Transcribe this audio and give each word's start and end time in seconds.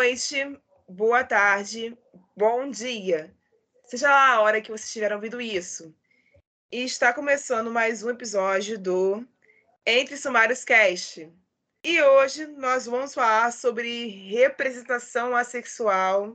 noite, 0.00 0.58
boa 0.88 1.22
tarde, 1.22 1.94
bom 2.34 2.70
dia. 2.70 3.36
Seja 3.84 4.08
lá 4.08 4.28
a 4.30 4.40
hora 4.40 4.62
que 4.62 4.70
vocês 4.70 4.86
estiver 4.86 5.12
ouvindo 5.12 5.38
isso. 5.38 5.94
E 6.72 6.84
está 6.84 7.12
começando 7.12 7.70
mais 7.70 8.02
um 8.02 8.08
episódio 8.08 8.78
do 8.78 9.22
Entre 9.84 10.16
Sumários 10.16 10.64
Cast. 10.64 11.30
E 11.84 12.02
hoje 12.02 12.46
nós 12.46 12.86
vamos 12.86 13.12
falar 13.12 13.52
sobre 13.52 14.06
representação 14.30 15.36
assexual 15.36 16.34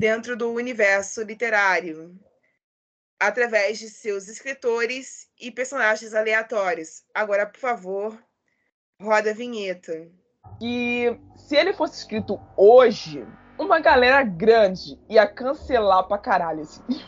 dentro 0.00 0.36
do 0.36 0.52
universo 0.52 1.22
literário, 1.22 2.18
através 3.20 3.78
de 3.78 3.88
seus 3.90 4.26
escritores 4.26 5.30
e 5.38 5.52
personagens 5.52 6.14
aleatórios. 6.14 7.04
Agora, 7.14 7.46
por 7.46 7.60
favor, 7.60 8.20
roda 9.00 9.30
a 9.30 9.34
vinheta. 9.34 10.10
E 10.60 11.18
se 11.36 11.56
ele 11.56 11.72
fosse 11.72 11.98
escrito 11.98 12.40
hoje, 12.56 13.26
uma 13.58 13.80
galera 13.80 14.22
grande 14.22 14.98
ia 15.08 15.26
cancelar 15.26 16.04
pra 16.04 16.18
caralho 16.18 16.62
esse 16.62 16.82
livro. 16.88 17.06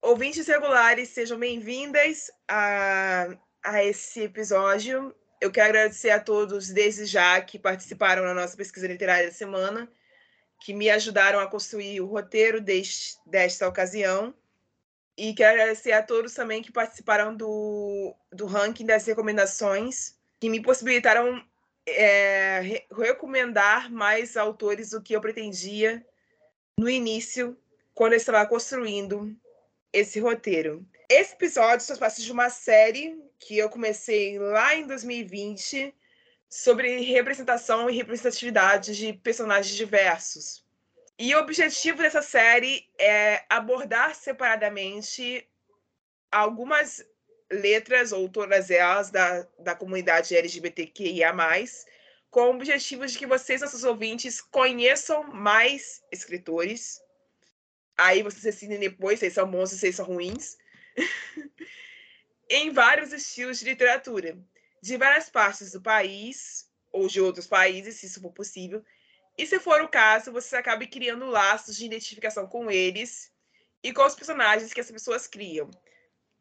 Ouvintes 0.00 0.46
regulares, 0.46 1.08
sejam 1.08 1.36
bem-vindas 1.36 2.30
a, 2.48 3.26
a 3.64 3.84
esse 3.84 4.22
episódio. 4.22 5.12
Eu 5.40 5.50
quero 5.50 5.70
agradecer 5.70 6.10
a 6.10 6.20
todos 6.20 6.70
desde 6.70 7.04
já 7.04 7.40
que 7.40 7.58
participaram 7.58 8.22
na 8.22 8.32
nossa 8.32 8.56
pesquisa 8.56 8.86
literária 8.86 9.26
da 9.26 9.34
semana, 9.34 9.90
que 10.60 10.72
me 10.72 10.88
ajudaram 10.88 11.40
a 11.40 11.48
construir 11.48 12.00
o 12.00 12.06
roteiro 12.06 12.60
deste, 12.60 13.16
desta 13.26 13.68
ocasião. 13.68 14.32
E 15.16 15.32
quero 15.32 15.54
agradecer 15.54 15.92
a 15.92 16.02
todos 16.02 16.34
também 16.34 16.62
que 16.62 16.70
participaram 16.70 17.34
do, 17.34 18.14
do 18.30 18.44
ranking 18.44 18.84
das 18.84 19.06
recomendações, 19.06 20.14
que 20.38 20.50
me 20.50 20.60
possibilitaram 20.60 21.42
é, 21.86 22.60
re 22.60 22.86
recomendar 22.90 23.90
mais 23.90 24.36
autores 24.36 24.90
do 24.90 25.00
que 25.00 25.14
eu 25.14 25.20
pretendia 25.20 26.04
no 26.78 26.90
início, 26.90 27.56
quando 27.94 28.12
eu 28.12 28.18
estava 28.18 28.44
construindo 28.46 29.34
esse 29.90 30.20
roteiro. 30.20 30.86
Esse 31.08 31.32
episódio 31.32 31.86
faz 31.86 31.98
parte 31.98 32.22
de 32.22 32.30
uma 32.30 32.50
série 32.50 33.18
que 33.38 33.56
eu 33.56 33.70
comecei 33.70 34.38
lá 34.38 34.74
em 34.74 34.86
2020 34.86 35.94
sobre 36.48 37.00
representação 37.00 37.88
e 37.88 37.96
representatividade 37.96 38.94
de 38.94 39.12
personagens 39.14 39.74
diversos. 39.74 40.65
E 41.18 41.34
o 41.34 41.38
objetivo 41.38 41.98
dessa 41.98 42.22
série 42.22 42.88
é 42.98 43.44
abordar 43.48 44.14
separadamente 44.14 45.48
algumas 46.30 47.04
letras, 47.50 48.12
ou 48.12 48.28
todas 48.28 48.70
elas, 48.70 49.10
da, 49.10 49.46
da 49.58 49.74
comunidade 49.74 50.36
LGBTQIA, 50.36 51.32
com 52.30 52.42
o 52.42 52.54
objetivo 52.54 53.06
de 53.06 53.16
que 53.16 53.26
vocês, 53.26 53.62
nossos 53.62 53.84
ouvintes, 53.84 54.40
conheçam 54.40 55.22
mais 55.24 56.02
escritores 56.12 57.00
Aí 57.96 58.22
vocês 58.22 58.42
decidem 58.42 58.78
depois 58.78 59.20
se 59.20 59.30
são 59.30 59.50
bons 59.50 59.72
ou 59.72 59.92
são 59.92 60.04
ruins. 60.04 60.58
em 62.48 62.70
vários 62.70 63.12
estilos 63.12 63.58
de 63.58 63.64
literatura, 63.64 64.38
de 64.82 64.96
várias 64.96 65.30
partes 65.30 65.72
do 65.72 65.80
país 65.80 66.70
ou 66.92 67.08
de 67.08 67.20
outros 67.20 67.46
países, 67.46 67.96
se 67.96 68.06
isso 68.06 68.20
for 68.20 68.32
possível. 68.32 68.84
E 69.38 69.46
se 69.46 69.58
for 69.58 69.82
o 69.82 69.88
caso, 69.88 70.32
você 70.32 70.56
acabe 70.56 70.86
criando 70.86 71.26
laços 71.26 71.76
de 71.76 71.84
identificação 71.84 72.46
com 72.46 72.70
eles 72.70 73.32
e 73.82 73.92
com 73.92 74.04
os 74.04 74.14
personagens 74.14 74.72
que 74.72 74.80
as 74.80 74.90
pessoas 74.90 75.26
criam. 75.26 75.70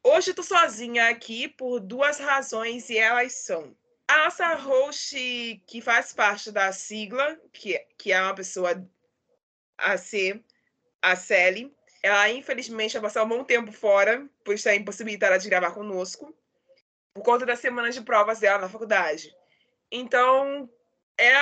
Hoje 0.01 0.31
eu 0.31 0.35
tô 0.35 0.43
sozinha 0.43 1.09
aqui 1.09 1.49
por 1.49 1.79
duas 1.79 2.19
razões 2.19 2.89
e 2.89 2.97
elas 2.97 3.33
são 3.33 3.75
a 4.07 4.25
nossa 4.25 4.53
host 4.53 5.15
que 5.67 5.81
faz 5.81 6.13
parte 6.13 6.51
da 6.51 6.71
sigla, 6.71 7.37
que, 7.51 7.77
que 7.97 8.11
é 8.11 8.21
uma 8.21 8.35
pessoa 8.35 8.87
a 9.77 9.97
ser 9.97 10.43
a 11.01 11.15
Sally. 11.15 11.75
Ela, 12.03 12.29
infelizmente, 12.29 12.93
vai 12.93 13.01
passar 13.01 13.23
um 13.23 13.29
bom 13.29 13.43
tempo 13.43 13.71
fora, 13.71 14.29
por 14.43 14.53
estar 14.53 14.75
impossibilitada 14.75 15.39
de 15.39 15.49
gravar 15.49 15.71
conosco, 15.71 16.33
por 17.13 17.23
conta 17.23 17.45
das 17.45 17.59
semanas 17.59 17.95
de 17.95 18.01
provas 18.01 18.39
dela 18.39 18.59
na 18.59 18.69
faculdade. 18.69 19.35
Então, 19.91 20.69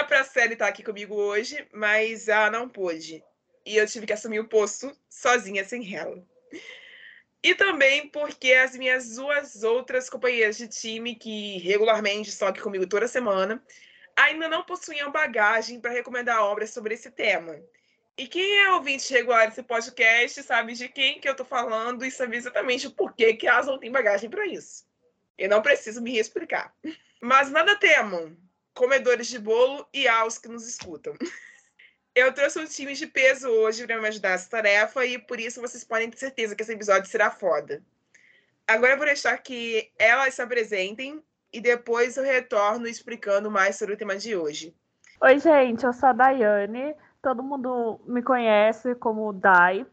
para 0.04 0.22
a 0.22 0.24
Sally 0.24 0.54
estar 0.54 0.68
aqui 0.68 0.84
comigo 0.84 1.16
hoje, 1.16 1.68
mas 1.74 2.28
ela 2.28 2.52
não 2.52 2.70
pôde. 2.70 3.24
E 3.66 3.78
eu 3.78 3.88
tive 3.88 4.06
que 4.06 4.14
assumir 4.14 4.40
o 4.40 4.48
posto 4.48 4.96
sozinha, 5.10 5.64
sem 5.64 5.96
ela. 5.96 6.24
E 7.42 7.56
também 7.56 8.08
porque 8.10 8.54
as 8.54 8.76
minhas 8.76 9.16
duas 9.16 9.64
outras 9.64 10.10
companheiras 10.10 10.58
de 10.58 10.68
time, 10.68 11.16
que 11.16 11.58
regularmente 11.58 12.30
estão 12.30 12.48
aqui 12.48 12.62
comigo 12.62 12.88
toda 12.88 13.08
semana, 13.08 13.62
ainda 14.16 14.48
não 14.48 14.64
possuíam 14.64 15.12
bagagem 15.12 15.80
para 15.80 15.92
recomendar 15.92 16.42
obras 16.42 16.70
sobre 16.70 16.94
esse 16.94 17.12
tema. 17.12 17.60
E 18.18 18.28
quem 18.28 18.60
é 18.60 18.72
ouvinte 18.74 19.12
regular 19.12 19.50
desse 19.50 19.64
podcast 19.64 20.44
sabe 20.44 20.74
de 20.74 20.88
quem 20.88 21.20
que 21.20 21.28
eu 21.28 21.36
tô 21.36 21.44
falando 21.44 22.06
e 22.06 22.12
sabe 22.12 22.38
exatamente 22.38 22.88
o 22.88 22.92
porquê 22.92 23.34
que 23.34 23.48
elas 23.48 23.66
não 23.66 23.80
têm 23.80 23.92
bagagem 23.92 24.30
para 24.30 24.46
isso. 24.46 24.86
Eu 25.38 25.50
não 25.50 25.62
preciso 25.62 26.02
me 26.02 26.18
explicar. 26.18 26.74
Mas 27.20 27.50
nada 27.50 27.76
temam, 27.76 28.38
comedores 28.74 29.28
de 29.28 29.40
bolo 29.40 29.88
e 29.94 30.08
aos 30.08 30.38
que 30.38 30.48
nos 30.48 30.68
escutam. 30.68 31.14
Eu 32.16 32.32
trouxe 32.32 32.60
um 32.60 32.66
time 32.66 32.94
de 32.94 33.08
peso 33.08 33.50
hoje 33.50 33.88
para 33.88 34.00
me 34.00 34.08
ajudar 34.08 34.30
nessa 34.30 34.48
tarefa 34.48 35.04
e 35.04 35.18
por 35.18 35.40
isso 35.40 35.60
vocês 35.60 35.84
podem 35.84 36.12
ter 36.12 36.18
certeza 36.18 36.56
que 36.56 36.62
esse 36.62 36.72
episódio 36.72 37.10
será 37.10 37.32
foda. 37.32 37.82
Agora 38.68 38.94
eu 38.94 38.98
vou 38.98 39.06
deixar 39.08 39.36
que 39.40 39.92
elas 39.98 40.36
se 40.36 40.42
apresentem 40.42 41.24
e 41.52 41.60
depois 41.60 42.16
eu 42.16 42.24
retorno 42.24 42.88
explicando 42.88 43.50
mais 43.50 43.78
sobre 43.78 43.96
o 43.96 43.98
tema 43.98 44.16
de 44.16 44.36
hoje. 44.36 44.76
Oi, 45.22 45.40
gente, 45.40 45.84
eu 45.84 45.92
sou 45.92 46.10
a 46.10 46.14
Daiane, 46.14 46.96
todo 47.20 47.42
mundo 47.42 48.00
me 48.06 48.22
conhece 48.22 48.94
como 48.96 49.34
Dai. 49.34 49.86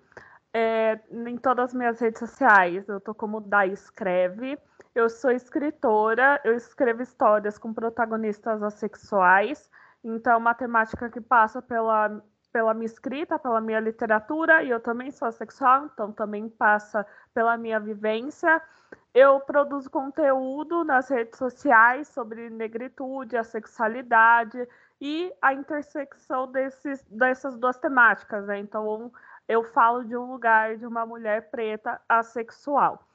É, 0.52 0.98
em 1.10 1.38
todas 1.38 1.66
as 1.66 1.74
minhas 1.74 2.00
redes 2.00 2.19
sociais, 2.19 2.86
eu 2.86 3.00
tô 3.00 3.14
como 3.14 3.40
Dai 3.40 3.70
Escreve. 3.70 4.58
Eu 4.92 5.08
sou 5.08 5.30
escritora, 5.30 6.40
eu 6.42 6.54
escrevo 6.54 7.00
histórias 7.00 7.56
com 7.56 7.72
protagonistas 7.72 8.60
assexuais. 8.60 9.70
Então, 10.02 10.38
uma 10.38 10.52
temática 10.52 11.08
que 11.08 11.20
passa 11.20 11.62
pela, 11.62 12.20
pela 12.52 12.74
minha 12.74 12.86
escrita, 12.86 13.38
pela 13.38 13.60
minha 13.60 13.78
literatura, 13.78 14.64
e 14.64 14.70
eu 14.70 14.80
também 14.80 15.12
sou 15.12 15.28
assexual, 15.28 15.86
então 15.86 16.10
também 16.12 16.48
passa 16.48 17.06
pela 17.32 17.56
minha 17.56 17.78
vivência. 17.78 18.60
Eu 19.14 19.38
produzo 19.40 19.88
conteúdo 19.90 20.82
nas 20.82 21.08
redes 21.08 21.38
sociais 21.38 22.08
sobre 22.08 22.50
negritude, 22.50 23.36
a 23.36 23.44
sexualidade 23.44 24.68
e 25.00 25.32
a 25.40 25.54
intersecção 25.54 26.50
desses, 26.50 27.04
dessas 27.04 27.56
duas 27.56 27.78
temáticas. 27.78 28.46
Né? 28.46 28.58
Então, 28.58 29.12
eu 29.48 29.62
falo 29.62 30.04
de 30.04 30.16
um 30.16 30.32
lugar 30.32 30.76
de 30.76 30.86
uma 30.86 31.06
mulher 31.06 31.50
preta 31.50 32.00
assexual. 32.08 33.06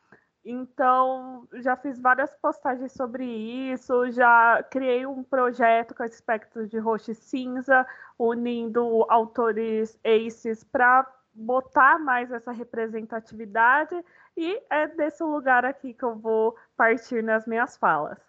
Então, 0.47 1.47
já 1.55 1.75
fiz 1.75 1.99
várias 1.99 2.31
postagens 2.39 2.91
sobre 2.91 3.25
isso, 3.25 4.11
já 4.11 4.61
criei 4.69 5.03
um 5.03 5.23
projeto 5.23 5.95
com 5.95 6.03
aspectos 6.03 6.69
de 6.69 6.77
roxo 6.77 7.09
e 7.09 7.15
cinza, 7.15 7.83
unindo 8.17 9.03
autores 9.09 9.97
aces 10.05 10.63
para 10.63 11.11
botar 11.33 11.97
mais 11.97 12.31
essa 12.31 12.51
representatividade, 12.51 13.95
e 14.37 14.61
é 14.69 14.85
desse 14.87 15.23
lugar 15.23 15.65
aqui 15.65 15.95
que 15.95 16.03
eu 16.03 16.15
vou 16.15 16.55
partir 16.77 17.23
nas 17.23 17.47
minhas 17.47 17.75
falas. 17.75 18.19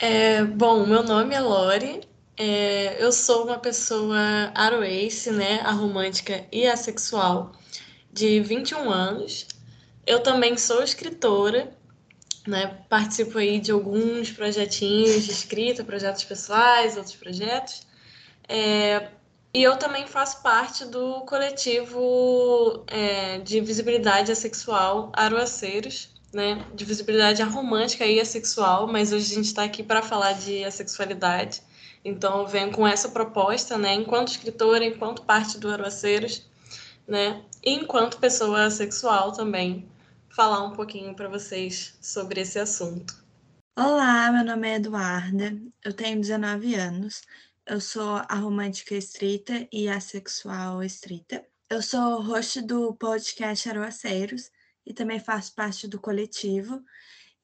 É, 0.00 0.42
bom, 0.42 0.86
meu 0.86 1.02
nome 1.02 1.34
é 1.34 1.40
Lori, 1.40 2.00
é, 2.38 3.04
eu 3.04 3.12
sou 3.12 3.44
uma 3.44 3.58
pessoa 3.58 4.16
aroace, 4.54 5.30
né, 5.30 5.60
aromântica 5.60 6.46
e 6.50 6.66
assexual, 6.66 7.52
de 8.10 8.40
21 8.40 8.90
anos. 8.90 9.46
Eu 10.06 10.20
também 10.20 10.56
sou 10.56 10.82
escritora, 10.82 11.72
né, 12.46 12.78
participo 12.88 13.38
aí 13.38 13.60
de 13.60 13.70
alguns 13.70 14.30
projetinhos 14.32 15.24
de 15.24 15.30
escrita, 15.30 15.84
projetos 15.84 16.24
pessoais, 16.24 16.96
outros 16.96 17.14
projetos. 17.14 17.86
É, 18.48 19.08
e 19.54 19.62
eu 19.62 19.76
também 19.76 20.06
faço 20.06 20.42
parte 20.42 20.84
do 20.84 21.20
coletivo 21.20 22.84
é, 22.88 23.38
de 23.38 23.60
visibilidade 23.60 24.32
assexual 24.32 25.12
Aroaceiros, 25.14 26.08
né, 26.32 26.66
de 26.74 26.84
visibilidade 26.84 27.42
aromântica 27.42 28.06
e 28.06 28.18
assexual, 28.18 28.86
mas 28.86 29.12
hoje 29.12 29.32
a 29.32 29.34
gente 29.36 29.46
está 29.46 29.64
aqui 29.64 29.82
para 29.82 30.02
falar 30.02 30.32
de 30.32 30.64
assexualidade. 30.64 31.62
Então, 32.04 32.40
eu 32.40 32.46
venho 32.48 32.72
com 32.72 32.86
essa 32.86 33.08
proposta, 33.10 33.78
né, 33.78 33.94
enquanto 33.94 34.28
escritora, 34.28 34.84
enquanto 34.84 35.22
parte 35.22 35.58
do 35.58 35.70
Aruaceiros, 35.70 36.42
né, 37.06 37.42
e 37.62 37.72
enquanto 37.74 38.18
pessoa 38.18 38.70
sexual 38.70 39.32
também, 39.32 39.86
falar 40.34 40.64
um 40.64 40.72
pouquinho 40.72 41.14
para 41.14 41.28
vocês 41.28 41.96
sobre 42.00 42.40
esse 42.40 42.58
assunto. 42.58 43.22
Olá, 43.76 44.32
meu 44.32 44.44
nome 44.44 44.68
é 44.68 44.74
Eduarda, 44.76 45.60
eu 45.84 45.92
tenho 45.92 46.20
19 46.20 46.74
anos, 46.74 47.22
eu 47.66 47.80
sou 47.80 48.16
a 48.28 48.34
romântica 48.36 48.94
estrita 48.94 49.66
e 49.70 49.88
a 49.88 50.00
sexual 50.00 50.82
estrita. 50.82 51.44
Eu 51.68 51.82
sou 51.82 52.22
host 52.22 52.62
do 52.62 52.94
podcast 52.94 53.68
Aroaceiros 53.68 54.50
e 54.86 54.92
também 54.92 55.20
faço 55.20 55.54
parte 55.54 55.86
do 55.86 56.00
coletivo. 56.00 56.82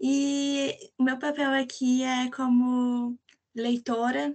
E 0.00 0.74
o 0.98 1.02
meu 1.02 1.18
papel 1.18 1.50
aqui 1.52 2.02
é 2.02 2.30
como 2.30 3.18
leitora 3.54 4.34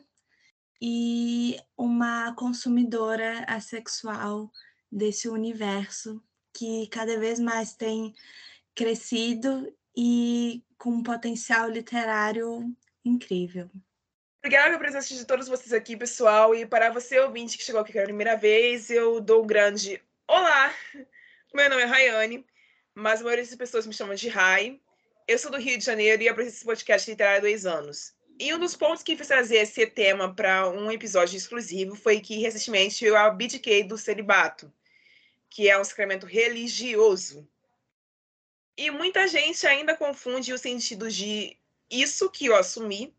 e 0.81 1.57
uma 1.77 2.33
consumidora 2.33 3.45
assexual 3.47 4.51
desse 4.91 5.27
universo 5.27 6.21
que 6.53 6.87
cada 6.87 7.19
vez 7.19 7.39
mais 7.39 7.73
tem 7.73 8.13
crescido 8.75 9.73
e 9.95 10.63
com 10.77 10.91
um 10.91 11.03
potencial 11.03 11.69
literário 11.69 12.73
incrível. 13.05 13.69
Obrigada 14.39 14.65
pela 14.67 14.79
presença 14.79 15.13
de 15.15 15.25
todos 15.25 15.47
vocês 15.47 15.71
aqui, 15.71 15.95
pessoal. 15.95 16.53
E 16.53 16.65
para 16.65 16.91
você, 16.91 17.19
ouvinte, 17.19 17.57
que 17.57 17.63
chegou 17.63 17.79
aqui 17.81 17.93
pela 17.93 18.05
primeira 18.05 18.35
vez, 18.35 18.89
eu 18.89 19.21
dou 19.21 19.43
um 19.43 19.47
grande 19.47 20.01
olá. 20.27 20.73
Meu 21.53 21.69
nome 21.69 21.83
é 21.83 21.85
Rayane, 21.85 22.45
mas 22.93 23.21
a 23.21 23.23
maioria 23.23 23.45
das 23.45 23.55
pessoas 23.55 23.87
me 23.87 23.93
chamam 23.93 24.15
de 24.15 24.27
Rai. 24.27 24.81
Eu 25.27 25.39
sou 25.39 25.49
do 25.49 25.57
Rio 25.57 25.77
de 25.77 25.85
Janeiro 25.85 26.21
e 26.21 26.27
apresento 26.27 26.57
esse 26.57 26.65
podcast 26.65 27.09
literário 27.09 27.37
há 27.37 27.41
dois 27.41 27.65
anos. 27.65 28.13
E 28.37 28.53
um 28.53 28.59
dos 28.59 28.75
pontos 28.75 29.03
que 29.03 29.15
fiz 29.15 29.27
trazer 29.27 29.57
esse 29.57 29.85
tema 29.85 30.33
para 30.35 30.69
um 30.69 30.91
episódio 30.91 31.37
exclusivo 31.37 31.95
foi 31.95 32.19
que, 32.19 32.39
recentemente, 32.39 33.05
eu 33.05 33.15
abdiquei 33.15 33.83
do 33.83 33.97
celibato, 33.97 34.69
que 35.53 35.69
é 35.69 35.79
um 35.79 35.83
sacramento 35.83 36.25
religioso. 36.25 37.47
E 38.75 38.89
muita 38.89 39.27
gente 39.27 39.67
ainda 39.67 39.95
confunde 39.95 40.51
o 40.51 40.57
sentido 40.57 41.11
de 41.11 41.55
isso 41.91 42.27
que 42.31 42.47
eu 42.47 42.55
assumi 42.55 43.15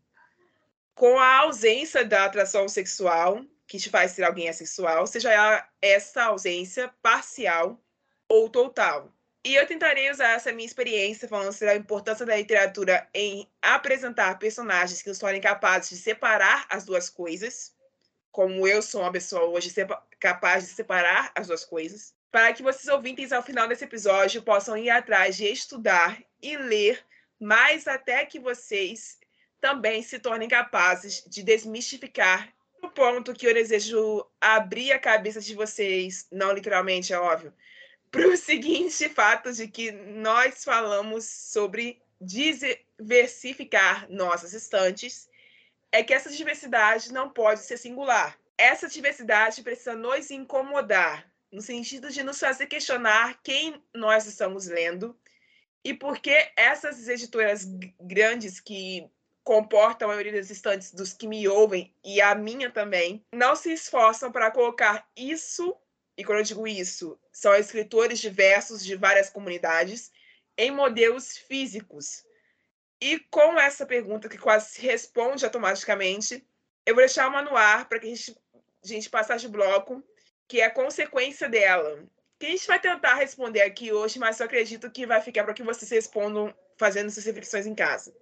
com 0.93 1.17
a 1.17 1.37
ausência 1.37 2.03
da 2.03 2.25
atração 2.25 2.67
sexual, 2.67 3.41
que 3.65 3.79
te 3.79 3.89
faz 3.89 4.11
ser 4.11 4.23
alguém 4.23 4.49
assexual, 4.49 5.07
seja 5.07 5.65
essa 5.81 6.25
ausência 6.25 6.93
parcial 7.01 7.81
ou 8.27 8.49
total. 8.49 9.13
E 9.45 9.55
eu 9.55 9.65
tentarei 9.65 10.11
usar 10.11 10.31
essa 10.31 10.51
minha 10.51 10.67
experiência 10.67 11.29
falando 11.29 11.53
sobre 11.53 11.69
a 11.69 11.77
importância 11.77 12.25
da 12.25 12.35
literatura 12.35 13.07
em 13.13 13.49
apresentar 13.61 14.37
personagens 14.37 15.01
que 15.01 15.07
nos 15.07 15.19
tornem 15.19 15.39
capazes 15.39 15.89
de 15.89 15.95
separar 16.03 16.65
as 16.69 16.83
duas 16.83 17.09
coisas, 17.09 17.73
como 18.29 18.67
eu 18.67 18.81
sou 18.81 19.03
uma 19.03 19.11
pessoa 19.13 19.45
hoje 19.45 19.73
capaz 20.19 20.67
de 20.67 20.73
separar 20.73 21.31
as 21.33 21.47
duas 21.47 21.63
coisas, 21.63 22.13
para 22.35 22.51
que 22.51 22.61
vocês 22.61 22.89
ouvintes 22.89 23.31
ao 23.31 23.41
final 23.41 23.65
desse 23.65 23.85
episódio 23.85 24.41
possam 24.41 24.75
ir 24.75 24.89
atrás 24.89 25.37
de 25.37 25.45
estudar 25.45 26.21
e 26.41 26.57
ler 26.57 27.01
mais 27.39 27.87
até 27.87 28.25
que 28.25 28.41
vocês 28.41 29.17
também 29.61 30.03
se 30.03 30.19
tornem 30.19 30.49
capazes 30.49 31.23
de 31.25 31.41
desmistificar 31.41 32.53
o 32.81 32.89
ponto 32.89 33.33
que 33.33 33.47
eu 33.47 33.53
desejo 33.53 34.29
abrir 34.41 34.91
a 34.91 34.99
cabeça 34.99 35.39
de 35.39 35.55
vocês, 35.55 36.27
não 36.29 36.51
literalmente, 36.51 37.13
é 37.13 37.17
óbvio, 37.17 37.53
para 38.11 38.27
o 38.27 38.35
seguinte 38.35 39.07
fato 39.07 39.53
de 39.53 39.69
que 39.69 39.93
nós 39.93 40.61
falamos 40.61 41.23
sobre 41.23 42.01
diversificar 42.19 44.11
nossas 44.11 44.51
estantes, 44.51 45.29
é 45.89 46.03
que 46.03 46.13
essa 46.13 46.29
diversidade 46.29 47.13
não 47.13 47.29
pode 47.29 47.61
ser 47.61 47.77
singular. 47.77 48.37
Essa 48.57 48.89
diversidade 48.89 49.63
precisa 49.63 49.95
nos 49.95 50.29
incomodar, 50.31 51.33
no 51.51 51.61
sentido 51.61 52.09
de 52.09 52.23
nos 52.23 52.39
fazer 52.39 52.67
questionar 52.67 53.39
quem 53.43 53.83
nós 53.93 54.25
estamos 54.25 54.67
lendo 54.67 55.17
e 55.83 55.93
por 55.93 56.19
que 56.19 56.51
essas 56.55 57.07
editoras 57.07 57.65
grandes 57.99 58.59
que 58.59 59.09
comportam 59.43 60.09
a 60.09 60.13
maioria 60.13 60.33
das 60.33 60.49
estantes 60.49 60.91
dos 60.91 61.13
que 61.13 61.27
me 61.27 61.47
ouvem 61.47 61.93
e 62.03 62.19
a 62.19 62.33
minha 62.33 62.71
também 62.71 63.23
não 63.31 63.55
se 63.55 63.71
esforçam 63.71 64.31
para 64.31 64.49
colocar 64.49 65.07
isso, 65.15 65.77
e 66.17 66.23
quando 66.23 66.39
eu 66.39 66.43
digo 66.43 66.67
isso, 66.67 67.19
são 67.31 67.53
escritores 67.53 68.19
diversos 68.19 68.83
de 68.83 68.95
várias 68.95 69.29
comunidades, 69.29 70.11
em 70.57 70.71
modelos 70.71 71.37
físicos. 71.37 72.25
E 72.99 73.19
com 73.19 73.59
essa 73.59 73.85
pergunta 73.85 74.27
que 74.27 74.37
quase 74.37 74.71
se 74.71 74.81
responde 74.81 75.45
automaticamente, 75.45 76.43
eu 76.83 76.95
vou 76.95 77.03
deixar 77.03 77.27
uma 77.27 77.43
no 77.43 77.55
ar 77.55 77.87
para 77.87 77.99
que 77.99 78.07
a 78.07 78.09
gente, 78.09 78.35
a 78.83 78.87
gente 78.87 79.09
passar 79.11 79.37
de 79.37 79.47
bloco 79.47 80.03
que 80.47 80.61
é 80.61 80.69
consequência 80.69 81.49
dela. 81.49 82.03
Que 82.39 82.47
a 82.47 82.49
gente 82.49 82.67
vai 82.67 82.79
tentar 82.79 83.15
responder 83.15 83.61
aqui 83.61 83.91
hoje, 83.91 84.19
mas 84.19 84.39
eu 84.39 84.45
acredito 84.45 84.91
que 84.91 85.05
vai 85.05 85.21
ficar 85.21 85.43
para 85.43 85.53
que 85.53 85.63
vocês 85.63 85.89
respondam 85.89 86.53
fazendo 86.77 87.09
suas 87.09 87.25
reflexões 87.25 87.65
em 87.65 87.75
casa. 87.75 88.13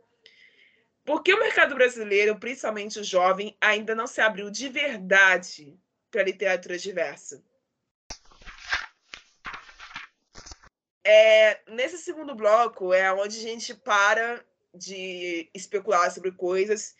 Por 1.06 1.22
que 1.22 1.34
o 1.34 1.40
mercado 1.40 1.76
brasileiro, 1.76 2.40
principalmente 2.40 3.00
o 3.00 3.04
jovem, 3.04 3.58
ainda 3.60 3.94
não 3.94 4.08
se 4.08 4.22
abriu 4.22 4.50
de 4.50 4.70
verdade 4.70 5.78
para 6.10 6.22
a 6.22 6.26
literatura 6.26 6.78
diversa? 6.78 7.44
É, 11.06 11.60
nesse 11.68 11.98
segundo 11.98 12.34
bloco 12.34 12.94
é 12.94 13.12
onde 13.12 13.38
a 13.38 13.42
gente 13.42 13.74
para 13.76 14.44
de 14.74 15.50
especular 15.54 16.10
sobre 16.10 16.32
coisas 16.32 16.96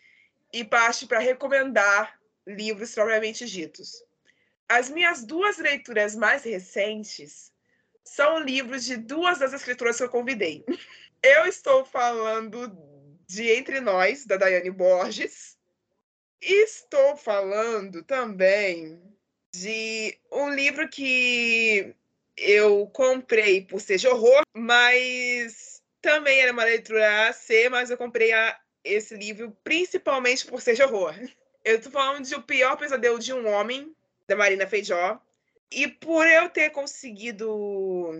e 0.52 0.62
parte 0.62 1.06
para 1.06 1.18
recomendar 1.18 2.20
livros 2.46 2.94
propriamente 2.94 3.46
ditos. 3.46 4.04
As 4.68 4.88
minhas 4.88 5.24
duas 5.24 5.58
leituras 5.58 6.14
mais 6.14 6.44
recentes 6.44 7.52
são 8.04 8.38
livros 8.40 8.84
de 8.84 8.96
duas 8.96 9.38
das 9.38 9.52
escritoras 9.52 9.96
que 9.96 10.02
eu 10.02 10.08
convidei. 10.08 10.64
Eu 11.22 11.46
estou 11.46 11.86
falando 11.86 12.70
de 13.26 13.50
Entre 13.50 13.80
Nós, 13.80 14.26
da 14.26 14.36
Daiane 14.36 14.70
Borges. 14.70 15.56
E 16.42 16.64
estou 16.64 17.16
falando 17.16 18.02
também 18.02 19.02
de 19.54 20.18
um 20.30 20.50
livro 20.50 20.86
que 20.86 21.94
eu 22.36 22.86
comprei 22.88 23.62
por 23.62 23.80
ser 23.80 23.96
de 23.96 24.08
horror, 24.08 24.42
mas 24.52 25.80
também 26.02 26.40
era 26.40 26.52
uma 26.52 26.64
leitura 26.64 27.28
AC, 27.28 27.70
mas 27.70 27.88
eu 27.88 27.96
comprei 27.96 28.32
a, 28.32 28.60
esse 28.82 29.14
livro 29.14 29.56
principalmente 29.62 30.44
por 30.46 30.60
ser 30.60 30.74
de 30.74 30.82
horror. 30.82 31.14
Eu 31.64 31.76
estou 31.76 31.90
falando 31.90 32.26
de 32.26 32.34
O 32.34 32.42
Pior 32.42 32.76
Pesadelo 32.76 33.18
de 33.18 33.32
um 33.32 33.48
Homem, 33.48 33.93
da 34.28 34.36
Marina 34.36 34.66
Feijó. 34.66 35.20
E 35.70 35.88
por 35.88 36.26
eu 36.26 36.48
ter 36.48 36.70
conseguido 36.70 38.10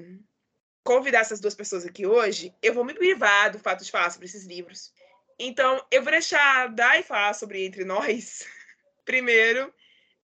convidar 0.83 1.21
essas 1.21 1.41
duas 1.41 1.55
pessoas 1.55 1.87
aqui 1.87 2.07
hoje, 2.07 2.55
eu 2.63 2.75
vou 2.75 2.85
me 2.85 2.95
privar 2.95 3.51
do 3.51 3.59
fato 3.59 3.85
de 3.85 3.91
falar 3.91 4.11
sobre 4.11 4.27
esses 4.27 4.45
livros. 4.45 4.93
Então, 5.39 5.85
eu 5.91 6.03
vou 6.03 6.13
deixar 6.13 6.65
a 6.65 6.67
Dai 6.67 7.03
falar 7.03 7.35
sobre 7.35 7.65
Entre 7.65 7.85
Nós 7.85 8.47
primeiro, 9.05 9.73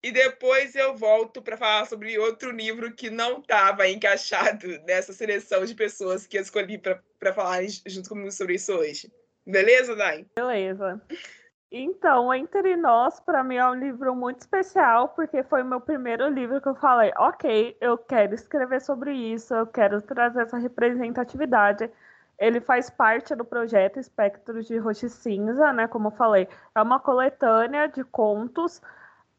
e 0.02 0.12
depois 0.12 0.74
eu 0.74 0.96
volto 0.96 1.42
para 1.42 1.56
falar 1.56 1.86
sobre 1.86 2.18
outro 2.18 2.50
livro 2.52 2.92
que 2.94 3.10
não 3.10 3.40
estava 3.40 3.88
encaixado 3.88 4.66
nessa 4.86 5.12
seleção 5.12 5.64
de 5.64 5.74
pessoas 5.74 6.26
que 6.26 6.38
eu 6.38 6.42
escolhi 6.42 6.78
para 6.78 7.34
falar 7.34 7.62
junto 7.86 8.08
comigo 8.08 8.30
sobre 8.30 8.54
isso 8.54 8.72
hoje. 8.72 9.12
Beleza, 9.44 9.96
Dai? 9.96 10.26
Beleza. 10.36 11.02
Então, 11.70 12.32
Entre 12.32 12.76
Nós, 12.76 13.20
para 13.20 13.44
mim, 13.44 13.56
é 13.56 13.66
um 13.68 13.74
livro 13.74 14.14
muito 14.14 14.40
especial, 14.40 15.10
porque 15.10 15.42
foi 15.42 15.62
o 15.62 15.66
meu 15.66 15.80
primeiro 15.80 16.26
livro 16.28 16.60
que 16.62 16.68
eu 16.68 16.74
falei: 16.74 17.12
ok, 17.18 17.76
eu 17.80 17.98
quero 17.98 18.34
escrever 18.34 18.80
sobre 18.80 19.12
isso, 19.12 19.54
eu 19.54 19.66
quero 19.66 20.00
trazer 20.00 20.42
essa 20.42 20.56
representatividade. 20.56 21.90
Ele 22.38 22.60
faz 22.60 22.88
parte 22.88 23.34
do 23.34 23.44
projeto 23.44 23.98
Espectros 23.98 24.66
de 24.66 24.78
Roxo 24.78 25.08
Cinza, 25.10 25.72
né? 25.72 25.86
Como 25.88 26.08
eu 26.08 26.12
falei, 26.12 26.48
é 26.74 26.80
uma 26.82 27.00
coletânea 27.00 27.86
de 27.88 28.02
contos 28.04 28.80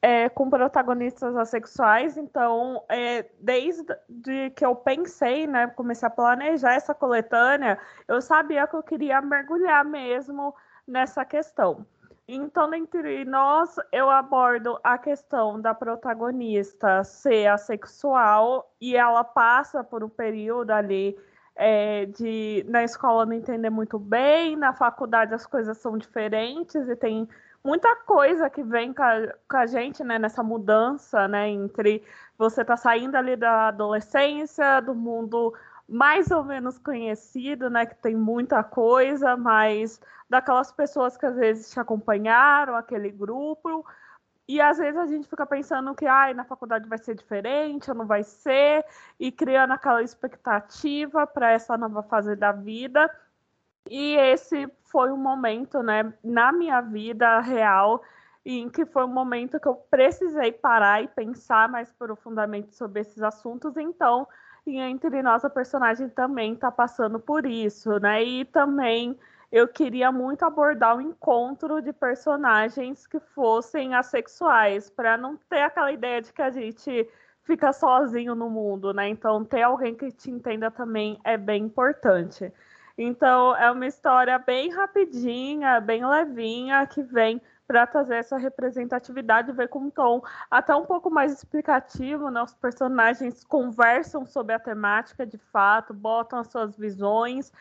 é, 0.01 0.29
com 0.29 0.49
protagonistas 0.49 1.35
assexuais. 1.35 2.17
Então, 2.17 2.83
é, 2.89 3.25
desde 3.39 4.51
que 4.55 4.65
eu 4.65 4.75
pensei, 4.75 5.47
né? 5.47 5.67
Comecei 5.67 6.07
a 6.07 6.11
planejar 6.11 6.73
essa 6.73 6.93
coletânea, 6.93 7.79
eu 8.07 8.21
sabia 8.21 8.67
que 8.67 8.75
eu 8.75 8.83
queria 8.83 9.21
mergulhar 9.21 9.83
mesmo 9.85 10.53
nessa 10.87 11.25
questão. 11.25 11.85
Então, 12.31 12.71
entre 12.75 13.25
nós, 13.25 13.75
eu 13.91 14.07
abordo 14.07 14.79
a 14.83 14.99
questão 14.99 15.59
da 15.59 15.73
protagonista 15.73 17.03
ser 17.03 17.47
assexual 17.47 18.71
e 18.79 18.95
ela 18.95 19.23
passa 19.23 19.83
por 19.83 20.03
um 20.03 20.09
período 20.09 20.69
ali 20.69 21.17
é, 21.55 22.05
de 22.05 22.63
na 22.69 22.83
escola 22.83 23.25
não 23.25 23.33
entender 23.33 23.71
muito 23.71 23.97
bem, 23.97 24.55
na 24.55 24.73
faculdade 24.73 25.33
as 25.33 25.47
coisas 25.47 25.79
são 25.79 25.97
diferentes 25.97 26.87
e 26.87 26.95
tem 26.95 27.27
muita 27.63 27.95
coisa 27.95 28.47
que 28.47 28.61
vem 28.61 28.93
com 28.93 29.01
a, 29.01 29.33
com 29.49 29.57
a 29.57 29.65
gente 29.65 30.03
né, 30.03 30.19
nessa 30.19 30.43
mudança 30.43 31.27
né, 31.27 31.49
entre 31.49 32.03
você 32.37 32.63
tá 32.63 32.77
saindo 32.77 33.15
ali 33.15 33.35
da 33.35 33.69
adolescência, 33.69 34.81
do 34.81 34.93
mundo 34.93 35.51
mais 35.89 36.29
ou 36.31 36.43
menos 36.43 36.77
conhecido, 36.77 37.69
né? 37.69 37.85
Que 37.85 37.95
tem 37.95 38.15
muita 38.15 38.63
coisa, 38.63 39.35
mas 39.35 39.99
daquelas 40.29 40.71
pessoas 40.71 41.17
que 41.17 41.25
às 41.25 41.35
vezes 41.35 41.71
te 41.71 41.79
acompanharam, 41.79 42.75
aquele 42.75 43.09
grupo. 43.09 43.85
E 44.47 44.61
às 44.61 44.77
vezes 44.77 44.99
a 44.99 45.05
gente 45.05 45.27
fica 45.27 45.45
pensando 45.45 45.93
que 45.93 46.05
ai, 46.07 46.33
na 46.33 46.43
faculdade 46.43 46.87
vai 46.87 46.97
ser 46.97 47.15
diferente, 47.15 47.89
ou 47.91 47.97
não 47.97 48.05
vai 48.05 48.23
ser, 48.23 48.85
e 49.19 49.31
criando 49.31 49.73
aquela 49.73 50.01
expectativa 50.01 51.27
para 51.27 51.51
essa 51.51 51.77
nova 51.77 52.01
fase 52.03 52.35
da 52.35 52.51
vida. 52.51 53.09
E 53.89 54.15
esse 54.15 54.67
foi 54.83 55.11
um 55.11 55.17
momento, 55.17 55.81
né, 55.83 56.13
na 56.23 56.51
minha 56.51 56.81
vida 56.81 57.39
real, 57.39 58.01
em 58.45 58.69
que 58.69 58.85
foi 58.85 59.03
um 59.05 59.13
momento 59.13 59.59
que 59.59 59.67
eu 59.67 59.75
precisei 59.75 60.51
parar 60.51 61.03
e 61.03 61.07
pensar 61.07 61.69
mais 61.69 61.91
profundamente 61.93 62.75
sobre 62.75 63.01
esses 63.01 63.21
assuntos. 63.21 63.77
Então, 63.77 64.27
e 64.69 64.77
entre 64.79 65.21
nós, 65.21 65.43
a 65.43 65.49
personagem 65.49 66.09
também 66.09 66.53
está 66.53 66.71
passando 66.71 67.19
por 67.19 67.45
isso, 67.45 67.99
né? 67.99 68.23
E 68.23 68.45
também 68.45 69.17
eu 69.51 69.67
queria 69.67 70.11
muito 70.11 70.43
abordar 70.45 70.97
o 70.97 71.01
encontro 71.01 71.81
de 71.81 71.91
personagens 71.91 73.07
que 73.07 73.19
fossem 73.19 73.95
assexuais, 73.95 74.89
para 74.89 75.17
não 75.17 75.35
ter 75.49 75.61
aquela 75.61 75.91
ideia 75.91 76.21
de 76.21 76.31
que 76.31 76.41
a 76.41 76.51
gente 76.51 77.09
fica 77.43 77.73
sozinho 77.73 78.35
no 78.35 78.49
mundo, 78.49 78.93
né? 78.93 79.09
Então, 79.09 79.43
ter 79.43 79.63
alguém 79.63 79.95
que 79.95 80.11
te 80.11 80.29
entenda 80.29 80.69
também 80.69 81.19
é 81.23 81.35
bem 81.35 81.63
importante. 81.63 82.53
Então, 82.95 83.55
é 83.55 83.71
uma 83.71 83.87
história 83.87 84.37
bem 84.37 84.69
rapidinha, 84.69 85.79
bem 85.79 86.05
levinha, 86.05 86.85
que 86.85 87.01
vem 87.01 87.41
para 87.69 87.85
trazer 87.85 88.15
essa 88.15 88.35
representatividade, 88.35 89.51
ver 89.51 89.69
com 89.69 89.77
um 89.77 89.89
tom 89.91 90.23
até 90.49 90.75
um 90.75 90.87
pouco 90.87 91.07
mais 91.11 91.31
explicativo, 91.31 92.31
né? 92.31 92.41
Os 92.41 92.55
personagens 92.55 93.43
conversam 93.43 94.25
sobre 94.25 94.55
a 94.55 94.59
temática 94.59 95.23
de 95.23 95.37
fato, 95.37 95.93
botam 95.93 96.39
as 96.39 96.47
suas 96.47 96.75
visões, 96.75 97.53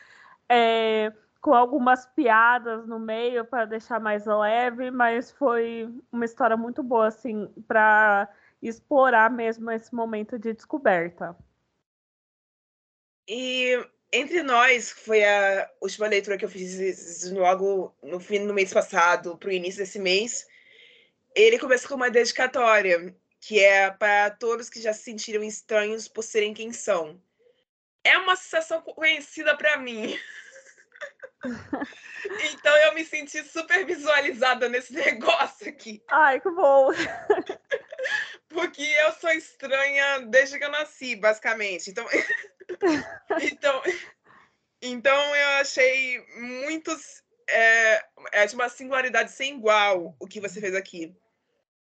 é, 0.49 1.13
com 1.39 1.53
algumas 1.53 2.07
piadas 2.07 2.87
no 2.87 2.97
meio 2.97 3.45
para 3.45 3.65
deixar 3.65 3.99
mais 3.99 4.25
leve, 4.25 4.89
mas 4.89 5.29
foi 5.29 5.87
uma 6.11 6.25
história 6.25 6.57
muito 6.57 6.81
boa, 6.81 7.09
assim, 7.09 7.47
para 7.67 8.27
explorar 8.63 9.29
mesmo 9.29 9.69
esse 9.69 9.93
momento 9.93 10.39
de 10.39 10.53
descoberta. 10.53 11.37
E 13.27 13.87
entre 14.11 14.41
Nós 14.41 14.91
foi 14.91 15.23
a 15.23 15.69
última 15.79 16.07
leitura 16.07 16.37
que 16.37 16.45
eu 16.45 16.49
fiz 16.49 17.29
logo 17.31 17.95
no 18.01 18.19
fim 18.19 18.45
do 18.45 18.53
mês 18.53 18.73
passado, 18.73 19.37
para 19.37 19.49
o 19.49 19.51
início 19.51 19.79
desse 19.79 19.99
mês. 19.99 20.47
Ele 21.35 21.59
começa 21.59 21.87
com 21.87 21.95
uma 21.95 22.09
dedicatória, 22.09 23.15
que 23.39 23.59
é 23.59 23.91
para 23.91 24.31
todos 24.31 24.69
que 24.69 24.81
já 24.81 24.93
se 24.93 25.03
sentiram 25.03 25.43
estranhos 25.43 26.07
por 26.07 26.23
serem 26.23 26.53
quem 26.53 26.73
são. 26.73 27.21
É 28.03 28.17
uma 28.17 28.35
sensação 28.35 28.81
conhecida 28.81 29.55
para 29.55 29.77
mim. 29.77 30.17
então 32.51 32.75
eu 32.77 32.93
me 32.95 33.05
senti 33.05 33.43
super 33.43 33.85
visualizada 33.85 34.67
nesse 34.67 34.93
negócio 34.93 35.69
aqui. 35.69 36.01
Ai, 36.07 36.39
que 36.39 36.49
bom! 36.49 36.91
Porque 38.49 38.81
eu 38.81 39.11
sou 39.13 39.29
estranha 39.29 40.21
desde 40.21 40.57
que 40.57 40.65
eu 40.65 40.71
nasci, 40.71 41.15
basicamente. 41.15 41.91
Então, 41.91 42.07
então, 43.41 43.81
então 44.81 45.35
eu 45.35 45.47
achei 45.61 46.25
muitos. 46.37 47.23
É, 47.47 48.05
é 48.31 48.45
de 48.45 48.53
uma 48.53 48.69
singularidade 48.69 49.31
sem 49.31 49.55
igual 49.55 50.15
o 50.19 50.27
que 50.27 50.39
você 50.39 50.61
fez 50.61 50.75
aqui. 50.75 51.15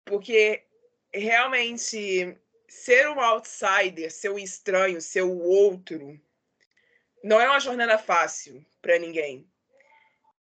Porque 0.05 0.63
realmente 1.11 2.37
ser 2.67 3.09
um 3.09 3.19
outsider, 3.19 4.11
ser 4.11 4.29
um 4.29 4.37
estranho, 4.37 5.01
ser 5.01 5.23
o 5.23 5.39
outro, 5.39 6.19
não 7.23 7.41
é 7.41 7.49
uma 7.49 7.59
jornada 7.59 7.97
fácil 7.97 8.63
para 8.81 8.99
ninguém. 8.99 9.49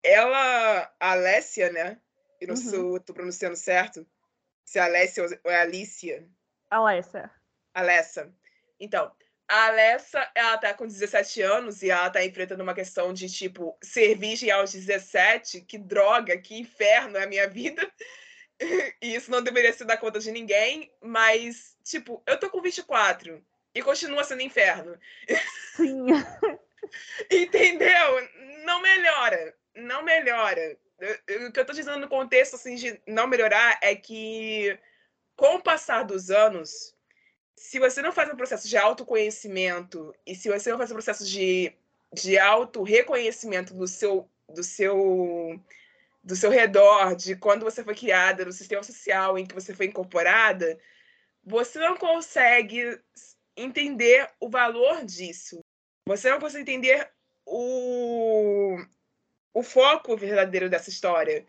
Ela, 0.02 0.94
a 1.00 1.12
Alessia, 1.12 1.72
né? 1.72 2.00
Eu 2.40 2.48
não 2.48 2.54
uhum. 2.54 2.60
sei 2.60 2.70
se 2.70 2.76
eu 2.76 3.00
tô 3.00 3.12
pronunciando 3.12 3.56
certo. 3.56 4.06
Se 4.64 4.78
é 4.78 4.82
Alessia 4.82 5.24
ou 5.44 5.50
é 5.50 5.60
Alicia. 5.60 6.28
Alessia. 6.70 7.30
Alessa. 7.74 8.32
Então, 8.78 9.10
a 9.48 9.66
Alessa, 9.66 10.30
ela 10.34 10.58
tá 10.58 10.74
com 10.74 10.86
17 10.86 11.40
anos 11.40 11.82
e 11.82 11.90
ela 11.90 12.10
tá 12.10 12.24
enfrentando 12.24 12.62
uma 12.62 12.74
questão 12.74 13.14
de, 13.14 13.28
tipo, 13.30 13.76
ser 13.82 14.14
virgem 14.14 14.50
aos 14.50 14.72
17, 14.72 15.62
que 15.62 15.78
droga, 15.78 16.36
que 16.36 16.58
inferno 16.58 17.16
é 17.16 17.24
a 17.24 17.28
minha 17.28 17.48
vida. 17.48 17.90
E 19.00 19.14
isso 19.14 19.30
não 19.30 19.40
deveria 19.40 19.72
se 19.72 19.84
dar 19.84 19.98
conta 19.98 20.18
de 20.18 20.32
ninguém, 20.32 20.92
mas, 21.00 21.76
tipo, 21.84 22.20
eu 22.26 22.36
tô 22.40 22.50
com 22.50 22.60
24 22.60 23.40
e 23.72 23.80
continua 23.80 24.24
sendo 24.24 24.42
inferno. 24.42 24.98
Sim. 25.76 26.06
Entendeu? 27.30 28.28
Não 28.64 28.82
melhora, 28.82 29.54
não 29.76 30.02
melhora. 30.02 30.76
O 31.46 31.52
que 31.52 31.60
eu 31.60 31.64
tô 31.64 31.72
dizendo 31.72 32.00
no 32.00 32.08
contexto, 32.08 32.56
assim, 32.56 32.74
de 32.74 33.00
não 33.06 33.28
melhorar 33.28 33.78
é 33.80 33.94
que, 33.94 34.76
com 35.36 35.54
o 35.54 35.62
passar 35.62 36.02
dos 36.02 36.28
anos, 36.28 36.97
se 37.58 37.78
você 37.78 38.00
não 38.00 38.12
faz 38.12 38.30
um 38.30 38.36
processo 38.36 38.68
de 38.68 38.76
autoconhecimento 38.76 40.14
e 40.26 40.34
se 40.34 40.48
você 40.48 40.70
não 40.70 40.78
faz 40.78 40.90
um 40.90 40.94
processo 40.94 41.26
de, 41.26 41.72
de 42.12 42.38
auto-reconhecimento 42.38 43.74
do 43.74 43.86
seu, 43.86 44.28
do 44.48 44.62
seu 44.62 45.60
do 46.22 46.36
seu 46.36 46.50
redor, 46.50 47.14
de 47.16 47.34
quando 47.36 47.64
você 47.64 47.82
foi 47.82 47.94
criada, 47.94 48.44
do 48.44 48.52
sistema 48.52 48.82
social 48.82 49.38
em 49.38 49.46
que 49.46 49.54
você 49.54 49.74
foi 49.74 49.86
incorporada, 49.86 50.78
você 51.42 51.78
não 51.78 51.96
consegue 51.96 53.00
entender 53.56 54.28
o 54.38 54.50
valor 54.50 55.04
disso. 55.06 55.60
Você 56.06 56.30
não 56.30 56.38
consegue 56.38 56.62
entender 56.62 57.10
o, 57.46 58.76
o 59.54 59.62
foco 59.62 60.16
verdadeiro 60.16 60.68
dessa 60.68 60.90
história. 60.90 61.46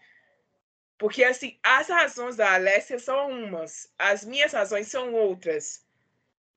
Porque, 0.98 1.26
assim, 1.26 1.60
as 1.62 1.90
razões 1.90 2.38
da 2.38 2.54
Alessia 2.54 3.00
são 3.00 3.30
umas, 3.30 3.92
as 3.98 4.24
minhas 4.24 4.54
razões 4.54 4.88
são 4.88 5.14
outras 5.14 5.86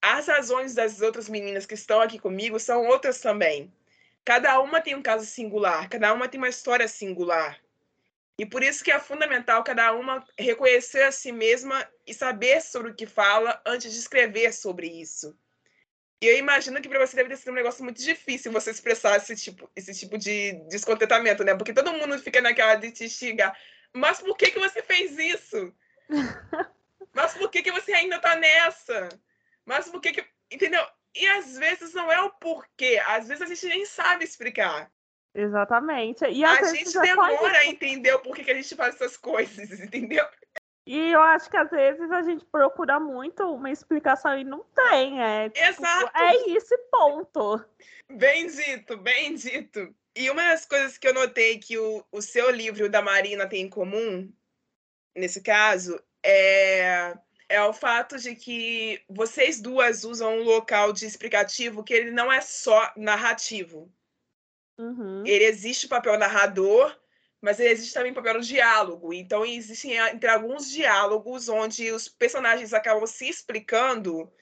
as 0.02 0.26
razões 0.26 0.74
das 0.74 1.00
outras 1.00 1.28
meninas 1.28 1.64
que 1.64 1.74
estão 1.74 2.00
aqui 2.00 2.18
comigo 2.18 2.58
são 2.58 2.84
outras 2.86 3.20
também. 3.20 3.72
Cada 4.24 4.60
uma 4.60 4.80
tem 4.80 4.96
um 4.96 5.02
caso 5.02 5.24
singular, 5.24 5.88
cada 5.88 6.12
uma 6.12 6.28
tem 6.28 6.38
uma 6.38 6.48
história 6.48 6.88
singular. 6.88 7.58
E 8.36 8.44
por 8.44 8.62
isso 8.62 8.82
que 8.82 8.90
é 8.90 8.98
fundamental 8.98 9.62
cada 9.62 9.92
uma 9.92 10.24
reconhecer 10.36 11.02
a 11.02 11.12
si 11.12 11.30
mesma 11.30 11.88
e 12.06 12.12
saber 12.12 12.60
sobre 12.60 12.90
o 12.90 12.94
que 12.94 13.06
fala 13.06 13.62
antes 13.64 13.92
de 13.92 13.98
escrever 13.98 14.52
sobre 14.52 14.88
isso. 14.88 15.36
E 16.20 16.26
eu 16.26 16.38
imagino 16.38 16.80
que 16.80 16.88
para 16.88 17.04
você 17.04 17.16
deve 17.16 17.28
ter 17.28 17.36
sido 17.36 17.50
um 17.50 17.56
negócio 17.56 17.84
muito 17.84 18.02
difícil 18.02 18.52
você 18.52 18.70
expressar 18.70 19.16
esse 19.16 19.36
tipo, 19.36 19.70
esse 19.74 19.92
tipo 19.92 20.16
de 20.16 20.52
descontentamento, 20.68 21.44
né? 21.44 21.54
Porque 21.54 21.72
todo 21.72 21.92
mundo 21.92 22.18
fica 22.18 22.40
naquela 22.40 22.76
de 22.76 22.90
te 22.90 23.08
xingar. 23.08 23.56
Mas 23.92 24.20
por 24.20 24.36
que, 24.36 24.50
que 24.50 24.58
você 24.58 24.82
fez 24.82 25.18
isso? 25.18 25.72
Mas 27.12 27.34
por 27.34 27.50
que, 27.50 27.62
que 27.62 27.72
você 27.72 27.92
ainda 27.92 28.18
tá 28.18 28.36
nessa? 28.36 29.08
Mas 29.66 29.88
por 29.88 30.00
que 30.00 30.12
que. 30.12 30.26
Entendeu? 30.50 30.84
E 31.14 31.26
às 31.26 31.58
vezes 31.58 31.92
não 31.92 32.10
é 32.10 32.20
o 32.20 32.30
porquê, 32.30 33.00
às 33.06 33.28
vezes 33.28 33.42
a 33.42 33.46
gente 33.46 33.66
nem 33.66 33.84
sabe 33.84 34.24
explicar. 34.24 34.90
Exatamente. 35.34 36.24
E 36.26 36.44
a 36.44 36.62
gente 36.64 36.98
demora 36.98 37.36
pode... 37.36 37.56
a 37.56 37.66
entender 37.66 38.12
o 38.14 38.20
porquê 38.20 38.44
que 38.44 38.50
a 38.50 38.54
gente 38.54 38.74
faz 38.74 38.94
essas 38.94 39.16
coisas, 39.16 39.70
entendeu? 39.80 40.26
E 40.86 41.12
eu 41.12 41.20
acho 41.22 41.48
que 41.48 41.56
às 41.56 41.70
vezes 41.70 42.10
a 42.10 42.22
gente 42.22 42.44
procura 42.46 42.98
muito 42.98 43.44
uma 43.54 43.70
explicação 43.70 44.36
e 44.36 44.42
não 44.42 44.64
tem. 44.74 45.22
É, 45.22 45.48
tipo, 45.48 45.66
Exato. 45.66 46.18
é 46.18 46.48
isso, 46.48 46.76
ponto. 46.90 47.64
Bem 48.10 48.48
dito, 48.48 48.96
bem 48.96 49.34
dito. 49.34 49.94
E 50.14 50.28
uma 50.28 50.42
das 50.42 50.66
coisas 50.66 50.98
que 50.98 51.06
eu 51.06 51.14
notei 51.14 51.58
que 51.58 51.78
o, 51.78 52.04
o 52.10 52.20
seu 52.20 52.50
livro 52.50 52.90
da 52.90 53.00
Marina 53.00 53.48
tem 53.48 53.62
em 53.62 53.70
comum, 53.70 54.30
nesse 55.16 55.40
caso, 55.40 56.02
é 56.22 57.16
é 57.52 57.62
o 57.62 57.72
fato 57.74 58.18
de 58.18 58.34
que 58.34 59.04
vocês 59.10 59.60
duas 59.60 60.04
usam 60.04 60.38
um 60.38 60.42
local 60.42 60.90
de 60.90 61.04
explicativo 61.04 61.84
que 61.84 61.92
ele 61.92 62.10
não 62.10 62.32
é 62.32 62.40
só 62.40 62.90
narrativo. 62.96 63.92
Uhum. 64.78 65.22
Ele 65.26 65.44
existe 65.44 65.84
o 65.84 65.88
papel 65.90 66.18
narrador, 66.18 66.98
mas 67.42 67.60
ele 67.60 67.68
existe 67.68 67.92
também 67.92 68.10
o 68.10 68.14
papel 68.14 68.40
do 68.40 68.40
diálogo. 68.40 69.12
Então, 69.12 69.44
existem 69.44 69.98
entre 69.98 70.30
alguns 70.30 70.70
diálogos 70.70 71.50
onde 71.50 71.90
os 71.90 72.08
personagens 72.08 72.72
acabam 72.72 73.06
se 73.06 73.28
explicando, 73.28 74.32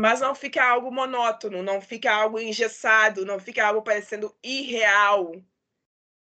mas 0.00 0.20
não 0.20 0.34
fica 0.34 0.64
algo 0.64 0.90
monótono, 0.90 1.62
não 1.62 1.80
fica 1.80 2.12
algo 2.12 2.40
engessado, 2.40 3.24
não 3.24 3.38
fica 3.38 3.64
algo 3.64 3.80
parecendo 3.80 4.36
irreal. 4.42 5.40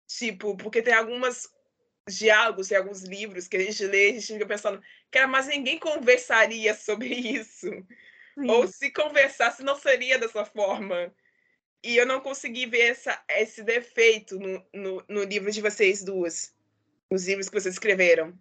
Tipo, 0.06 0.58
porque 0.58 0.82
tem 0.82 0.92
algumas 0.92 1.50
diálogos 2.08 2.70
e 2.70 2.76
alguns 2.76 3.02
livros 3.02 3.48
que 3.48 3.56
a 3.56 3.60
gente 3.60 3.84
lê, 3.86 4.10
a 4.10 4.12
gente 4.12 4.34
fica 4.34 4.46
pensando, 4.46 4.82
cara, 5.10 5.26
mas 5.26 5.46
ninguém 5.46 5.78
conversaria 5.78 6.75
sobre 6.75 7.08
isso. 7.14 7.68
Sim. 8.38 8.50
Ou 8.50 8.66
se 8.66 8.90
conversasse, 8.90 9.62
não 9.62 9.76
seria 9.76 10.18
dessa 10.18 10.44
forma. 10.44 11.12
E 11.82 11.96
eu 11.96 12.06
não 12.06 12.20
consegui 12.20 12.66
ver 12.66 12.90
essa, 12.90 13.22
esse 13.28 13.62
defeito 13.62 14.38
no, 14.38 14.64
no, 14.75 15.04
no 15.08 15.25
livro 15.25 15.50
de 15.50 15.62
vocês 15.62 16.02
duas, 16.02 16.54
nos 17.10 17.26
livros 17.26 17.48
que 17.48 17.58
vocês 17.58 17.75
escreveram. 17.75 18.36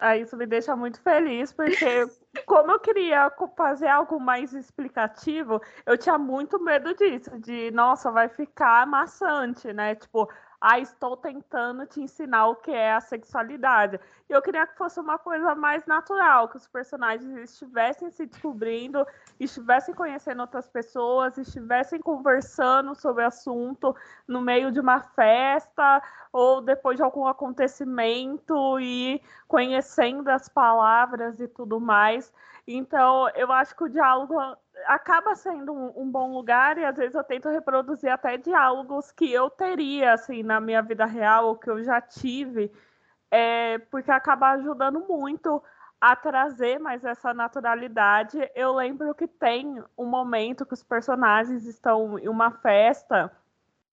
Ah, 0.00 0.16
isso 0.16 0.36
me 0.36 0.46
deixa 0.46 0.76
muito 0.76 1.00
feliz, 1.02 1.52
porque 1.52 1.76
como 2.46 2.70
eu 2.70 2.78
queria 2.78 3.30
fazer 3.56 3.88
algo 3.88 4.20
mais 4.20 4.52
explicativo, 4.54 5.60
eu 5.84 5.98
tinha 5.98 6.16
muito 6.16 6.62
medo 6.62 6.94
disso, 6.94 7.36
de 7.40 7.72
nossa, 7.72 8.10
vai 8.12 8.28
ficar 8.28 8.86
maçante, 8.86 9.72
né? 9.72 9.96
Tipo, 9.96 10.30
ah, 10.60 10.78
estou 10.78 11.16
tentando 11.16 11.86
te 11.86 12.00
ensinar 12.00 12.48
o 12.48 12.56
que 12.56 12.70
é 12.70 12.92
a 12.92 13.00
sexualidade. 13.00 14.00
E 14.28 14.32
eu 14.32 14.42
queria 14.42 14.66
que 14.66 14.76
fosse 14.76 14.98
uma 14.98 15.16
coisa 15.16 15.54
mais 15.54 15.86
natural, 15.86 16.48
que 16.48 16.56
os 16.56 16.66
personagens 16.66 17.36
estivessem 17.36 18.10
se 18.10 18.26
descobrindo, 18.26 19.06
estivessem 19.38 19.94
conhecendo 19.94 20.40
outras 20.40 20.68
pessoas, 20.68 21.38
estivessem 21.38 22.00
conversando 22.00 22.94
sobre 22.94 23.22
o 23.22 23.28
assunto 23.28 23.94
no 24.26 24.40
meio 24.40 24.72
de 24.72 24.80
uma 24.80 25.00
festa 25.00 26.02
ou 26.32 26.60
depois 26.60 26.96
de 26.96 27.02
algum 27.02 27.26
acontecimento 27.26 28.80
e 28.80 29.22
conhecendo 29.46 30.28
as 30.28 30.48
palavras 30.48 31.38
e 31.40 31.46
tudo 31.46 31.80
mais. 31.80 32.32
Então, 32.66 33.28
eu 33.34 33.50
acho 33.52 33.74
que 33.76 33.84
o 33.84 33.88
diálogo 33.88 34.34
acaba 34.86 35.34
sendo 35.34 35.72
um, 35.72 36.02
um, 36.02 36.10
bom 36.10 36.32
lugar 36.32 36.78
e 36.78 36.84
às 36.84 36.96
vezes 36.96 37.14
eu 37.14 37.24
tento 37.24 37.48
reproduzir 37.48 38.10
até 38.10 38.36
diálogos 38.36 39.12
que 39.12 39.30
eu 39.32 39.50
teria 39.50 40.14
assim 40.14 40.42
na 40.42 40.60
minha 40.60 40.82
vida 40.82 41.04
real 41.04 41.48
ou 41.48 41.56
que 41.56 41.70
eu 41.70 41.82
já 41.82 42.00
tive, 42.00 42.72
é, 43.30 43.78
porque 43.90 44.10
acaba 44.10 44.50
ajudando 44.52 45.00
muito 45.00 45.62
a 46.00 46.14
trazer 46.14 46.78
mais 46.78 47.04
essa 47.04 47.34
naturalidade. 47.34 48.38
Eu 48.54 48.74
lembro 48.74 49.14
que 49.14 49.26
tem 49.26 49.82
um 49.96 50.06
momento 50.06 50.64
que 50.64 50.74
os 50.74 50.82
personagens 50.82 51.64
estão 51.64 52.18
em 52.18 52.28
uma 52.28 52.50
festa 52.50 53.30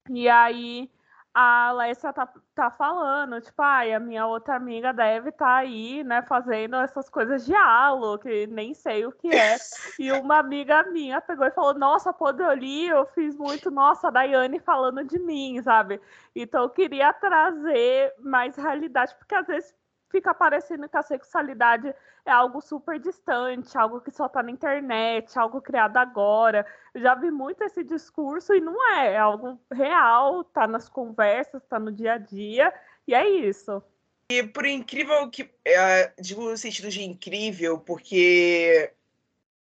e 0.10 0.30
aí 0.30 0.89
a 1.38 1.68
Alessia 1.68 2.13
tá, 2.13 2.30
tá 2.56 2.72
falando, 2.72 3.42
tipo, 3.42 3.62
ai, 3.62 3.94
a 3.94 4.00
minha 4.00 4.25
outra 4.25 4.56
amiga 4.56 4.94
deve 4.94 5.32
estar 5.32 5.46
tá 5.46 5.56
aí, 5.58 6.01
né, 6.01 6.22
fazendo 6.22 6.77
essas 6.77 7.10
coisas 7.10 7.46
de 7.46 7.54
halo, 7.54 8.18
que 8.18 8.48
nem 8.48 8.74
sei 8.74 9.06
o 9.06 9.12
que 9.12 9.27
é. 9.27 9.58
E 10.00 10.12
uma 10.13 10.39
amiga 10.39 10.84
minha 10.84 11.20
pegou 11.20 11.46
e 11.46 11.51
falou, 11.51 11.74
nossa, 11.74 12.13
Podoli, 12.13 12.88
eu 12.88 13.06
fiz 13.08 13.36
muito, 13.36 13.70
nossa, 13.70 14.08
a 14.08 14.12
Daiane 14.12 14.60
falando 14.60 15.04
de 15.04 15.20
mim, 15.20 15.62
sabe? 15.62 16.00
Então 16.34 16.63
eu 16.63 16.70
queria 16.70 17.12
trazer 17.12 18.13
mais 18.20 18.56
realidade, 18.56 19.13
porque 19.18 19.36
às 19.36 19.48
vezes 19.48 19.75
fica 20.15 20.34
parecendo 20.34 20.88
que 20.88 20.95
a 20.95 21.01
sexualidade 21.01 21.93
é 22.25 22.31
algo 22.31 22.62
super 22.62 22.98
distante, 22.98 23.77
algo 23.77 24.00
que 24.00 24.10
só 24.10 24.27
está 24.27 24.41
na 24.41 24.50
internet, 24.50 25.38
algo 25.38 25.62
criado 25.62 25.98
agora. 25.98 26.65
Eu 26.93 27.01
já 27.01 27.15
vi 27.15 27.29
muito 27.29 27.62
esse 27.65 27.84
discurso 27.84 28.53
e 28.53 28.62
não 28.62 28.75
é, 28.93 29.13
é 29.13 29.17
algo 29.17 29.60
real, 29.74 30.45
tá 30.45 30.65
nas 30.65 30.88
conversas, 30.88 31.65
tá 31.65 31.77
no 31.77 31.91
dia 31.91 32.13
a 32.13 32.17
dia, 32.17 32.74
e 33.05 33.13
é 33.13 33.27
isso. 33.27 33.84
E 34.31 34.41
por 34.41 34.65
incrível 34.65 35.29
que. 35.29 35.51
É, 35.65 36.13
digo 36.17 36.50
no 36.50 36.57
sentido 36.57 36.89
de 36.89 37.03
incrível, 37.03 37.77
porque 37.77 38.93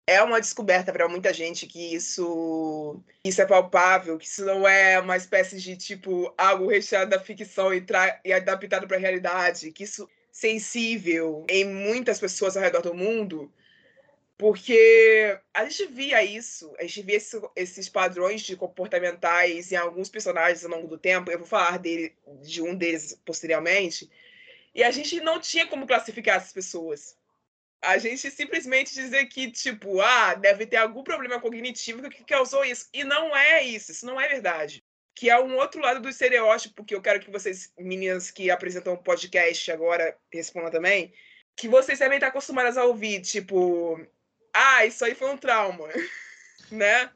é 0.07 0.23
uma 0.23 0.41
descoberta 0.41 0.93
para 0.93 1.09
muita 1.09 1.33
gente 1.33 1.67
que 1.67 1.95
isso, 1.95 3.03
isso 3.25 3.43
é 3.43 3.47
palpável, 3.47 4.17
que 4.19 4.27
isso 4.27 4.45
não 4.45 4.69
é 4.69 5.01
uma 5.01 5.17
espécie 5.17 5.61
de 5.61 5.77
tipo 5.77 6.33
algo 6.39 6.69
recheado 6.69 7.11
da 7.11 7.19
ficção 7.19 7.75
e, 7.75 7.85
e 8.25 8.33
adaptado 8.33 8.87
para 8.87 8.97
a 8.97 9.01
realidade, 9.01 9.73
que 9.73 9.83
isso 9.83 10.09
sensível 10.35 11.47
em 11.49 11.65
muitas 11.65 12.19
pessoas 12.19 12.57
ao 12.57 12.63
redor 12.65 12.83
do 12.83 12.93
mundo, 12.93 13.55
porque 14.37 15.39
a 15.55 15.65
gente 15.65 15.87
via 15.87 16.25
isso, 16.25 16.75
a 16.77 16.83
gente 16.83 17.03
via 17.03 17.17
esse, 17.19 17.41
esses 17.55 17.89
padrões 17.89 18.43
de 18.43 18.57
comportamentais 18.57 19.71
em 19.71 19.77
alguns 19.77 20.09
personagens 20.09 20.65
ao 20.65 20.73
longo 20.73 20.89
do 20.89 20.99
tempo. 20.99 21.31
Eu 21.31 21.39
vou 21.39 21.47
falar 21.47 21.79
dele, 21.79 22.17
de 22.43 22.61
um 22.61 22.75
deles 22.75 23.17
posteriormente. 23.25 24.11
E 24.75 24.83
a 24.83 24.91
gente 24.91 25.21
não 25.21 25.39
tinha 25.39 25.69
como 25.69 25.87
classificar 25.87 26.39
essas 26.39 26.53
pessoas. 26.53 27.17
A 27.81 27.97
gente 27.99 28.29
simplesmente 28.29 28.93
dizer 28.93 29.27
que, 29.27 29.53
tipo, 29.53 30.01
ah, 30.01 30.35
deve 30.35 30.67
ter 30.67 30.79
algum 30.79 31.05
problema 31.05 31.41
cognitivo 31.41 32.11
que 32.11 32.25
causou 32.25 32.65
isso. 32.65 32.89
E 32.93 33.05
não 33.05 33.37
é 33.37 33.63
isso, 33.63 33.93
isso 33.93 34.05
não 34.05 34.21
é 34.21 34.27
verdade 34.27 34.84
que 35.15 35.31
é 35.31 35.41
um 35.41 35.57
outro 35.57 35.81
lado 35.81 36.01
do 36.01 36.09
estereótipo 36.09 36.85
que 36.85 36.95
eu 36.95 37.01
quero 37.01 37.21
que 37.21 37.31
vocês, 37.31 37.73
meninas 37.79 38.31
que 38.31 38.51
apresentam 38.51 38.95
o 38.95 39.03
podcast 39.03 39.71
agora, 39.71 40.17
respondam 40.33 40.71
também, 40.71 41.13
que 41.57 41.69
vocês 41.69 42.01
devem 42.01 42.17
estar 42.17 42.29
acostumadas 42.29 42.77
a 42.77 42.85
ouvir, 42.85 43.21
tipo, 43.21 44.01
ah, 44.53 44.85
isso 44.85 45.05
aí 45.05 45.15
foi 45.15 45.31
um 45.31 45.37
trauma, 45.37 45.89
né? 46.71 47.11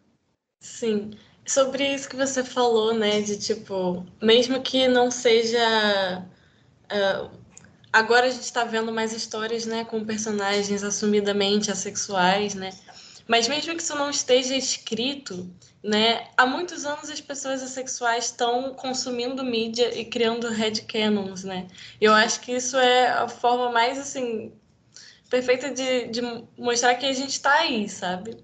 Sim. 0.61 1.11
Sobre 1.45 1.95
isso 1.95 2.09
que 2.09 2.17
você 2.17 2.45
falou, 2.45 2.93
né, 2.95 3.23
de 3.23 3.39
tipo, 3.39 4.07
mesmo 4.21 4.63
que 4.63 4.87
não 4.87 5.11
seja. 5.11 6.27
Uh, 6.93 7.31
agora 7.91 8.27
a 8.27 8.31
gente 8.31 8.43
está 8.43 8.65
vendo 8.65 8.93
mais 8.93 9.13
histórias, 9.13 9.65
né, 9.65 9.85
com 9.85 10.05
personagens 10.05 10.85
assumidamente 10.85 11.71
assexuais, 11.71 12.55
né? 12.55 12.71
Mas 13.29 13.47
mesmo 13.47 13.77
que 13.77 13.83
isso 13.83 13.95
não 13.95 14.09
esteja 14.09 14.57
escrito, 14.57 15.49
né, 15.83 16.29
há 16.37 16.47
muitos 16.47 16.87
anos 16.87 17.11
as 17.11 17.21
pessoas 17.21 17.63
assexuais 17.63 18.25
estão 18.25 18.73
consumindo 18.73 19.45
mídia 19.45 19.97
e 19.97 20.05
criando 20.07 20.49
headcanons, 20.49 21.45
né? 21.45 21.69
Eu 22.01 22.15
acho 22.15 22.41
que 22.41 22.53
isso 22.53 22.77
é 22.79 23.09
a 23.11 23.29
forma 23.29 23.71
mais, 23.71 23.99
assim, 23.99 24.53
perfeita 25.29 25.71
de, 25.71 26.07
de 26.07 26.23
mostrar 26.57 26.95
que 26.95 27.05
a 27.05 27.13
gente 27.13 27.33
está 27.33 27.53
aí, 27.59 27.87
sabe? 27.87 28.37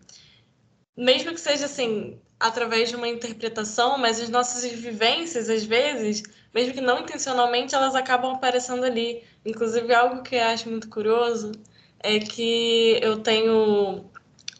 Mesmo 0.96 1.32
que 1.32 1.40
seja, 1.40 1.64
assim, 1.64 2.20
através 2.38 2.90
de 2.90 2.96
uma 2.96 3.08
interpretação, 3.08 3.96
mas 3.96 4.20
as 4.20 4.28
nossas 4.28 4.70
vivências, 4.70 5.48
às 5.48 5.64
vezes, 5.64 6.22
mesmo 6.52 6.74
que 6.74 6.80
não 6.82 7.00
intencionalmente, 7.00 7.74
elas 7.74 7.94
acabam 7.94 8.34
aparecendo 8.34 8.84
ali. 8.84 9.24
Inclusive, 9.46 9.94
algo 9.94 10.22
que 10.22 10.36
eu 10.36 10.44
acho 10.44 10.68
muito 10.68 10.90
curioso 10.90 11.52
é 12.00 12.18
que 12.20 12.98
eu 13.02 13.18
tenho 13.22 14.10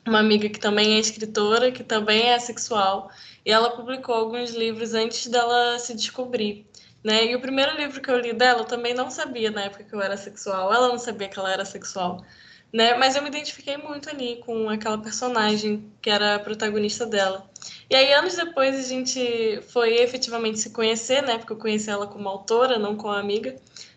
uma 0.07 0.19
amiga 0.19 0.49
que 0.49 0.59
também 0.59 0.95
é 0.95 0.99
escritora, 0.99 1.73
que 1.73 1.83
também 1.83 2.31
é 2.31 2.38
sexual, 2.38 3.11
e 3.45 3.51
ela 3.51 3.71
publicou 3.71 4.14
alguns 4.14 4.51
livros 4.51 4.95
antes 4.95 5.27
dela 5.27 5.79
se 5.79 5.95
descobrir. 5.95 6.67
Né? 7.03 7.27
E 7.27 7.37
o 7.37 7.40
primeiro 7.40 7.77
livro 7.77 8.01
que 8.01 8.11
eu 8.11 8.19
li 8.19 8.33
dela, 8.33 8.61
eu 8.61 8.64
também 8.64 8.95
não 8.95 9.11
sabia 9.11 9.51
na 9.51 9.64
época 9.64 9.85
que 9.85 9.95
eu 9.95 10.01
era 10.01 10.17
sexual, 10.17 10.73
ela 10.73 10.88
não 10.88 10.99
sabia 10.99 11.29
que 11.29 11.38
ela 11.38 11.53
era 11.53 11.64
sexual. 11.64 12.25
Né? 12.73 12.95
Mas 12.95 13.14
eu 13.14 13.23
me 13.23 13.29
identifiquei 13.29 13.77
muito 13.77 14.09
ali 14.11 14.40
com 14.45 14.69
aquela 14.69 14.99
personagem 14.99 15.93
que 16.03 16.11
era 16.11 16.35
a 16.37 16.38
protagonista 16.38 17.07
dela. 17.07 17.49
E 17.88 17.95
aí, 17.95 18.12
anos 18.12 18.35
depois, 18.35 18.77
a 18.77 18.83
gente 18.83 19.61
foi 19.69 19.95
efetivamente 19.97 20.59
se 20.59 20.71
conhecer, 20.71 21.23
né? 21.23 21.38
Porque 21.38 21.53
eu 21.53 21.57
conheci 21.57 21.88
ela 21.88 22.07
como 22.07 22.29
autora, 22.29 22.79
não 22.79 22.97
como 22.97 23.12
amiga. 23.12 23.55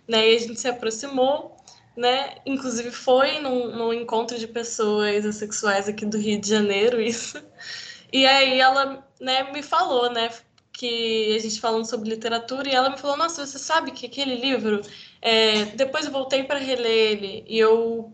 Né? 0.07 0.31
E 0.31 0.35
a 0.35 0.39
gente 0.39 0.59
se 0.59 0.67
aproximou 0.67 1.56
né? 1.97 2.35
Inclusive 2.45 2.91
foi 2.91 3.39
num, 3.39 3.75
num, 3.75 3.91
encontro 3.91 4.37
de 4.37 4.47
pessoas 4.47 5.25
assexuais 5.25 5.89
aqui 5.89 6.05
do 6.05 6.17
Rio 6.17 6.39
de 6.39 6.47
Janeiro, 6.47 7.01
isso. 7.01 7.43
E 8.13 8.25
aí 8.25 8.59
ela, 8.59 9.05
né, 9.19 9.51
me 9.51 9.63
falou, 9.63 10.11
né, 10.11 10.29
que 10.71 11.35
a 11.35 11.39
gente 11.39 11.59
falando 11.59 11.89
sobre 11.89 12.09
literatura, 12.09 12.69
e 12.69 12.75
ela 12.75 12.91
me 12.91 12.97
falou, 12.97 13.17
nossa, 13.17 13.45
você 13.45 13.57
sabe 13.57 13.91
que 13.91 14.05
aquele 14.05 14.35
livro, 14.35 14.81
é... 15.21 15.65
depois 15.75 16.05
eu 16.05 16.11
voltei 16.11 16.43
para 16.43 16.59
reler 16.59 16.91
ele, 16.91 17.43
e 17.47 17.57
eu 17.57 18.13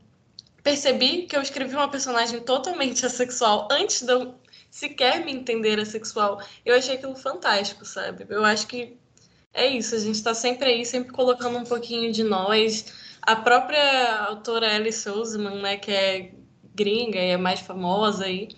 percebi 0.64 1.24
que 1.24 1.36
eu 1.36 1.42
escrevi 1.42 1.76
uma 1.76 1.90
personagem 1.90 2.40
totalmente 2.40 3.06
assexual 3.06 3.68
antes 3.70 4.02
de 4.02 4.14
eu 4.14 4.36
sequer 4.72 5.24
me 5.24 5.32
entender 5.34 5.80
assexual. 5.80 6.42
Eu 6.66 6.76
achei 6.76 6.96
aquilo 6.96 7.16
fantástico, 7.16 7.86
sabe? 7.86 8.26
Eu 8.30 8.44
acho 8.46 8.66
que 8.66 8.98
é 9.54 9.68
isso, 9.68 9.94
a 9.94 10.00
gente 10.00 10.16
está 10.16 10.34
sempre 10.34 10.68
aí, 10.70 10.86
sempre 10.86 11.14
colocando 11.14 11.58
um 11.58 11.64
pouquinho 11.64 12.12
de 12.12 12.24
nós, 12.24 12.86
a 13.26 13.36
própria 13.36 14.18
autora 14.26 14.76
Alice 14.76 15.10
Oseman, 15.10 15.62
né, 15.62 15.78
que 15.78 15.92
é 15.92 16.32
gringa 16.76 17.20
e 17.20 17.32
é 17.32 17.38
mais 17.38 17.60
famosa 17.62 18.26
aí, 18.26 18.50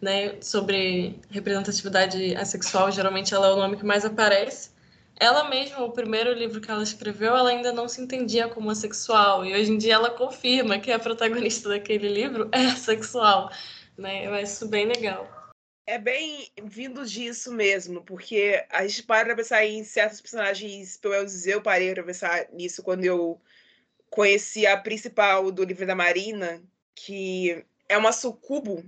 né, 0.00 0.40
sobre 0.40 1.18
representatividade 1.30 2.34
assexual, 2.36 2.90
geralmente 2.90 3.34
ela 3.34 3.48
é 3.48 3.52
o 3.52 3.56
nome 3.56 3.76
que 3.76 3.84
mais 3.84 4.04
aparece. 4.04 4.70
Ela 5.18 5.48
mesma, 5.48 5.84
o 5.84 5.92
primeiro 5.92 6.32
livro 6.32 6.60
que 6.60 6.70
ela 6.70 6.82
escreveu, 6.82 7.36
ela 7.36 7.50
ainda 7.50 7.72
não 7.72 7.88
se 7.88 8.00
entendia 8.00 8.48
como 8.48 8.70
assexual, 8.70 9.44
e 9.44 9.54
hoje 9.54 9.72
em 9.72 9.78
dia 9.78 9.94
ela 9.94 10.10
confirma 10.10 10.78
que 10.78 10.90
a 10.90 10.98
protagonista 10.98 11.68
daquele 11.68 12.08
livro 12.08 12.48
é 12.52 12.66
assexual, 12.66 13.50
né? 13.96 14.26
Eu 14.26 14.34
acho 14.34 14.44
isso 14.44 14.68
bem 14.68 14.86
legal. 14.86 15.28
É 15.86 15.98
bem 15.98 16.48
vindo 16.62 17.04
disso 17.04 17.52
mesmo, 17.52 18.02
porque 18.02 18.64
a 18.70 18.86
gente 18.86 19.02
para 19.02 19.26
pra 19.26 19.36
pensar 19.36 19.64
em 19.66 19.82
certos 19.84 20.20
personagens, 20.20 20.96
pelo 20.96 21.14
menos 21.14 21.46
eu 21.46 21.60
parei 21.60 21.92
pra 21.92 22.04
pensar 22.04 22.46
nisso 22.52 22.82
quando 22.82 23.04
eu 23.04 23.40
conheci 24.12 24.66
a 24.66 24.76
principal 24.76 25.50
do 25.50 25.64
livro 25.64 25.86
da 25.86 25.94
Marina, 25.94 26.62
que 26.94 27.64
é 27.88 27.96
uma 27.96 28.12
sucubo. 28.12 28.84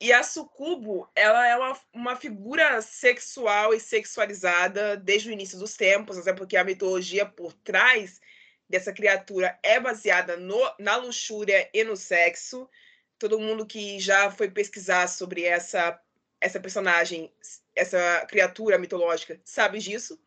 E 0.00 0.10
a 0.10 0.22
sucubo, 0.22 1.06
ela 1.14 1.46
é 1.46 1.54
uma, 1.54 1.80
uma 1.92 2.16
figura 2.16 2.80
sexual 2.80 3.74
e 3.74 3.78
sexualizada 3.78 4.96
desde 4.96 5.28
o 5.28 5.32
início 5.32 5.58
dos 5.58 5.76
tempos, 5.76 6.16
até 6.16 6.32
porque 6.32 6.56
a 6.56 6.64
mitologia 6.64 7.26
por 7.26 7.52
trás 7.52 8.20
dessa 8.66 8.90
criatura 8.90 9.58
é 9.62 9.78
baseada 9.78 10.34
no, 10.38 10.58
na 10.78 10.96
luxúria 10.96 11.68
e 11.72 11.84
no 11.84 11.94
sexo. 11.94 12.66
Todo 13.18 13.38
mundo 13.38 13.66
que 13.66 14.00
já 14.00 14.30
foi 14.30 14.50
pesquisar 14.50 15.08
sobre 15.08 15.44
essa, 15.44 16.00
essa 16.40 16.58
personagem, 16.58 17.30
essa 17.76 18.24
criatura 18.26 18.78
mitológica, 18.78 19.38
sabe 19.44 19.78
disso. 19.78 20.18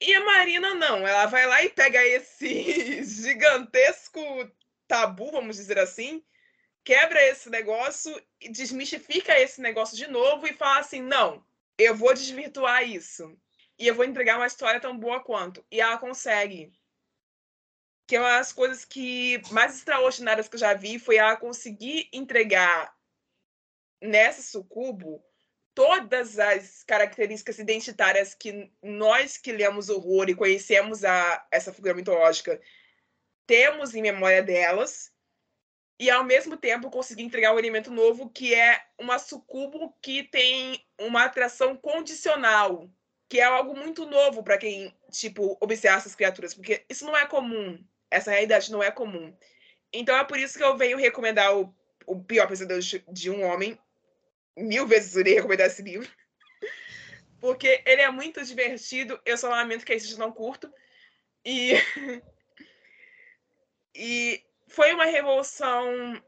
E 0.00 0.14
a 0.14 0.24
Marina 0.24 0.74
não, 0.74 1.06
ela 1.06 1.26
vai 1.26 1.46
lá 1.46 1.62
e 1.64 1.70
pega 1.70 2.04
esse 2.04 3.02
gigantesco 3.02 4.20
tabu, 4.86 5.30
vamos 5.30 5.56
dizer 5.56 5.78
assim, 5.78 6.22
quebra 6.84 7.22
esse 7.24 7.50
negócio 7.50 8.14
e 8.40 8.48
desmistifica 8.48 9.38
esse 9.38 9.60
negócio 9.60 9.96
de 9.96 10.06
novo 10.06 10.46
e 10.46 10.52
fala 10.52 10.80
assim: 10.80 11.00
não, 11.00 11.44
eu 11.78 11.94
vou 11.94 12.14
desvirtuar 12.14 12.88
isso. 12.88 13.36
E 13.78 13.86
eu 13.86 13.94
vou 13.94 14.04
entregar 14.04 14.36
uma 14.36 14.46
história 14.46 14.80
tão 14.80 14.96
boa 14.96 15.22
quanto. 15.22 15.64
E 15.70 15.80
ela 15.80 15.98
consegue. 15.98 16.72
Que 18.06 18.16
é 18.16 18.20
uma 18.20 18.38
das 18.38 18.52
coisas 18.52 18.84
que 18.84 19.42
mais 19.50 19.76
extraordinárias 19.76 20.48
que 20.48 20.54
eu 20.54 20.60
já 20.60 20.72
vi 20.72 20.98
foi 20.98 21.16
ela 21.16 21.36
conseguir 21.36 22.08
entregar 22.12 22.94
nessa 24.00 24.40
sucubo 24.42 25.22
todas 25.76 26.38
as 26.38 26.82
características 26.84 27.58
identitárias 27.58 28.34
que 28.34 28.72
nós 28.82 29.36
que 29.36 29.52
lemos 29.52 29.90
horror 29.90 30.30
e 30.30 30.34
conhecemos 30.34 31.04
a, 31.04 31.46
essa 31.50 31.70
figura 31.70 31.92
mitológica 31.92 32.58
temos 33.46 33.94
em 33.94 34.00
memória 34.00 34.42
delas 34.42 35.12
e 36.00 36.08
ao 36.08 36.24
mesmo 36.24 36.56
tempo 36.56 36.90
conseguir 36.90 37.24
entregar 37.24 37.54
um 37.54 37.58
elemento 37.58 37.90
novo 37.90 38.30
que 38.30 38.54
é 38.54 38.82
uma 38.98 39.18
sucubo 39.18 39.94
que 40.00 40.22
tem 40.22 40.82
uma 40.98 41.24
atração 41.24 41.76
condicional, 41.76 42.90
que 43.28 43.38
é 43.38 43.44
algo 43.44 43.76
muito 43.76 44.06
novo 44.06 44.42
para 44.42 44.56
quem 44.56 44.94
tipo 45.10 45.58
observa 45.60 45.98
essas 45.98 46.14
criaturas, 46.14 46.54
porque 46.54 46.86
isso 46.88 47.04
não 47.04 47.14
é 47.14 47.26
comum, 47.26 47.78
essa 48.10 48.30
realidade 48.30 48.72
não 48.72 48.82
é 48.82 48.90
comum. 48.90 49.36
Então 49.92 50.16
é 50.16 50.24
por 50.24 50.38
isso 50.38 50.56
que 50.56 50.64
eu 50.64 50.74
venho 50.74 50.96
recomendar 50.96 51.54
o, 51.54 51.74
o 52.06 52.18
pior 52.18 52.48
pesadelo 52.48 52.80
de 53.12 53.30
um 53.30 53.44
homem 53.44 53.78
mil 54.56 54.86
vezes 54.86 55.14
irei 55.14 55.34
recomendar 55.34 55.66
esse 55.66 55.82
livro. 55.82 56.08
Porque 57.40 57.82
ele 57.86 58.02
é 58.02 58.10
muito 58.10 58.42
divertido. 58.44 59.20
Eu 59.24 59.36
só 59.36 59.48
lamento 59.48 59.84
que 59.84 59.92
esse 59.92 60.18
não 60.18 60.32
curto. 60.32 60.72
E. 61.44 61.74
e 63.94 64.42
foi 64.68 64.92
uma 64.92 65.04
revolução 65.04 66.20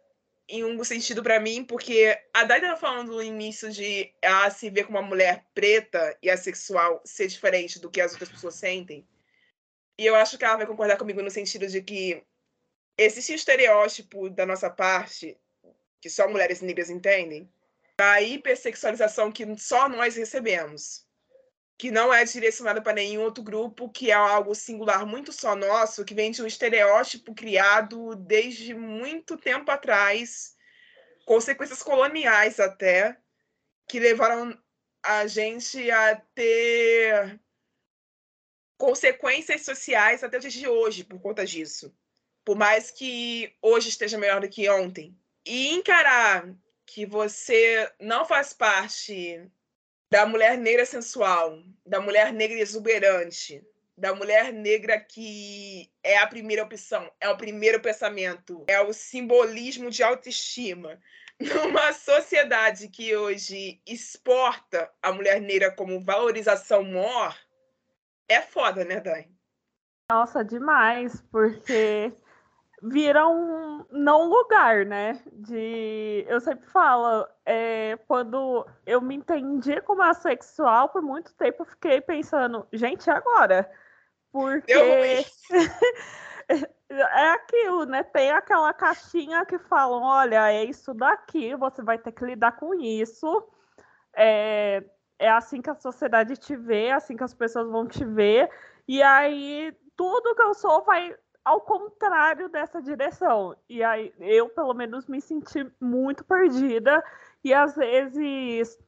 em 0.49 0.65
um 0.65 0.83
sentido 0.83 1.23
para 1.23 1.39
mim, 1.39 1.63
porque 1.63 2.19
a 2.33 2.45
Dai 2.45 2.59
estava 2.59 2.81
falando 2.81 3.13
no 3.13 3.23
início 3.23 3.71
de 3.71 4.15
ela 4.23 4.49
se 4.51 4.71
ver 4.71 4.85
como 4.85 4.99
uma 4.99 5.07
mulher 5.07 5.45
preta 5.53 6.17
e 6.23 6.31
assexual 6.31 7.03
ser 7.05 7.27
diferente 7.27 7.79
do 7.79 7.91
que 7.91 8.01
as 8.01 8.13
outras 8.13 8.31
pessoas 8.31 8.55
sentem. 8.55 9.07
E 9.99 10.07
eu 10.07 10.15
acho 10.15 10.39
que 10.39 10.45
ela 10.45 10.57
vai 10.57 10.67
concordar 10.67 10.97
comigo 10.97 11.21
no 11.21 11.31
sentido 11.31 11.67
de 11.67 11.83
que 11.83 12.23
existe 12.97 13.33
um 13.33 13.35
estereótipo 13.35 14.31
da 14.31 14.47
nossa 14.47 14.71
parte 14.71 15.37
que 16.01 16.09
só 16.09 16.29
mulheres 16.29 16.61
negras 16.63 16.89
entendem, 16.89 17.51
da 17.99 18.23
hipersexualização 18.23 19.33
que 19.33 19.45
só 19.59 19.89
nós 19.89 20.15
recebemos, 20.15 21.05
que 21.77 21.91
não 21.91 22.15
é 22.15 22.25
direcionada 22.25 22.81
para 22.81 22.93
nenhum 22.93 23.23
outro 23.23 23.43
grupo, 23.43 23.91
que 23.91 24.13
é 24.13 24.15
algo 24.15 24.55
singular 24.55 25.05
muito 25.05 25.33
só 25.33 25.57
nosso, 25.57 26.05
que 26.05 26.15
vem 26.15 26.31
de 26.31 26.41
um 26.41 26.47
estereótipo 26.47 27.35
criado 27.35 28.15
desde 28.15 28.73
muito 28.73 29.37
tempo 29.37 29.69
atrás, 29.73 30.57
consequências 31.27 31.83
coloniais 31.83 32.61
até, 32.61 33.19
que 33.89 33.99
levaram 33.99 34.57
a 35.03 35.27
gente 35.27 35.91
a 35.91 36.15
ter 36.35 37.41
consequências 38.77 39.65
sociais 39.65 40.23
até 40.23 40.37
o 40.37 40.41
dia 40.41 40.51
de 40.51 40.69
hoje 40.69 41.03
por 41.03 41.21
conta 41.21 41.45
disso. 41.45 41.93
Por 42.45 42.57
mais 42.57 42.93
que 42.93 43.57
hoje 43.61 43.89
esteja 43.89 44.17
melhor 44.17 44.41
do 44.41 44.49
que 44.49 44.69
ontem. 44.71 45.19
E 45.45 45.71
encarar 45.71 46.55
que 46.89 47.05
você 47.05 47.91
não 48.01 48.25
faz 48.25 48.55
parte 48.55 49.47
da 50.11 50.25
mulher 50.25 50.57
negra 50.57 50.87
sensual, 50.87 51.63
da 51.85 52.01
mulher 52.01 52.33
negra 52.33 52.59
exuberante, 52.59 53.63
da 53.95 54.15
mulher 54.15 54.55
negra 54.55 54.99
que 54.99 55.91
é 56.03 56.17
a 56.17 56.27
primeira 56.27 56.63
opção, 56.63 57.13
é 57.21 57.29
o 57.29 57.37
primeiro 57.37 57.79
pensamento, 57.79 58.65
é 58.69 58.81
o 58.81 58.95
simbolismo 58.95 59.91
de 59.91 60.03
autoestima. 60.03 60.99
Numa 61.39 61.93
sociedade 61.93 62.89
que 62.89 63.15
hoje 63.15 63.81
exporta 63.87 64.91
a 65.03 65.13
mulher 65.13 65.41
negra 65.43 65.71
como 65.71 66.01
valorização 66.01 66.83
maior, 66.83 67.39
é 68.29 68.41
foda, 68.41 68.83
né, 68.85 68.99
Dai? 68.99 69.29
Nossa, 70.11 70.43
demais, 70.43 71.23
porque 71.31 72.13
vira 72.83 73.27
um 73.27 73.85
não 73.91 74.29
lugar, 74.29 74.87
né? 74.87 75.21
De 75.33 76.25
eu 76.29 76.41
sempre 76.41 76.67
falo, 76.69 77.27
é, 77.45 77.99
quando 78.07 78.67
eu 78.87 79.01
me 79.01 79.17
entendi 79.17 79.81
como 79.83 80.03
assexual, 80.03 80.89
por 80.89 81.03
muito 81.03 81.35
tempo 81.35 81.63
eu 81.63 81.67
fiquei 81.67 82.01
pensando, 82.01 82.67
gente, 82.73 83.11
agora? 83.11 83.71
Porque 84.31 84.73
é 86.89 87.31
aquilo, 87.31 87.85
né? 87.85 88.03
Tem 88.03 88.31
aquela 88.31 88.73
caixinha 88.73 89.45
que 89.45 89.59
falam, 89.59 90.03
olha, 90.03 90.53
é 90.53 90.65
isso 90.65 90.95
daqui, 90.95 91.55
você 91.57 91.83
vai 91.83 91.99
ter 91.99 92.13
que 92.13 92.25
lidar 92.25 92.53
com 92.53 92.75
isso. 92.75 93.49
É, 94.15 94.85
é 95.19 95.31
assim 95.31 95.61
que 95.61 95.71
a 95.71 95.75
sociedade 95.75 96.37
te 96.37 96.57
vê, 96.57 96.87
é 96.87 96.93
assim 96.93 97.17
que 97.17 97.25
as 97.25 97.35
pessoas 97.35 97.69
vão 97.69 97.87
te 97.87 98.05
ver. 98.05 98.51
E 98.87 99.03
aí 99.03 99.77
tudo 99.97 100.35
que 100.35 100.43
eu 100.43 100.55
sou 100.55 100.85
vai 100.85 101.15
ao 101.49 101.63
contrário 101.63 102.49
dessa 102.51 102.83
direção. 102.83 103.57
E 103.69 103.83
aí 103.83 104.13
eu, 104.21 104.51
pelo 104.51 104.75
menos, 104.75 105.07
me 105.07 105.19
senti 105.19 105.67
muito 105.81 106.23
perdida. 106.23 107.03
E 107.43 107.55
às 107.55 107.75
vezes 107.75 108.79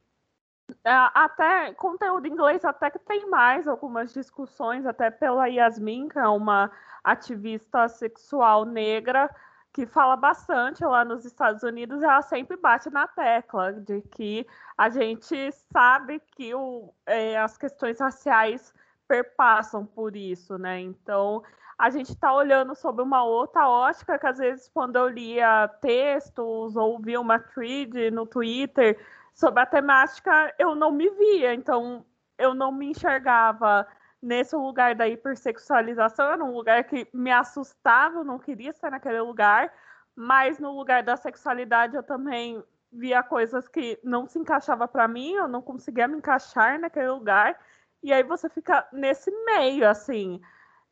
até 0.85 1.73
conteúdo 1.73 2.27
em 2.27 2.31
inglês 2.31 2.63
até 2.63 2.89
que 2.89 2.99
tem 2.99 3.27
mais 3.29 3.67
algumas 3.67 4.13
discussões, 4.13 4.85
até 4.85 5.09
pela 5.09 5.47
Yasmin, 5.47 6.07
que 6.07 6.19
é 6.19 6.27
uma 6.27 6.71
ativista 7.03 7.89
sexual 7.89 8.63
negra, 8.63 9.29
que 9.73 9.87
fala 9.87 10.15
bastante 10.15 10.85
lá 10.85 11.03
nos 11.03 11.25
Estados 11.25 11.63
Unidos, 11.63 12.03
ela 12.03 12.21
sempre 12.21 12.57
bate 12.57 12.89
na 12.91 13.07
tecla 13.07 13.73
de 13.73 14.01
que 14.03 14.45
a 14.77 14.87
gente 14.89 15.51
sabe 15.73 16.21
que 16.35 16.53
o, 16.53 16.93
é, 17.05 17.39
as 17.39 17.57
questões 17.57 17.99
raciais 17.99 18.73
perpassam 19.11 19.85
por 19.85 20.15
isso, 20.15 20.57
né? 20.57 20.79
Então, 20.79 21.43
a 21.77 21.89
gente 21.89 22.11
está 22.11 22.33
olhando 22.33 22.73
sobre 22.73 23.03
uma 23.03 23.25
outra 23.25 23.67
ótica 23.67 24.17
que 24.17 24.25
às 24.25 24.37
vezes 24.37 24.69
quando 24.73 24.95
eu 24.95 25.09
lia 25.09 25.67
textos 25.81 26.77
ou 26.77 26.97
via 26.97 27.19
uma 27.19 27.37
thread 27.37 28.09
no 28.09 28.25
Twitter 28.25 28.97
sobre 29.33 29.61
a 29.61 29.65
temática, 29.65 30.53
eu 30.57 30.73
não 30.75 30.91
me 30.91 31.09
via, 31.09 31.53
então 31.53 32.05
eu 32.37 32.53
não 32.53 32.71
me 32.71 32.91
enxergava 32.91 33.85
nesse 34.21 34.55
lugar 34.55 34.95
da 34.95 35.09
hipersexualização, 35.09 36.31
era 36.31 36.43
um 36.43 36.53
lugar 36.53 36.85
que 36.85 37.05
me 37.13 37.31
assustava, 37.31 38.19
eu 38.19 38.23
não 38.23 38.39
queria 38.39 38.69
estar 38.69 38.91
naquele 38.91 39.19
lugar, 39.19 39.73
mas 40.15 40.57
no 40.57 40.71
lugar 40.71 41.03
da 41.03 41.17
sexualidade 41.17 41.97
eu 41.97 42.03
também 42.03 42.63
via 42.93 43.21
coisas 43.23 43.67
que 43.67 43.99
não 44.03 44.25
se 44.25 44.39
encaixava 44.39 44.87
para 44.87 45.05
mim, 45.05 45.33
eu 45.33 45.49
não 45.49 45.61
conseguia 45.61 46.07
me 46.07 46.17
encaixar 46.17 46.79
naquele 46.79 47.09
lugar, 47.09 47.59
e 48.03 48.11
aí 48.11 48.23
você 48.23 48.49
fica 48.49 48.87
nesse 48.91 49.31
meio, 49.45 49.87
assim, 49.87 50.41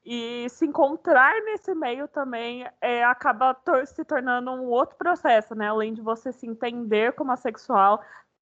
e 0.06 0.48
se 0.50 0.66
encontrar 0.66 1.34
nesse 1.44 1.74
meio 1.76 2.08
também 2.08 2.66
é, 2.82 3.04
acaba 3.04 3.54
tor 3.54 3.86
se 3.86 4.04
tornando 4.06 4.52
um 4.52 4.66
outro 4.66 4.96
processo, 4.98 5.54
né? 5.54 5.68
Além 5.68 5.94
de 5.94 6.02
você 6.02 6.32
se 6.32 6.48
entender 6.48 7.14
como 7.14 7.32
assexual, 7.32 8.02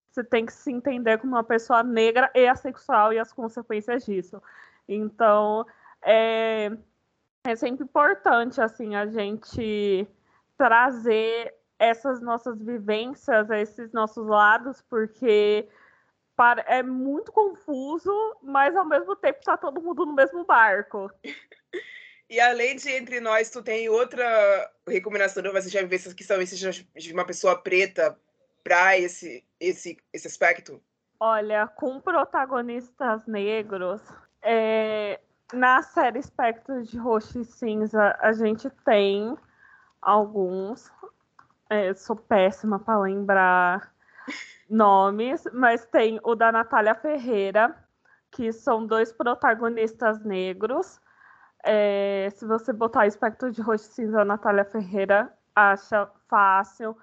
você 0.10 0.24
tem 0.24 0.46
que 0.46 0.54
se 0.54 0.72
entender 0.72 1.18
como 1.18 1.34
uma 1.34 1.44
pessoa 1.44 1.84
negra 1.84 2.32
e 2.34 2.48
assexual 2.48 3.12
e 3.12 3.20
as 3.20 3.34
consequências 3.34 4.06
disso. 4.06 4.42
Então, 4.88 5.66
é, 6.02 6.72
é 7.44 7.56
sempre 7.56 7.84
importante, 7.84 8.62
assim, 8.62 8.96
a 8.96 9.06
gente 9.08 10.08
trazer 10.58 11.54
essas 11.80 12.22
nossas 12.22 12.60
vivências, 12.62 13.50
esses 13.50 13.92
nossos 13.92 14.26
lados, 14.26 14.82
porque 14.90 15.68
é 16.68 16.84
muito 16.84 17.32
confuso, 17.32 18.12
mas 18.42 18.76
ao 18.76 18.86
mesmo 18.86 19.16
tempo 19.16 19.40
está 19.40 19.58
todo 19.58 19.82
mundo 19.82 20.06
no 20.06 20.14
mesmo 20.14 20.46
barco. 20.46 21.10
E 22.30 22.42
além 22.42 22.76
de 22.76 22.92
entre 22.92 23.22
nós, 23.22 23.50
tu 23.50 23.64
tem 23.64 23.88
outra 23.88 24.70
recomendação 24.86 25.42
de 25.42 25.50
você 25.50 25.70
já 25.70 25.82
vivências 25.82 26.14
que 26.14 26.26
são 26.26 26.42
esses 26.42 26.60
de 26.60 27.14
uma 27.14 27.26
pessoa 27.26 27.56
preta 27.56 28.20
para 28.66 28.98
esse, 28.98 29.46
esse, 29.62 29.98
esse 30.12 30.28
aspecto? 30.28 30.82
Olha, 31.22 31.68
com 31.68 32.02
protagonistas 32.02 33.26
negros, 33.26 34.02
é, 34.42 35.22
na 35.54 35.82
série 35.82 36.20
Espectros 36.20 36.90
de 36.90 36.98
Roxo 36.98 37.40
e 37.40 37.46
Cinza, 37.46 38.18
a 38.20 38.34
gente 38.34 38.70
tem 38.84 39.34
alguns. 40.02 40.92
É, 41.70 41.94
sou 41.94 42.18
péssima 42.18 42.78
para 42.78 43.00
lembrar 43.00 43.94
nomes, 44.70 45.44
mas 45.54 45.86
tem 45.86 46.20
o 46.24 46.36
da 46.36 46.52
Natália 46.52 46.96
Ferreira, 46.96 47.76
que 48.32 48.52
são 48.52 48.86
dois 48.86 49.12
protagonistas 49.12 50.24
negros. 50.24 51.00
É, 51.64 52.30
se 52.36 52.46
você 52.46 52.72
botar 52.72 53.08
espectro 53.08 53.52
de 53.52 53.62
rosto 53.62 53.94
cinza 53.94 54.24
Natália 54.24 54.66
Ferreira, 54.66 55.34
acha 55.56 56.10
fácil. 56.28 56.96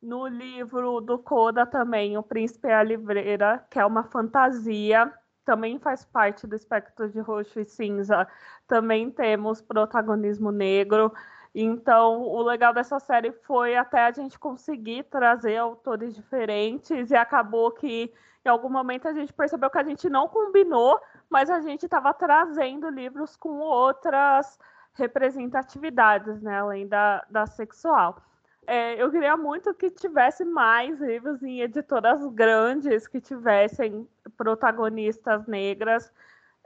No 0.00 0.26
livro 0.28 1.00
do 1.00 1.18
Coda 1.18 1.66
também, 1.66 2.16
O 2.16 2.22
Príncipe 2.22 2.68
e 2.68 2.72
a 2.72 2.82
Livreira, 2.82 3.64
que 3.68 3.78
é 3.78 3.84
uma 3.84 4.04
fantasia, 4.04 5.12
também 5.44 5.78
faz 5.78 6.04
parte 6.04 6.46
do 6.46 6.54
espectro 6.54 7.08
de 7.08 7.18
roxo 7.20 7.58
e 7.58 7.64
cinza. 7.64 8.28
Também 8.66 9.10
temos 9.10 9.60
protagonismo 9.62 10.52
negro. 10.52 11.12
Então, 11.54 12.22
o 12.22 12.42
legal 12.42 12.72
dessa 12.72 12.98
série 13.00 13.32
foi 13.32 13.76
até 13.76 14.02
a 14.02 14.10
gente 14.12 14.38
conseguir 14.38 15.04
trazer 15.04 15.56
autores 15.56 16.14
diferentes 16.14 17.10
e 17.10 17.16
acabou 17.16 17.70
que 17.70 18.12
em 18.44 18.48
algum 18.48 18.68
momento 18.68 19.08
a 19.08 19.12
gente 19.12 19.32
percebeu 19.32 19.70
que 19.70 19.78
a 19.78 19.84
gente 19.84 20.08
não 20.08 20.28
combinou, 20.28 21.00
mas 21.28 21.50
a 21.50 21.60
gente 21.60 21.84
estava 21.84 22.14
trazendo 22.14 22.88
livros 22.88 23.36
com 23.36 23.58
outras 23.58 24.58
representatividades, 24.94 26.40
né, 26.42 26.58
além 26.58 26.86
da, 26.86 27.24
da 27.30 27.46
sexual. 27.46 28.22
É, 28.66 29.02
eu 29.02 29.10
queria 29.10 29.36
muito 29.36 29.72
que 29.72 29.90
tivesse 29.90 30.44
mais 30.44 31.00
livros 31.00 31.42
em 31.42 31.62
editoras 31.62 32.24
grandes 32.26 33.06
que 33.06 33.20
tivessem 33.20 34.06
protagonistas 34.36 35.46
negras. 35.46 36.12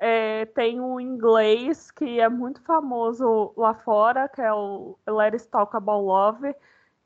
É, 0.04 0.46
tem 0.46 0.80
um 0.80 0.98
inglês 0.98 1.92
que 1.92 2.18
é 2.18 2.28
muito 2.28 2.60
famoso 2.62 3.52
lá 3.56 3.72
fora, 3.72 4.28
que 4.28 4.40
é 4.40 4.52
o 4.52 4.98
Let's 5.06 5.46
Talk 5.46 5.76
About 5.76 6.04
Love. 6.04 6.56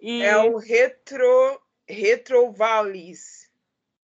E... 0.01 0.23
É 0.23 0.39
o 0.39 0.57
Retro, 0.57 1.61
Retro 1.87 2.53
Valleys. 2.53 3.51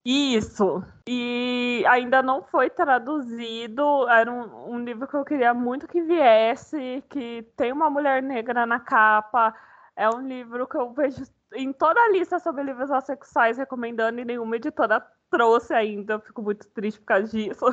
Isso. 0.04 0.84
E 1.08 1.86
ainda 1.88 2.21
não 2.21 2.43
foi 2.43 2.69
traduzido. 2.69 4.10
Era 4.10 4.30
um, 4.30 4.73
um 4.73 4.84
livro 4.84 5.08
que 5.08 5.15
eu 5.15 5.23
queria 5.23 5.54
muito 5.54 5.88
que 5.88 6.01
viesse, 6.01 7.01
que 7.10 7.47
tem 7.56 7.71
uma 7.71 7.89
mulher 7.89 8.21
negra 8.21 8.65
na 8.65 8.80
capa 8.80 9.56
é 9.95 10.10
um 10.10 10.27
livro 10.27 10.67
que 10.67 10.77
eu 10.77 10.91
vejo 10.93 11.23
em 11.54 11.71
toda 11.73 11.99
a 11.99 12.10
lista 12.10 12.39
sobre 12.39 12.63
livros 12.63 12.89
assexuais 12.89 13.58
recomendando 13.58 14.19
e 14.19 14.25
nenhuma 14.25 14.56
editora 14.56 15.06
trouxe 15.30 15.73
ainda. 15.73 16.13
Eu 16.13 16.19
fico 16.21 16.41
muito 16.41 16.67
triste 16.69 16.99
por 16.99 17.06
causa 17.06 17.27
disso. 17.27 17.65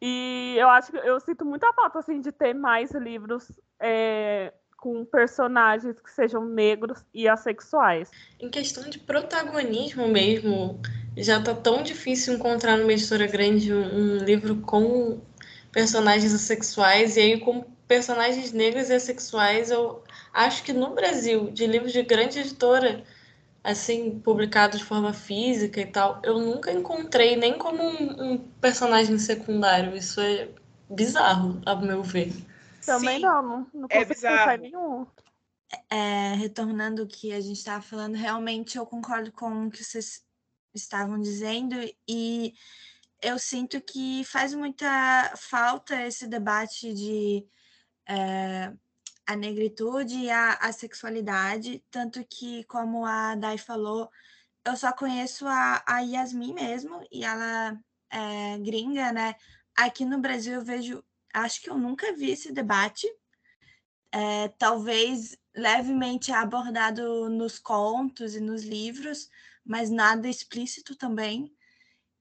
E 0.00 0.56
eu 0.58 0.68
acho 0.68 0.90
que 0.90 0.96
eu 0.98 1.20
sinto 1.20 1.44
muita 1.44 1.72
falta 1.72 1.98
assim, 1.98 2.20
de 2.20 2.32
ter 2.32 2.54
mais 2.54 2.90
livros 2.92 3.52
é, 3.78 4.52
com 4.78 5.04
personagens 5.04 6.00
que 6.00 6.10
sejam 6.10 6.44
negros 6.44 7.04
e 7.12 7.28
assexuais. 7.28 8.10
Em 8.38 8.48
questão 8.48 8.88
de 8.88 8.98
protagonismo 8.98 10.08
mesmo, 10.08 10.80
já 11.16 11.42
tá 11.42 11.54
tão 11.54 11.82
difícil 11.82 12.34
encontrar 12.34 12.78
numa 12.78 12.92
editora 12.92 13.26
grande 13.26 13.72
um, 13.72 14.18
livro 14.18 14.56
com 14.56 15.20
personagens 15.70 16.32
assexuais 16.34 17.16
e 17.16 17.20
aí 17.20 17.40
com 17.40 17.62
personagens 17.86 18.52
negros 18.52 18.88
e 18.88 18.94
assexuais 18.94 19.70
eu 19.70 20.02
Acho 20.32 20.62
que 20.62 20.72
no 20.72 20.94
Brasil, 20.94 21.50
de 21.50 21.66
livros 21.66 21.92
de 21.92 22.02
grande 22.02 22.38
editora, 22.38 23.02
assim, 23.62 24.18
publicados 24.20 24.78
de 24.78 24.84
forma 24.84 25.12
física 25.12 25.80
e 25.80 25.86
tal, 25.86 26.20
eu 26.24 26.38
nunca 26.38 26.72
encontrei 26.72 27.36
nem 27.36 27.58
como 27.58 27.82
um, 27.82 28.32
um 28.32 28.38
personagem 28.60 29.18
secundário. 29.18 29.96
Isso 29.96 30.20
é 30.20 30.48
bizarro, 30.88 31.60
ao 31.64 31.80
meu 31.80 32.02
ver. 32.02 32.32
Também 32.84 33.16
Sim, 33.16 33.22
não, 33.22 33.42
não, 33.42 33.66
não 33.74 33.86
é 33.90 34.04
bizarro. 34.04 34.62
nenhum. 34.62 35.06
É, 35.88 36.34
retornando 36.34 37.04
o 37.04 37.06
que 37.06 37.32
a 37.32 37.40
gente 37.40 37.58
estava 37.58 37.80
falando, 37.80 38.16
realmente 38.16 38.76
eu 38.76 38.84
concordo 38.84 39.30
com 39.30 39.66
o 39.66 39.70
que 39.70 39.84
vocês 39.84 40.24
estavam 40.74 41.20
dizendo 41.20 41.76
e 42.08 42.54
eu 43.22 43.38
sinto 43.38 43.80
que 43.80 44.24
faz 44.24 44.52
muita 44.52 45.32
falta 45.36 46.02
esse 46.06 46.26
debate 46.26 46.92
de 46.92 47.46
é, 48.08 48.72
a 49.30 49.36
negritude 49.36 50.16
e 50.16 50.28
a, 50.28 50.54
a 50.54 50.72
sexualidade, 50.72 51.84
tanto 51.88 52.24
que, 52.24 52.64
como 52.64 53.06
a 53.06 53.36
Dai 53.36 53.56
falou, 53.58 54.10
eu 54.64 54.76
só 54.76 54.92
conheço 54.92 55.46
a, 55.46 55.84
a 55.86 56.00
Yasmin 56.00 56.52
mesmo, 56.52 57.00
e 57.12 57.24
ela 57.24 57.78
é 58.10 58.58
gringa, 58.58 59.12
né? 59.12 59.36
Aqui 59.76 60.04
no 60.04 60.18
Brasil 60.18 60.54
eu 60.54 60.64
vejo, 60.64 61.04
acho 61.32 61.62
que 61.62 61.70
eu 61.70 61.78
nunca 61.78 62.12
vi 62.12 62.32
esse 62.32 62.50
debate, 62.50 63.06
é, 64.10 64.48
talvez 64.48 65.38
levemente 65.54 66.32
abordado 66.32 67.30
nos 67.30 67.56
contos 67.56 68.34
e 68.34 68.40
nos 68.40 68.64
livros, 68.64 69.30
mas 69.64 69.90
nada 69.90 70.28
explícito 70.28 70.96
também. 70.96 71.54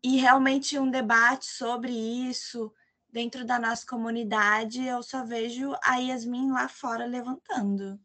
E 0.03 0.17
realmente 0.17 0.77
um 0.77 0.91
debate 0.91 1.47
sobre 1.47 1.91
isso, 1.91 2.71
dentro 3.11 3.45
da 3.45 3.59
nossa 3.59 3.85
comunidade, 3.85 4.85
eu 4.85 5.01
só 5.01 5.23
vejo 5.23 5.73
a 5.83 5.97
Yasmin 5.97 6.51
lá 6.51 6.67
fora 6.67 7.05
levantando. 7.05 7.99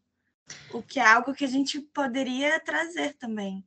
O 0.71 0.81
que 0.81 0.99
é 0.99 1.05
algo 1.05 1.33
que 1.33 1.45
a 1.45 1.47
gente 1.47 1.79
poderia 1.79 2.59
trazer 2.59 3.13
também. 3.15 3.63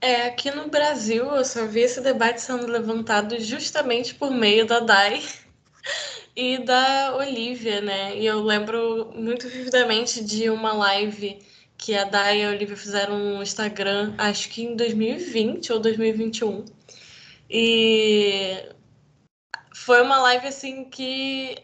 É, 0.00 0.26
aqui 0.26 0.50
no 0.50 0.68
Brasil 0.68 1.24
eu 1.34 1.44
só 1.44 1.66
vi 1.66 1.80
esse 1.80 2.00
debate 2.00 2.42
sendo 2.42 2.66
levantado 2.66 3.40
justamente 3.40 4.14
por 4.14 4.30
meio 4.30 4.66
da 4.66 4.80
Dai 4.80 5.22
e 6.36 6.58
da 6.58 7.16
Olivia, 7.16 7.80
né? 7.80 8.18
E 8.18 8.26
eu 8.26 8.42
lembro 8.42 9.12
muito 9.14 9.48
vividamente 9.48 10.22
de 10.22 10.50
uma 10.50 10.72
live 10.74 11.38
que 11.78 11.94
a 11.94 12.04
Dai 12.04 12.40
e 12.40 12.44
a 12.44 12.50
Olivia 12.50 12.76
fizeram 12.76 13.18
no 13.18 13.42
Instagram, 13.42 14.14
acho 14.18 14.50
que 14.50 14.62
em 14.62 14.76
2020 14.76 15.72
ou 15.72 15.80
2021. 15.80 16.64
E 17.48 18.73
foi 19.84 20.00
uma 20.00 20.18
live 20.18 20.46
assim 20.46 20.84
que 20.84 21.56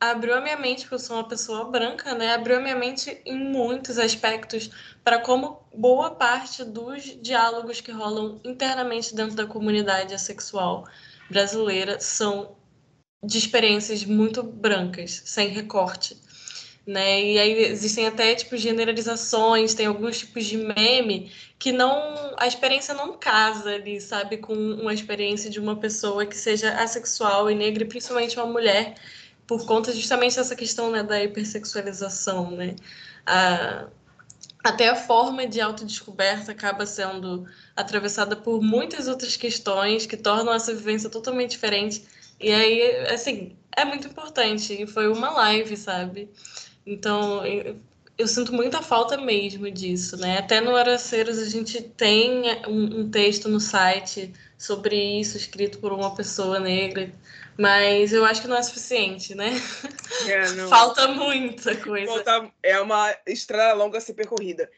abriu 0.00 0.34
a 0.34 0.40
minha 0.40 0.56
mente, 0.56 0.82
porque 0.82 0.94
eu 0.94 0.98
sou 0.98 1.16
uma 1.16 1.28
pessoa 1.28 1.70
branca, 1.70 2.14
né? 2.14 2.32
Abriu 2.32 2.56
a 2.56 2.60
minha 2.60 2.74
mente 2.74 3.20
em 3.26 3.38
muitos 3.38 3.98
aspectos 3.98 4.70
para 5.04 5.18
como 5.20 5.60
boa 5.74 6.10
parte 6.10 6.64
dos 6.64 7.02
diálogos 7.20 7.82
que 7.82 7.92
rolam 7.92 8.40
internamente 8.44 9.14
dentro 9.14 9.36
da 9.36 9.46
comunidade 9.46 10.14
assexual 10.14 10.86
brasileira 11.30 12.00
são 12.00 12.56
de 13.22 13.36
experiências 13.36 14.04
muito 14.04 14.42
brancas, 14.42 15.22
sem 15.26 15.48
recorte 15.48 16.16
né? 16.86 17.22
E 17.22 17.38
aí 17.38 17.64
existem 17.64 18.06
até 18.06 18.34
tipo 18.34 18.56
generalizações, 18.56 19.74
tem 19.74 19.86
alguns 19.86 20.18
tipos 20.18 20.44
de 20.44 20.56
meme 20.56 21.32
que 21.58 21.72
não 21.72 22.34
a 22.38 22.46
experiência 22.46 22.94
não 22.94 23.18
casa 23.18 23.70
ali, 23.70 24.00
sabe, 24.00 24.36
com 24.36 24.54
uma 24.54 24.94
experiência 24.94 25.50
de 25.50 25.58
uma 25.58 25.76
pessoa 25.76 26.24
que 26.24 26.36
seja 26.36 26.72
assexual 26.74 27.50
e 27.50 27.54
negra, 27.54 27.82
e 27.82 27.86
principalmente 27.86 28.36
uma 28.36 28.46
mulher, 28.46 28.94
por 29.46 29.66
conta 29.66 29.92
justamente 29.92 30.36
dessa 30.36 30.54
questão 30.54 30.90
né, 30.90 31.02
da 31.02 31.22
hipersexualização, 31.22 32.50
né? 32.52 32.76
A, 33.26 33.86
até 34.64 34.88
a 34.88 34.96
forma 34.96 35.46
de 35.46 35.60
autodescoberta 35.60 36.52
acaba 36.52 36.84
sendo 36.86 37.46
atravessada 37.74 38.36
por 38.36 38.60
muitas 38.60 39.06
outras 39.08 39.36
questões 39.36 40.06
que 40.06 40.16
tornam 40.16 40.52
essa 40.52 40.74
vivência 40.74 41.08
totalmente 41.08 41.52
diferente. 41.52 42.04
E 42.40 42.52
aí, 42.52 43.06
assim, 43.06 43.56
é 43.76 43.84
muito 43.84 44.08
importante. 44.08 44.82
E 44.82 44.86
foi 44.86 45.08
uma 45.08 45.30
live, 45.30 45.76
sabe? 45.76 46.28
Então, 46.86 47.44
eu, 48.16 48.28
sinto 48.28 48.52
muita 48.52 48.80
falta 48.80 49.16
mesmo 49.16 49.68
disso, 49.68 50.16
né? 50.16 50.38
Até 50.38 50.60
no 50.60 50.76
Araceiros 50.76 51.38
a 51.38 51.48
gente 51.48 51.82
tem 51.82 52.44
um, 52.68 53.00
um, 53.00 53.10
texto 53.10 53.48
no 53.48 53.58
site 53.58 54.32
sobre 54.56 54.94
isso, 55.20 55.36
escrito 55.36 55.78
por 55.78 55.92
uma 55.92 56.14
pessoa 56.14 56.60
negra, 56.60 57.10
mas 57.58 58.12
eu 58.12 58.24
acho 58.24 58.40
que 58.40 58.46
não 58.46 58.56
é 58.56 58.62
suficiente, 58.62 59.34
né? 59.34 59.50
É, 60.28 60.48
não... 60.54 60.68
Falta 60.68 61.08
muita 61.08 61.74
coisa. 61.74 62.06
Falta, 62.06 62.52
é 62.62 62.80
uma 62.80 63.12
estrada 63.26 63.74
longa 63.74 63.98
a 63.98 64.00
ser 64.00 64.14
percorrida. 64.14 64.70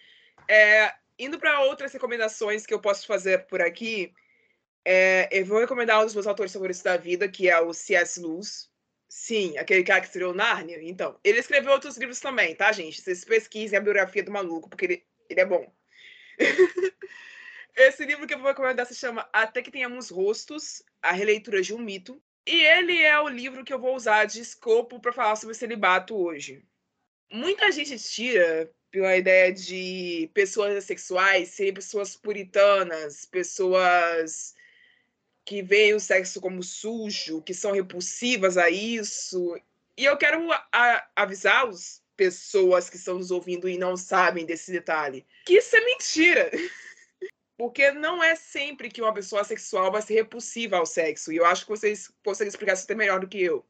É, 0.48 0.90
indo 1.18 1.38
para 1.38 1.60
outras 1.60 1.92
recomendações 1.92 2.64
que 2.64 2.72
eu 2.72 2.80
posso 2.80 3.06
fazer 3.06 3.46
por 3.46 3.60
aqui, 3.60 4.14
é, 4.82 5.28
eu 5.30 5.44
vou 5.44 5.60
recomendar 5.60 6.00
um 6.00 6.06
dos 6.06 6.14
meus 6.14 6.26
autores 6.26 6.52
favoritos 6.52 6.82
da 6.82 6.96
vida, 6.96 7.28
que 7.28 7.50
é 7.50 7.60
o 7.60 7.74
C.S. 7.74 8.18
Lewis. 8.18 8.67
Sim, 9.08 9.56
aquele 9.56 9.82
cara 9.82 10.00
que 10.00 10.06
escreveu 10.06 10.34
Nárnia. 10.34 10.78
Então, 10.82 11.18
ele 11.24 11.38
escreveu 11.38 11.72
outros 11.72 11.96
livros 11.96 12.20
também, 12.20 12.54
tá, 12.54 12.70
gente? 12.72 13.00
Vocês 13.00 13.24
pesquisem 13.24 13.78
a 13.78 13.82
biografia 13.82 14.22
do 14.22 14.30
maluco, 14.30 14.68
porque 14.68 14.84
ele, 14.84 15.06
ele 15.30 15.40
é 15.40 15.46
bom. 15.46 15.72
Esse 17.74 18.04
livro 18.04 18.26
que 18.26 18.34
eu 18.34 18.38
vou 18.38 18.48
recomendar 18.48 18.86
se 18.86 18.94
chama 18.94 19.28
Até 19.32 19.62
que 19.62 19.70
Tenhamos 19.70 20.10
Rostos, 20.10 20.82
a 21.00 21.12
releitura 21.12 21.62
de 21.62 21.72
um 21.72 21.78
mito. 21.78 22.20
E 22.46 22.62
ele 22.64 23.00
é 23.00 23.18
o 23.20 23.28
livro 23.28 23.64
que 23.64 23.72
eu 23.72 23.78
vou 23.78 23.94
usar 23.94 24.24
de 24.24 24.40
escopo 24.40 25.00
para 25.00 25.12
falar 25.12 25.36
sobre 25.36 25.54
celibato 25.54 26.16
hoje. 26.16 26.62
Muita 27.30 27.70
gente 27.70 27.98
tira 27.98 28.70
pela 28.90 29.16
ideia 29.16 29.52
de 29.52 30.30
pessoas 30.34 30.84
sexuais 30.84 31.50
serem 31.50 31.74
pessoas 31.74 32.16
puritanas, 32.16 33.26
pessoas 33.26 34.54
que 35.48 35.62
veem 35.62 35.94
o 35.94 36.00
sexo 36.00 36.42
como 36.42 36.62
sujo, 36.62 37.40
que 37.40 37.54
são 37.54 37.72
repulsivas 37.72 38.58
a 38.58 38.68
isso. 38.68 39.58
E 39.96 40.04
eu 40.04 40.14
quero 40.18 40.46
avisar 41.16 41.66
as 41.66 42.02
pessoas 42.14 42.90
que 42.90 42.96
estão 42.96 43.14
nos 43.14 43.30
ouvindo 43.30 43.66
e 43.66 43.78
não 43.78 43.96
sabem 43.96 44.44
desse 44.44 44.70
detalhe 44.70 45.24
que 45.46 45.54
isso 45.54 45.74
é 45.74 45.80
mentira. 45.80 46.50
Porque 47.56 47.90
não 47.92 48.22
é 48.22 48.36
sempre 48.36 48.90
que 48.90 49.00
uma 49.00 49.14
pessoa 49.14 49.42
sexual 49.42 49.90
vai 49.90 50.02
ser 50.02 50.14
repulsiva 50.16 50.76
ao 50.76 50.84
sexo. 50.84 51.32
E 51.32 51.36
eu 51.36 51.46
acho 51.46 51.64
que 51.64 51.70
vocês 51.70 52.12
conseguem 52.22 52.50
explicar 52.50 52.74
isso 52.74 52.84
até 52.84 52.94
melhor 52.94 53.18
do 53.18 53.26
que 53.26 53.42
eu. 53.42 53.64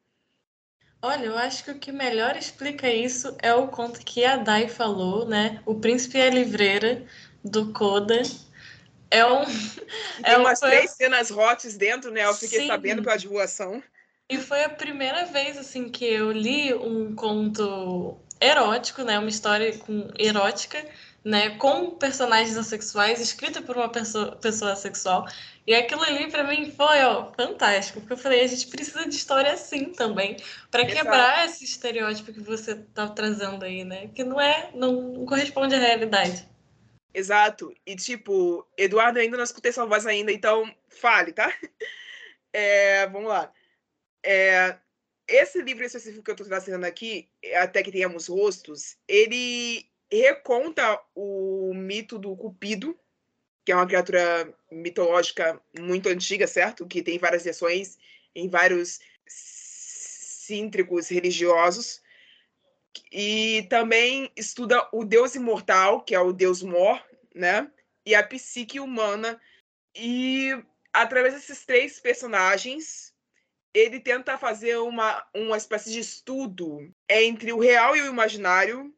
Olha, 1.01 1.27
eu 1.27 1.39
acho 1.39 1.63
que 1.63 1.71
o 1.71 1.79
que 1.79 1.93
melhor 1.93 2.37
explica 2.37 2.93
isso 2.93 3.37
é 3.41 3.55
o 3.55 3.69
conto 3.69 4.01
que 4.01 4.25
a 4.25 4.37
Dai 4.37 4.69
falou, 4.69 5.29
né? 5.29 5.63
O 5.65 5.77
Príncipe 5.77 6.21
a 6.21 6.29
Livreira, 6.29 7.07
do 7.45 7.73
Coda, 7.73 8.21
é 9.11 9.25
um. 9.25 9.45
Tem 9.45 10.35
é 10.35 10.37
umas 10.37 10.61
três 10.61 10.91
cenas 10.93 11.31
hotes 11.31 11.77
dentro, 11.77 12.11
né? 12.11 12.25
Eu 12.25 12.35
fiquei 12.35 12.61
Sim. 12.61 12.67
sabendo 12.67 13.03
pela 13.03 13.17
divulgação. 13.17 13.83
E 14.29 14.37
foi 14.37 14.63
a 14.63 14.69
primeira 14.69 15.25
vez 15.27 15.57
assim 15.57 15.89
que 15.89 16.05
eu 16.05 16.31
li 16.31 16.75
um 16.75 17.15
conto 17.15 18.19
erótico, 18.41 19.03
né? 19.03 19.19
Uma 19.19 19.29
história 19.29 19.77
com, 19.79 20.11
erótica, 20.19 20.85
né? 21.25 21.51
Com 21.57 21.93
personagens 21.93 22.57
assexuais, 22.57 23.21
escrita 23.21 23.63
por 23.63 23.77
uma 23.77 23.89
pessoa, 23.89 24.37
pessoa 24.37 24.73
assexual. 24.73 25.27
E 25.67 25.75
aquilo 25.75 26.03
ali 26.03 26.31
para 26.31 26.45
mim 26.45 26.71
foi 26.71 27.03
ó, 27.05 27.33
fantástico, 27.33 28.01
porque 28.01 28.13
eu 28.15 28.19
falei, 28.19 28.43
a 28.43 28.47
gente 28.47 28.67
precisa 28.69 29.07
de 29.09 29.15
história 29.15 29.53
assim 29.53 29.93
também, 29.93 30.37
para 30.71 30.87
quebrar 30.87 31.45
esse 31.47 31.65
estereótipo 31.65 32.33
que 32.33 32.41
você 32.41 32.75
tá 32.75 33.09
trazendo 33.09 33.65
aí, 33.65 33.85
né? 33.85 34.09
Que 34.15 34.25
não 34.25 34.41
é, 34.41 34.71
não 34.75 35.25
corresponde 35.27 35.75
à 35.75 35.79
realidade. 35.79 36.47
Exato. 37.19 37.75
E 37.85 37.97
tipo, 37.97 38.65
Eduardo 38.77 39.19
ainda 39.19 39.37
não 39.37 39.43
escutei 39.43 39.73
sua 39.73 39.85
voz 39.85 40.07
ainda, 40.07 40.31
então 40.31 40.73
fale, 40.89 41.33
tá? 41.33 41.53
É, 42.51 43.07
vamos 43.09 43.29
lá. 43.29 43.53
É, 44.23 44.79
esse 45.29 45.61
livro 45.61 45.85
específico 45.85 46.25
que 46.25 46.31
eu 46.31 46.33
estou 46.33 46.47
trazendo 46.47 46.87
aqui, 46.87 47.29
Até 47.57 47.83
que 47.83 47.93
Tenhamos 47.93 48.27
Rostos, 48.27 48.97
ele 49.07 49.87
reconta 50.11 50.99
o 51.15 51.75
mito 51.75 52.19
do 52.19 52.35
Cupido, 52.35 52.99
que 53.67 53.71
é 53.71 53.75
uma 53.77 53.87
criatura 53.87 54.51
mitológica 54.73 55.61
muito 55.79 56.09
antiga, 56.09 56.47
certo? 56.47 56.87
Que 56.87 57.03
tem 57.03 57.19
várias 57.19 57.45
versões 57.45 57.99
em 58.35 58.49
vários 58.49 58.99
cíntricos 59.27 61.09
religiosos. 61.09 62.01
E 63.13 63.67
também 63.71 64.31
estuda 64.37 64.89
o 64.93 65.05
deus 65.05 65.35
imortal, 65.35 66.03
que 66.03 66.15
é 66.15 66.21
o 66.21 66.33
deus 66.33 66.63
Mor, 66.63 67.03
né? 67.39 67.71
E 68.05 68.15
a 68.15 68.23
psique 68.23 68.81
humana. 68.81 69.41
E 69.95 70.51
através 70.93 71.35
desses 71.35 71.65
três 71.65 72.01
personagens, 72.01 73.15
ele 73.73 74.01
tenta 74.01 74.37
fazer 74.37 74.77
uma, 74.79 75.25
uma 75.35 75.57
espécie 75.57 75.93
de 75.93 76.01
estudo 76.01 76.93
entre 77.09 77.53
o 77.53 77.59
real 77.59 77.97
e 77.97 78.03
o 78.03 78.07
imaginário, 78.07 78.95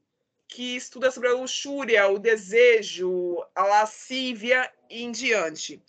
que 0.49 0.77
estuda 0.77 1.11
sobre 1.11 1.29
a 1.29 1.35
luxúria, 1.35 2.09
o 2.09 2.19
desejo, 2.19 3.37
a 3.55 3.65
lascívia 3.65 4.71
e 4.89 5.03
em 5.03 5.13
diante. 5.13 5.83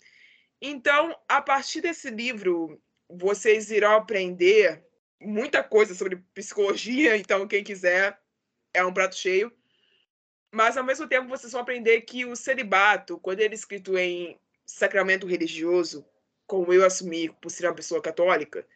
Então, 0.60 1.18
a 1.28 1.42
partir 1.42 1.80
desse 1.80 2.10
livro, 2.10 2.80
vocês 3.08 3.70
irão 3.70 3.96
aprender 3.96 4.84
muita 5.20 5.62
coisa 5.62 5.94
sobre 5.94 6.22
psicologia, 6.34 7.16
então 7.18 7.48
quem 7.48 7.64
quiser 7.64 8.20
é 8.72 8.84
um 8.84 8.92
prato 8.92 9.16
cheio. 9.16 9.52
Mas 10.52 10.76
ao 10.76 10.84
mesmo 10.84 11.08
tempo 11.08 11.28
vocês 11.28 11.52
vão 11.52 11.62
aprender 11.62 12.02
que 12.02 12.26
o 12.26 12.36
celibato, 12.36 13.18
quando 13.18 13.40
ele 13.40 13.54
é 13.54 13.56
escrito 13.56 13.96
em 13.96 14.38
sacramento 14.66 15.26
religioso, 15.26 16.04
como 16.46 16.74
eu 16.74 16.84
assumi 16.84 17.30
por 17.30 17.50
ser 17.50 17.66
uma 17.66 17.74
pessoa 17.74 18.02
católica, 18.02 18.66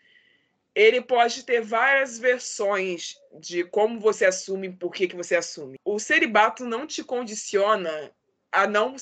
ele 0.74 1.02
pode 1.02 1.44
ter 1.44 1.60
várias 1.60 2.18
versões 2.18 3.20
de 3.38 3.62
como 3.64 4.00
você 4.00 4.24
assume, 4.24 4.72
por 4.72 4.90
que, 4.90 5.06
que 5.06 5.16
você 5.16 5.36
assume. 5.36 5.78
O 5.84 5.98
celibato 5.98 6.64
não 6.64 6.86
te 6.86 7.04
condiciona 7.04 8.10
a 8.50 8.66
não 8.66 8.96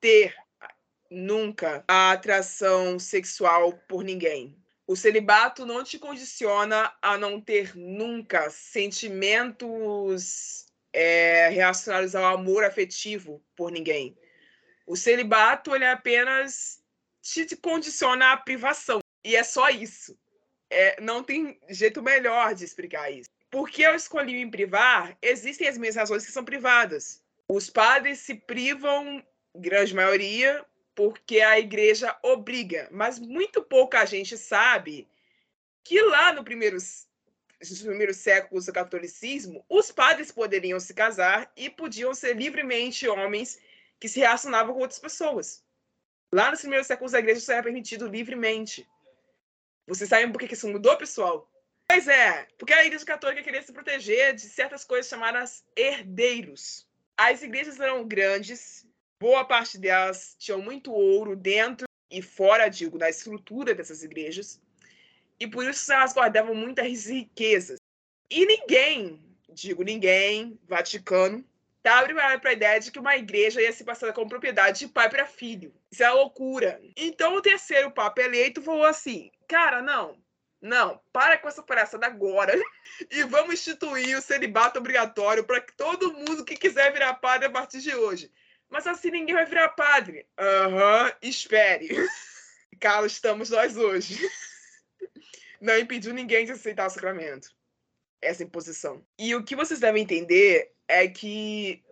ter 0.00 0.34
nunca 1.08 1.84
a 1.86 2.10
atração 2.12 2.98
sexual 2.98 3.74
por 3.88 4.02
ninguém. 4.02 4.56
O 4.86 4.96
celibato 4.96 5.64
não 5.64 5.84
te 5.84 5.98
condiciona 5.98 6.92
a 7.00 7.16
não 7.16 7.40
ter 7.40 7.76
nunca 7.76 8.50
sentimentos 8.50 10.67
é, 10.92 11.48
relacionados 11.48 12.14
ao 12.14 12.24
amor 12.24 12.64
afetivo 12.64 13.42
por 13.56 13.70
ninguém. 13.70 14.16
O 14.86 14.96
celibato 14.96 15.74
ele 15.74 15.84
apenas 15.84 16.82
te 17.20 17.56
condiciona 17.56 18.32
à 18.32 18.36
privação. 18.36 19.00
E 19.24 19.36
é 19.36 19.42
só 19.42 19.68
isso 19.68 20.16
é, 20.70 21.00
não 21.00 21.22
tem 21.22 21.58
jeito 21.68 22.02
melhor 22.02 22.54
de 22.54 22.64
explicar 22.64 23.10
isso. 23.10 23.28
Porque 23.50 23.82
eu 23.82 23.94
escolhi 23.94 24.44
me 24.44 24.50
privar, 24.50 25.16
existem 25.22 25.68
as 25.68 25.78
minhas 25.78 25.96
razões 25.96 26.24
que 26.24 26.32
são 26.32 26.44
privadas. 26.44 27.22
Os 27.48 27.70
padres 27.70 28.18
se 28.18 28.34
privam, 28.34 29.24
grande 29.54 29.94
maioria, 29.94 30.64
porque 30.94 31.40
a 31.40 31.58
igreja 31.58 32.16
obriga. 32.22 32.88
Mas 32.90 33.18
muito 33.18 33.62
pouca 33.62 34.04
gente 34.04 34.36
sabe 34.36 35.08
que 35.82 36.00
lá 36.02 36.32
no 36.32 36.44
primeiros, 36.44 37.07
nos 37.60 37.82
primeiros 37.82 38.18
séculos 38.18 38.66
do 38.66 38.72
catolicismo, 38.72 39.64
os 39.68 39.90
padres 39.90 40.30
poderiam 40.30 40.78
se 40.78 40.94
casar 40.94 41.50
e 41.56 41.68
podiam 41.68 42.14
ser 42.14 42.36
livremente 42.36 43.08
homens 43.08 43.58
que 43.98 44.08
se 44.08 44.20
relacionavam 44.20 44.74
com 44.74 44.80
outras 44.80 45.00
pessoas. 45.00 45.64
Lá 46.32 46.50
nos 46.50 46.60
primeiros 46.60 46.86
séculos 46.86 47.14
a 47.14 47.18
igreja 47.18 47.40
isso 47.40 47.52
era 47.52 47.62
permitido 47.62 48.06
livremente. 48.06 48.88
Vocês 49.86 50.08
sabem 50.08 50.30
por 50.30 50.38
que 50.38 50.52
isso 50.52 50.68
mudou, 50.68 50.96
pessoal? 50.96 51.50
Pois 51.90 52.06
é, 52.06 52.46
porque 52.58 52.74
a 52.74 52.84
Igreja 52.84 53.04
Católica 53.04 53.42
queria 53.42 53.62
se 53.62 53.72
proteger 53.72 54.34
de 54.34 54.42
certas 54.42 54.84
coisas 54.84 55.08
chamadas 55.08 55.64
herdeiros. 55.74 56.86
As 57.16 57.42
igrejas 57.42 57.80
eram 57.80 58.06
grandes, 58.06 58.86
boa 59.18 59.42
parte 59.42 59.78
delas 59.78 60.36
tinham 60.38 60.60
muito 60.60 60.92
ouro 60.92 61.34
dentro 61.34 61.88
e 62.10 62.20
fora, 62.20 62.68
digo, 62.68 62.98
da 62.98 63.08
estrutura 63.08 63.74
dessas 63.74 64.02
igrejas, 64.02 64.60
e 65.40 65.46
por 65.46 65.64
isso 65.64 65.92
elas 65.92 66.12
guardavam 66.12 66.54
muitas 66.54 67.06
riquezas. 67.06 67.78
E 68.30 68.44
ninguém, 68.44 69.22
digo 69.48 69.82
ninguém, 69.82 70.58
Vaticano, 70.68 71.44
estava 71.78 72.04
preparado 72.04 72.40
para 72.40 72.50
a 72.50 72.54
ideia 72.54 72.80
de 72.80 72.90
que 72.90 72.98
uma 72.98 73.16
igreja 73.16 73.60
ia 73.60 73.72
se 73.72 73.84
passar 73.84 74.12
como 74.12 74.28
propriedade 74.28 74.80
de 74.80 74.88
pai 74.88 75.08
para 75.08 75.26
filho. 75.26 75.74
Isso 75.90 76.02
é 76.02 76.10
loucura. 76.10 76.80
Então 76.96 77.34
o 77.34 77.42
terceiro 77.42 77.90
papa 77.90 78.20
eleito 78.20 78.60
falou 78.60 78.84
assim: 78.84 79.30
cara, 79.46 79.80
não, 79.80 80.16
não, 80.60 81.00
para 81.12 81.38
com 81.38 81.48
essa 81.48 81.62
palhaçada 81.62 82.06
agora 82.06 82.52
e 83.10 83.22
vamos 83.24 83.54
instituir 83.54 84.18
o 84.18 84.22
celibato 84.22 84.78
obrigatório 84.78 85.44
para 85.44 85.60
que 85.60 85.74
todo 85.76 86.12
mundo 86.12 86.44
que 86.44 86.56
quiser 86.56 86.92
virar 86.92 87.14
padre 87.14 87.46
a 87.46 87.50
partir 87.50 87.80
de 87.80 87.94
hoje. 87.94 88.30
Mas 88.68 88.86
assim 88.86 89.10
ninguém 89.10 89.34
vai 89.34 89.46
virar 89.46 89.70
padre. 89.70 90.26
Aham, 90.38 91.04
uhum, 91.04 91.12
espere. 91.22 91.88
Carlos, 92.78 93.12
estamos 93.12 93.50
nós 93.50 93.76
hoje. 93.76 94.18
Não 95.60 95.78
impediu 95.78 96.12
ninguém 96.14 96.44
de 96.44 96.52
aceitar 96.52 96.86
o 96.86 96.90
sacramento. 96.90 97.54
Essa 98.20 98.42
imposição. 98.42 99.04
E 99.18 99.34
o 99.34 99.44
que 99.44 99.54
vocês 99.54 99.80
devem 99.80 100.02
entender 100.02 100.72
é 100.88 101.06
que 101.06 101.84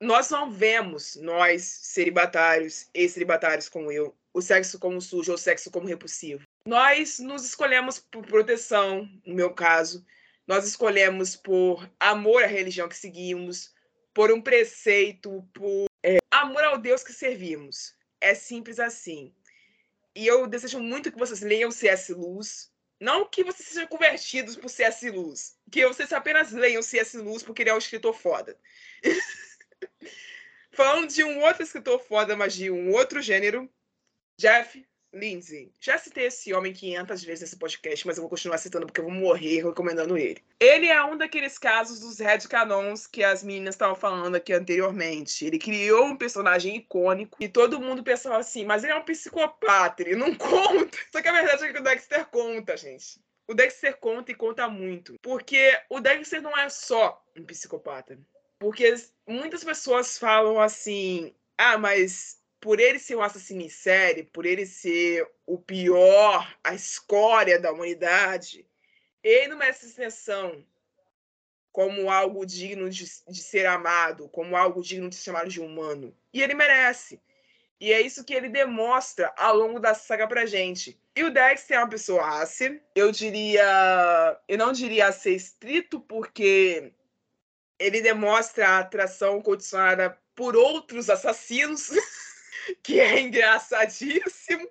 nós 0.00 0.28
não 0.30 0.50
vemos, 0.50 1.16
nós, 1.16 1.62
celibatários 1.62 2.88
e 2.92 3.08
celibatários 3.08 3.68
como 3.68 3.90
eu, 3.90 4.14
o 4.34 4.42
sexo 4.42 4.78
como 4.78 5.00
sujo 5.00 5.32
ou 5.32 5.36
o 5.36 5.40
sexo 5.40 5.70
como 5.70 5.86
repulsivo. 5.86 6.42
Nós 6.66 7.18
nos 7.18 7.44
escolhemos 7.44 7.98
por 7.98 8.26
proteção, 8.26 9.08
no 9.24 9.34
meu 9.34 9.54
caso, 9.54 10.04
nós 10.46 10.66
escolhemos 10.66 11.36
por 11.36 11.90
amor 11.98 12.42
à 12.42 12.46
religião 12.46 12.88
que 12.88 12.96
seguimos, 12.96 13.72
por 14.12 14.30
um 14.30 14.40
preceito, 14.40 15.46
por 15.54 15.86
é, 16.02 16.18
amor 16.30 16.64
ao 16.64 16.78
Deus 16.78 17.02
que 17.02 17.12
servimos. 17.12 17.94
É 18.20 18.34
simples 18.34 18.78
assim. 18.78 19.34
E 20.14 20.26
eu 20.26 20.46
desejo 20.46 20.78
muito 20.78 21.10
que 21.10 21.18
vocês 21.18 21.40
leiam 21.40 21.70
C.S. 21.70 22.12
Luz. 22.12 22.72
Não 23.00 23.26
que 23.26 23.42
vocês 23.42 23.68
sejam 23.68 23.86
convertidos 23.88 24.56
por 24.56 24.68
C.S. 24.68 25.10
Luz. 25.10 25.56
Que 25.70 25.86
vocês 25.86 26.12
apenas 26.12 26.52
leiam 26.52 26.82
C.S. 26.82 27.18
Luz 27.18 27.42
porque 27.42 27.62
ele 27.62 27.70
é 27.70 27.74
um 27.74 27.78
escritor 27.78 28.14
foda. 28.14 28.58
Falando 30.70 31.08
de 31.08 31.22
um 31.24 31.40
outro 31.42 31.62
escritor 31.62 32.00
foda, 32.00 32.36
mas 32.36 32.54
de 32.54 32.70
um 32.70 32.92
outro 32.92 33.20
gênero, 33.20 33.70
Jeff 34.36 34.84
Lindsay. 35.14 35.72
Já 35.80 35.96
citei 35.96 36.26
esse 36.26 36.52
homem 36.52 36.72
500 36.72 37.24
vezes 37.24 37.40
nesse 37.42 37.56
podcast, 37.56 38.06
mas 38.06 38.16
eu 38.16 38.22
vou 38.22 38.30
continuar 38.30 38.58
citando 38.58 38.86
porque 38.86 39.00
eu 39.00 39.04
vou 39.04 39.14
morrer 39.14 39.62
recomendando 39.62 40.18
ele. 40.18 40.42
Ele 40.60 40.88
é 40.88 41.02
um 41.04 41.16
daqueles 41.16 41.58
casos 41.58 42.00
dos 42.00 42.18
Red 42.18 42.40
Canons 42.48 43.06
que 43.06 43.22
as 43.22 43.42
meninas 43.42 43.74
estavam 43.74 43.94
falando 43.94 44.34
aqui 44.34 44.52
anteriormente. 44.52 45.46
Ele 45.46 45.58
criou 45.58 46.06
um 46.06 46.16
personagem 46.16 46.76
icônico 46.76 47.38
e 47.40 47.48
todo 47.48 47.80
mundo 47.80 48.02
pensava 48.02 48.38
assim, 48.38 48.64
mas 48.64 48.82
ele 48.82 48.92
é 48.92 48.96
um 48.96 49.04
psicopata, 49.04 50.02
ele 50.02 50.16
não 50.16 50.34
conta. 50.36 50.98
Só 51.12 51.22
que 51.22 51.28
a 51.28 51.32
verdade 51.32 51.64
é 51.64 51.72
que 51.72 51.78
o 51.78 51.82
Dexter 51.82 52.26
conta, 52.26 52.76
gente. 52.76 53.20
O 53.46 53.54
Dexter 53.54 53.96
conta 53.98 54.32
e 54.32 54.34
conta 54.34 54.68
muito. 54.68 55.16
Porque 55.22 55.78
o 55.90 56.00
Dexter 56.00 56.40
não 56.40 56.56
é 56.58 56.68
só 56.68 57.22
um 57.36 57.44
psicopata. 57.44 58.18
Porque 58.58 58.94
muitas 59.26 59.62
pessoas 59.62 60.18
falam 60.18 60.58
assim: 60.58 61.34
ah, 61.58 61.76
mas 61.76 62.38
por 62.64 62.80
ele 62.80 62.98
ser 62.98 63.14
um 63.14 63.20
assassino 63.20 63.60
em 63.60 63.68
série, 63.68 64.22
por 64.22 64.46
ele 64.46 64.64
ser 64.64 65.30
o 65.44 65.58
pior, 65.58 66.50
a 66.64 66.74
escória 66.74 67.60
da 67.60 67.70
humanidade, 67.70 68.66
ele 69.22 69.48
não 69.48 69.58
merece 69.58 69.84
extensão 69.84 70.64
como 71.70 72.10
algo 72.10 72.46
digno 72.46 72.88
de, 72.88 73.04
de, 73.28 73.42
ser 73.42 73.66
amado, 73.66 74.30
como 74.30 74.56
algo 74.56 74.80
digno 74.80 75.10
de 75.10 75.14
ser 75.14 75.24
chamado 75.24 75.50
de 75.50 75.60
humano. 75.60 76.16
E 76.32 76.42
ele 76.42 76.54
merece. 76.54 77.20
E 77.78 77.92
é 77.92 78.00
isso 78.00 78.24
que 78.24 78.32
ele 78.32 78.48
demonstra 78.48 79.30
ao 79.36 79.54
longo 79.54 79.78
da 79.78 79.92
saga 79.92 80.26
pra 80.26 80.46
gente. 80.46 80.98
E 81.14 81.22
o 81.22 81.30
Dexter 81.30 81.76
é 81.76 81.80
uma 81.80 81.90
pessoa 81.90 82.40
ácida. 82.40 82.80
Eu 82.94 83.12
diria. 83.12 84.40
Eu 84.48 84.56
não 84.56 84.72
diria 84.72 85.12
ser 85.12 85.34
estrito, 85.34 86.00
porque 86.00 86.94
ele 87.78 88.00
demonstra 88.00 88.68
a 88.68 88.78
atração 88.78 89.42
condicionada 89.42 90.18
por 90.34 90.56
outros 90.56 91.10
assassinos. 91.10 91.90
que 92.82 93.00
é 93.00 93.20
engraçadíssimo. 93.20 94.68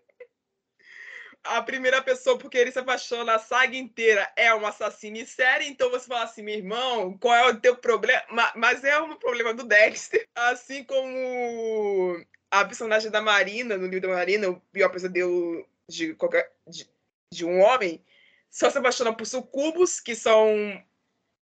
a 1.43 1.61
primeira 1.61 2.01
pessoa 2.01 2.37
porque 2.37 2.57
ele 2.57 2.71
se 2.71 2.79
apaixona 2.79 3.35
a 3.35 3.39
saga 3.39 3.75
inteira 3.75 4.31
é 4.35 4.53
um 4.55 4.65
assassino 4.65 5.17
em 5.17 5.25
série, 5.25 5.67
então 5.67 5.89
você 5.89 6.07
fala 6.07 6.23
assim, 6.23 6.41
meu 6.41 6.55
irmão, 6.55 7.17
qual 7.17 7.35
é 7.35 7.49
o 7.49 7.59
teu 7.59 7.75
problema? 7.75 8.23
Mas 8.55 8.83
é 8.83 8.97
um 8.99 9.15
problema 9.15 9.53
do 9.53 9.63
Dexter, 9.63 10.25
assim 10.35 10.83
como 10.83 12.23
a 12.49 12.63
personagem 12.63 13.11
da 13.11 13.21
Marina, 13.21 13.77
no 13.77 13.87
livro 13.87 14.07
da 14.07 14.15
Marina, 14.15 14.49
o 14.49 14.59
pior 14.71 14.89
pesadelo 14.89 15.67
de, 15.87 16.13
qualquer, 16.15 16.51
de, 16.67 16.89
de 17.31 17.45
um 17.45 17.59
homem, 17.59 18.03
só 18.49 18.69
se 18.69 18.77
apaixona 18.77 19.11
por 19.11 19.25
sucubos, 19.25 19.99
que 19.99 20.15
são 20.15 20.81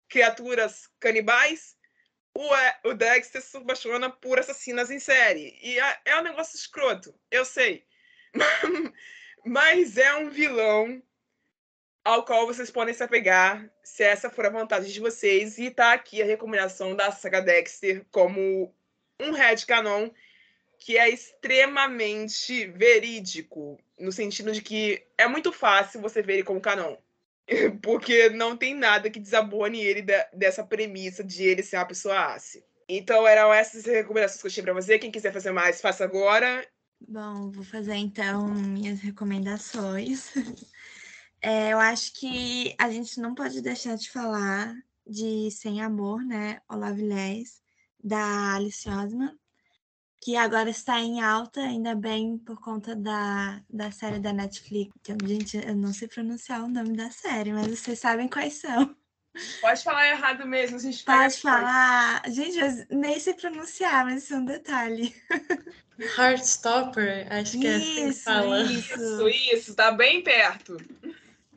criaturas 0.08 0.89
canibais, 1.00 1.76
o, 2.39 2.89
o 2.89 2.93
Dexter 2.93 3.41
se 3.41 3.57
apaixona 3.57 4.09
por 4.09 4.39
assassinas 4.39 4.89
em 4.89 4.97
série. 4.97 5.59
E 5.61 5.77
é, 5.77 5.99
é 6.05 6.17
um 6.17 6.23
negócio 6.23 6.55
escroto, 6.55 7.13
eu 7.29 7.43
sei. 7.43 7.83
Mas 9.45 9.97
é 9.97 10.15
um 10.15 10.29
vilão 10.29 11.03
ao 12.01 12.23
qual 12.23 12.47
vocês 12.47 12.71
podem 12.71 12.93
se 12.93 13.03
apegar, 13.03 13.69
se 13.83 14.03
essa 14.03 14.29
for 14.29 14.45
a 14.45 14.49
vontade 14.49 14.93
de 14.93 15.01
vocês. 15.01 15.57
E 15.57 15.69
tá 15.69 15.91
aqui 15.91 16.21
a 16.21 16.25
recomendação 16.25 16.95
da 16.95 17.11
saga 17.11 17.41
Dexter 17.41 18.05
como 18.09 18.73
um 19.19 19.31
headcanon 19.31 20.09
que 20.77 20.97
é 20.97 21.09
extremamente 21.09 22.67
verídico, 22.67 23.77
no 23.99 24.13
sentido 24.13 24.53
de 24.53 24.61
que 24.61 25.05
é 25.17 25.27
muito 25.27 25.51
fácil 25.51 25.99
você 25.99 26.21
ver 26.21 26.35
ele 26.35 26.43
como 26.43 26.61
canon. 26.61 26.95
Porque 27.82 28.30
não 28.30 28.56
tem 28.56 28.76
nada 28.76 29.10
que 29.10 29.20
desabone 29.20 29.80
ele 29.80 30.06
dessa 30.34 30.64
premissa 30.64 31.24
de 31.24 31.43
ele 31.43 31.64
ser 31.64 31.78
uma 31.78 31.86
pessoa 31.86 32.36
ace. 32.36 32.64
Então 32.88 33.28
eram 33.28 33.54
essas 33.54 33.86
recomendações 33.86 34.41
que 34.41 34.47
eu 34.47 34.52
tinha 34.52 34.64
para 34.64 34.74
você. 34.74 34.97
Quem 34.97 35.12
quiser 35.12 35.34
fazer 35.34 35.52
mais, 35.52 35.82
faça 35.82 36.04
agora. 36.04 36.66
Bom, 37.08 37.50
vou 37.52 37.64
fazer 37.64 37.95
então 37.95 38.47
minhas 38.47 39.00
recomendações. 39.00 40.32
É, 41.41 41.72
eu 41.72 41.80
acho 41.80 42.20
que 42.20 42.76
a 42.78 42.91
gente 42.91 43.18
não 43.18 43.34
pode 43.34 43.62
deixar 43.62 43.95
de 43.95 44.12
falar 44.12 44.76
de 45.08 45.50
Sem 45.50 45.82
Amor, 45.82 46.22
né? 46.22 46.60
Olá, 46.68 46.91
Vilés, 46.91 47.62
da 48.04 48.56
Alice 48.56 48.89
Osman 48.89 49.34
que 50.22 50.36
agora 50.36 50.70
está 50.70 50.99
em 50.99 51.22
alta, 51.22 51.61
ainda 51.61 51.95
bem 51.95 52.38
por 52.38 52.59
conta 52.59 52.95
da, 52.95 53.61
da 53.70 53.91
série 53.91 54.20
da 54.20 54.34
Netflix. 54.34 54.93
Que, 55.01 55.15
gente, 55.26 55.57
eu 55.57 55.76
não 55.76 55.93
sei 55.93 56.07
pronunciar 56.07 56.63
o 56.63 56.67
nome 56.67 56.95
da 56.95 57.09
série, 57.09 57.53
mas 57.53 57.67
vocês 57.67 57.99
sabem 57.99 58.28
quais 58.28 58.55
são. 58.55 58.95
Pode 59.61 59.84
falar 59.84 60.09
errado 60.09 60.45
mesmo, 60.45 60.78
a 60.78 60.80
gente 60.80 61.05
Pode 61.05 61.38
falar. 61.38 62.24
Gente, 62.28 62.57
eu 62.57 62.97
nem 62.97 63.20
sei 63.20 63.34
pronunciar, 63.34 64.03
mas 64.03 64.24
isso 64.24 64.34
é 64.34 64.38
um 64.38 64.45
detalhe. 64.45 65.15
Heartstopper, 66.17 67.32
acho 67.32 67.59
que 67.59 67.67
é 67.67 67.76
assim 67.76 68.07
que 68.09 68.13
fala. 68.13 68.61
Isso, 68.63 68.93
isso, 68.93 69.28
isso, 69.28 69.76
tá 69.76 69.91
bem 69.91 70.24
perto. 70.24 70.78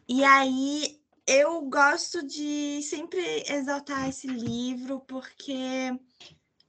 E 0.08 0.22
aí, 0.24 1.00
eu 1.26 1.62
gosto 1.62 2.26
de 2.26 2.80
sempre 2.82 3.44
exaltar 3.48 4.08
esse 4.08 4.26
livro, 4.26 5.00
porque 5.00 5.96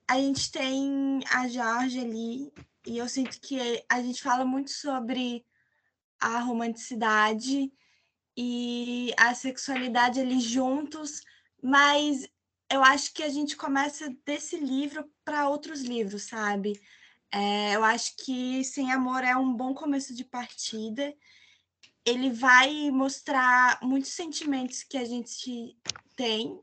a 0.07 0.17
gente 0.17 0.51
tem 0.51 1.21
a 1.31 1.47
Jorge 1.47 1.99
ali, 1.99 2.51
e 2.85 2.97
eu 2.97 3.07
sinto 3.07 3.39
que 3.39 3.83
a 3.89 4.01
gente 4.01 4.21
fala 4.21 4.45
muito 4.45 4.71
sobre 4.71 5.45
a 6.19 6.39
romanticidade 6.39 7.71
e 8.35 9.13
a 9.17 9.33
sexualidade 9.33 10.19
ali 10.19 10.39
juntos, 10.39 11.21
mas 11.61 12.27
eu 12.69 12.83
acho 12.83 13.13
que 13.13 13.23
a 13.23 13.29
gente 13.29 13.55
começa 13.55 14.09
desse 14.25 14.57
livro 14.57 15.09
para 15.23 15.47
outros 15.47 15.81
livros, 15.81 16.23
sabe? 16.23 16.79
É, 17.31 17.75
eu 17.75 17.83
acho 17.83 18.15
que 18.17 18.63
Sem 18.63 18.91
Amor 18.91 19.23
é 19.23 19.35
um 19.35 19.53
bom 19.53 19.73
começo 19.73 20.13
de 20.13 20.23
partida. 20.23 21.13
Ele 22.05 22.31
vai 22.31 22.91
mostrar 22.91 23.79
muitos 23.81 24.11
sentimentos 24.11 24.83
que 24.83 24.97
a 24.97 25.05
gente 25.05 25.77
tem 26.15 26.59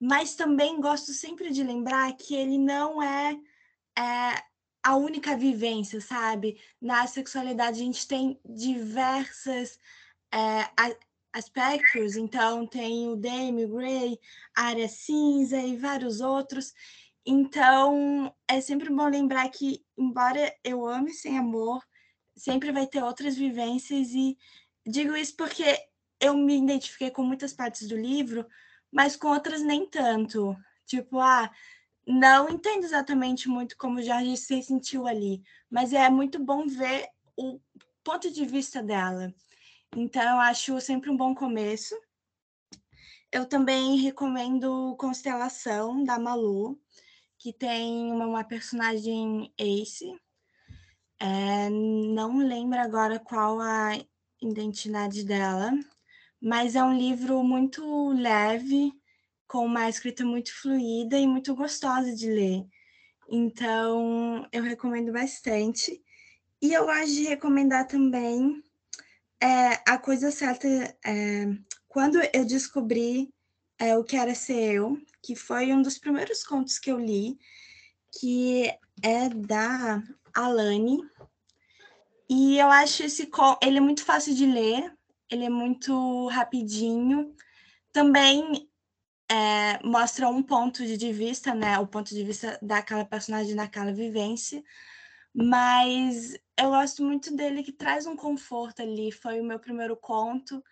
mas 0.00 0.34
também 0.34 0.80
gosto 0.80 1.12
sempre 1.12 1.50
de 1.50 1.62
lembrar 1.62 2.12
que 2.16 2.34
ele 2.34 2.58
não 2.58 3.02
é, 3.02 3.38
é 3.98 4.42
a 4.82 4.96
única 4.96 5.36
vivência, 5.36 6.00
sabe? 6.00 6.60
Na 6.80 7.06
sexualidade 7.06 7.80
a 7.80 7.84
gente 7.84 8.06
tem 8.06 8.38
diversas 8.44 9.78
é, 10.32 10.68
aspectos, 11.32 12.16
então 12.16 12.66
tem 12.66 13.08
o 13.08 13.16
Demi, 13.16 13.64
o 13.64 13.74
Grey, 13.74 14.18
a 14.56 14.64
área 14.64 14.88
cinza 14.88 15.58
e 15.58 15.76
vários 15.76 16.20
outros. 16.20 16.72
Então 17.24 18.32
é 18.46 18.60
sempre 18.60 18.88
bom 18.90 19.08
lembrar 19.08 19.48
que, 19.48 19.84
embora 19.98 20.54
eu 20.62 20.86
ame 20.86 21.12
sem 21.12 21.36
amor, 21.36 21.82
sempre 22.36 22.70
vai 22.70 22.86
ter 22.86 23.02
outras 23.02 23.34
vivências, 23.34 24.10
e 24.10 24.36
digo 24.86 25.16
isso 25.16 25.34
porque 25.36 25.64
eu 26.20 26.36
me 26.36 26.56
identifiquei 26.56 27.10
com 27.10 27.22
muitas 27.22 27.52
partes 27.52 27.88
do 27.88 27.96
livro, 27.96 28.46
mas 28.96 29.14
com 29.14 29.28
outras 29.28 29.62
nem 29.62 29.86
tanto. 29.86 30.56
Tipo, 30.86 31.20
ah, 31.20 31.50
não 32.06 32.48
entendo 32.48 32.82
exatamente 32.82 33.46
muito 33.46 33.76
como 33.76 33.98
o 33.98 34.02
Jorge 34.02 34.38
se 34.38 34.62
sentiu 34.62 35.06
ali, 35.06 35.42
mas 35.70 35.92
é 35.92 36.08
muito 36.08 36.42
bom 36.42 36.66
ver 36.66 37.06
o 37.36 37.60
ponto 38.02 38.32
de 38.32 38.46
vista 38.46 38.82
dela. 38.82 39.34
Então, 39.94 40.22
eu 40.22 40.40
acho 40.40 40.80
sempre 40.80 41.10
um 41.10 41.16
bom 41.16 41.34
começo. 41.34 41.94
Eu 43.30 43.44
também 43.44 43.98
recomendo 43.98 44.96
Constelação, 44.98 46.02
da 46.02 46.18
Malu, 46.18 46.80
que 47.38 47.52
tem 47.52 48.10
uma, 48.10 48.26
uma 48.26 48.44
personagem 48.44 49.52
Ace. 49.58 50.10
É, 51.20 51.68
não 51.68 52.38
lembro 52.38 52.78
agora 52.78 53.18
qual 53.18 53.60
a 53.60 53.90
identidade 54.40 55.22
dela, 55.22 55.70
mas 56.40 56.74
é 56.74 56.82
um 56.82 56.96
livro 56.96 57.42
muito 57.42 58.12
leve, 58.12 58.92
com 59.46 59.64
uma 59.64 59.88
escrita 59.88 60.24
muito 60.24 60.52
fluida 60.60 61.18
e 61.18 61.26
muito 61.26 61.54
gostosa 61.54 62.14
de 62.14 62.28
ler. 62.28 62.66
Então, 63.28 64.46
eu 64.52 64.62
recomendo 64.62 65.12
bastante. 65.12 66.02
E 66.60 66.72
eu 66.72 66.86
gosto 66.86 67.12
de 67.14 67.24
recomendar 67.24 67.86
também 67.86 68.62
é, 69.40 69.80
A 69.86 69.98
Coisa 69.98 70.30
Certa, 70.30 70.66
é, 71.04 71.46
quando 71.88 72.18
eu 72.32 72.44
descobri 72.44 73.28
é, 73.78 73.96
o 73.96 74.04
que 74.04 74.16
era 74.16 74.34
ser 74.34 74.74
eu, 74.74 74.98
que 75.22 75.34
foi 75.34 75.72
um 75.72 75.82
dos 75.82 75.98
primeiros 75.98 76.42
contos 76.42 76.78
que 76.78 76.90
eu 76.90 76.98
li, 76.98 77.38
que 78.18 78.72
é 79.02 79.28
da 79.28 80.02
Alane. 80.34 80.98
E 82.28 82.58
eu 82.58 82.68
acho 82.68 83.02
esse 83.04 83.28
ele 83.62 83.78
é 83.78 83.80
muito 83.80 84.04
fácil 84.04 84.34
de 84.34 84.46
ler, 84.46 84.95
ele 85.30 85.44
é 85.44 85.50
muito 85.50 86.28
rapidinho. 86.28 87.34
Também 87.92 88.68
é, 89.30 89.82
mostra 89.84 90.28
um 90.28 90.42
ponto 90.42 90.84
de 90.84 91.12
vista, 91.12 91.54
né? 91.54 91.78
O 91.78 91.86
ponto 91.86 92.14
de 92.14 92.24
vista 92.24 92.58
daquela 92.62 93.04
personagem 93.04 93.54
naquela 93.54 93.92
vivência. 93.92 94.62
Mas 95.34 96.34
eu 96.58 96.70
gosto 96.70 97.04
muito 97.04 97.34
dele, 97.36 97.62
que 97.62 97.72
traz 97.72 98.06
um 98.06 98.16
conforto 98.16 98.82
ali. 98.82 99.12
Foi 99.12 99.40
o 99.40 99.44
meu 99.44 99.58
primeiro 99.58 99.96
conto. 99.96 100.62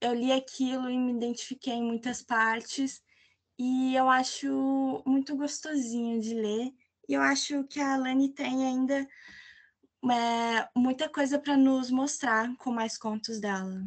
Eu 0.00 0.14
li 0.14 0.32
aquilo 0.32 0.90
e 0.90 0.98
me 0.98 1.12
identifiquei 1.12 1.74
em 1.74 1.84
muitas 1.84 2.22
partes. 2.22 3.02
E 3.58 3.94
eu 3.94 4.08
acho 4.08 5.02
muito 5.06 5.36
gostosinho 5.36 6.20
de 6.20 6.34
ler. 6.34 6.72
E 7.08 7.14
eu 7.14 7.22
acho 7.22 7.64
que 7.64 7.80
a 7.80 7.94
Alane 7.94 8.32
tem 8.32 8.66
ainda 8.66 9.06
é, 10.04 10.68
muita 10.76 11.08
coisa 11.08 11.38
para 11.38 11.56
nos 11.56 11.90
mostrar 11.90 12.54
com 12.56 12.70
mais 12.70 12.96
contos 12.96 13.40
dela. 13.40 13.82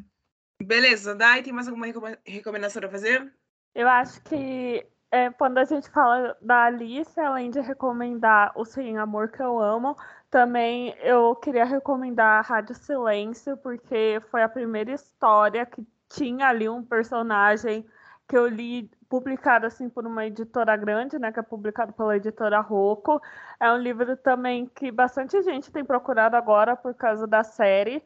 Beleza, 0.61 1.15
Dai, 1.15 1.43
tem 1.43 1.53
mais 1.53 1.67
alguma 1.67 1.87
recomendação 2.25 2.79
para 2.79 2.89
fazer? 2.89 3.33
Eu 3.75 3.87
acho 3.87 4.21
que 4.23 4.85
é, 5.11 5.29
quando 5.31 5.57
a 5.57 5.63
gente 5.63 5.89
fala 5.89 6.37
da 6.41 6.65
Alice, 6.65 7.19
além 7.19 7.51
de 7.51 7.59
recomendar 7.59 8.51
o 8.55 8.65
Sem 8.65 8.97
Amor 8.97 9.29
que 9.29 9.41
eu 9.41 9.59
amo, 9.59 9.95
também 10.29 10.95
eu 11.01 11.35
queria 11.35 11.65
recomendar 11.65 12.39
a 12.39 12.41
Rádio 12.41 12.73
Silêncio, 12.73 13.55
porque 13.57 14.21
foi 14.31 14.41
a 14.41 14.49
primeira 14.49 14.91
história 14.91 15.65
que 15.65 15.85
tinha 16.09 16.47
ali 16.47 16.67
um 16.67 16.83
personagem 16.83 17.85
que 18.27 18.35
eu 18.35 18.47
li 18.47 18.89
publicado 19.09 19.67
assim 19.67 19.87
por 19.87 20.07
uma 20.07 20.25
editora 20.25 20.75
grande, 20.75 21.19
né, 21.19 21.31
que 21.31 21.39
é 21.39 21.43
publicado 21.43 21.93
pela 21.93 22.17
editora 22.17 22.59
Rocco. 22.59 23.21
É 23.59 23.71
um 23.71 23.77
livro 23.77 24.17
também 24.17 24.65
que 24.65 24.91
bastante 24.91 25.39
gente 25.43 25.71
tem 25.71 25.85
procurado 25.85 26.35
agora 26.35 26.75
por 26.75 26.95
causa 26.95 27.27
da 27.27 27.43
série 27.43 28.03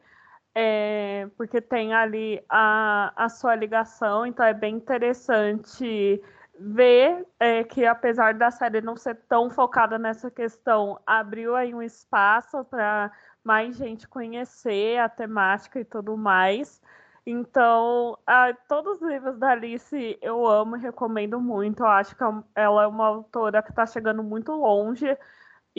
é, 0.54 1.28
porque 1.36 1.60
tem 1.60 1.94
ali 1.94 2.42
a, 2.48 3.12
a 3.16 3.28
sua 3.28 3.54
ligação, 3.54 4.26
então 4.26 4.44
é 4.44 4.54
bem 4.54 4.74
interessante 4.76 6.22
ver 6.58 7.24
é, 7.38 7.62
que 7.62 7.86
apesar 7.86 8.34
da 8.34 8.50
série 8.50 8.80
não 8.80 8.96
ser 8.96 9.14
tão 9.28 9.48
focada 9.50 9.98
nessa 9.98 10.30
questão, 10.30 11.00
abriu 11.06 11.54
aí 11.54 11.72
um 11.74 11.82
espaço 11.82 12.64
para 12.64 13.12
mais 13.44 13.76
gente 13.76 14.08
conhecer 14.08 14.98
a 14.98 15.08
temática 15.08 15.80
e 15.80 15.84
tudo 15.84 16.16
mais. 16.16 16.82
Então, 17.24 18.18
a, 18.26 18.52
todos 18.68 19.00
os 19.00 19.08
livros 19.08 19.38
da 19.38 19.50
Alice 19.50 20.18
eu 20.20 20.46
amo 20.46 20.76
e 20.76 20.80
recomendo 20.80 21.40
muito. 21.40 21.80
Eu 21.80 21.86
acho 21.86 22.16
que 22.16 22.24
é 22.24 22.28
ela 22.56 22.84
é 22.84 22.86
uma 22.86 23.06
autora 23.06 23.62
que 23.62 23.70
está 23.70 23.86
chegando 23.86 24.22
muito 24.22 24.52
longe 24.52 25.06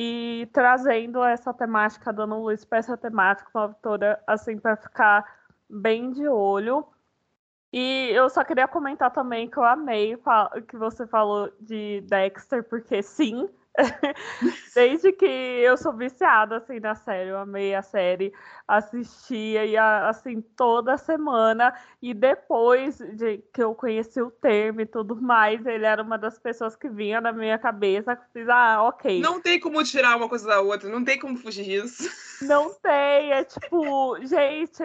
e 0.01 0.47
trazendo 0.53 1.21
essa 1.21 1.53
temática, 1.53 2.13
dando 2.13 2.41
luz 2.41 2.63
para 2.63 2.77
essa 2.77 2.95
temática, 2.95 3.49
uma 3.53 3.63
autora 3.65 4.23
assim 4.25 4.57
para 4.57 4.77
ficar 4.77 5.25
bem 5.69 6.09
de 6.11 6.25
olho. 6.25 6.87
E 7.73 8.09
eu 8.13 8.29
só 8.29 8.45
queria 8.45 8.65
comentar 8.65 9.11
também 9.11 9.49
que 9.49 9.57
eu 9.57 9.63
amei 9.65 10.17
que 10.69 10.77
você 10.77 11.05
falou 11.05 11.51
de 11.59 11.99
Dexter, 12.07 12.63
porque 12.63 13.03
sim, 13.03 13.49
Desde 14.75 15.11
que 15.11 15.25
eu 15.25 15.77
sou 15.77 15.93
viciada 15.93 16.57
assim 16.57 16.79
na 16.79 16.95
série, 16.95 17.29
eu 17.29 17.37
amei 17.37 17.73
a 17.75 17.81
série, 17.81 18.33
assistia 18.67 19.65
e 19.65 19.77
assim 19.77 20.41
toda 20.55 20.97
semana 20.97 21.73
e 22.01 22.13
depois 22.13 22.97
de 22.97 23.39
que 23.53 23.61
eu 23.61 23.73
conheci 23.75 24.21
o 24.21 24.31
termo 24.31 24.81
e 24.81 24.85
tudo 24.85 25.15
mais, 25.21 25.65
ele 25.65 25.85
era 25.85 26.01
uma 26.01 26.17
das 26.17 26.37
pessoas 26.39 26.75
que 26.75 26.89
vinha 26.89 27.19
na 27.19 27.31
minha 27.31 27.57
cabeça, 27.57 28.15
que 28.15 28.23
fiz, 28.33 28.49
ah, 28.49 28.83
OK. 28.83 29.19
Não 29.21 29.41
tem 29.41 29.59
como 29.59 29.83
tirar 29.83 30.15
uma 30.15 30.29
coisa 30.29 30.47
da 30.47 30.61
outra, 30.61 30.89
não 30.89 31.03
tem 31.03 31.19
como 31.19 31.37
fugir 31.37 31.65
disso. 31.65 32.09
Não 32.45 32.73
tem, 32.75 33.31
é 33.31 33.43
tipo, 33.43 34.17
gente, 34.25 34.81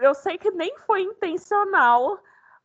eu 0.00 0.14
sei 0.14 0.36
que 0.36 0.50
nem 0.50 0.74
foi 0.86 1.02
intencional, 1.02 2.18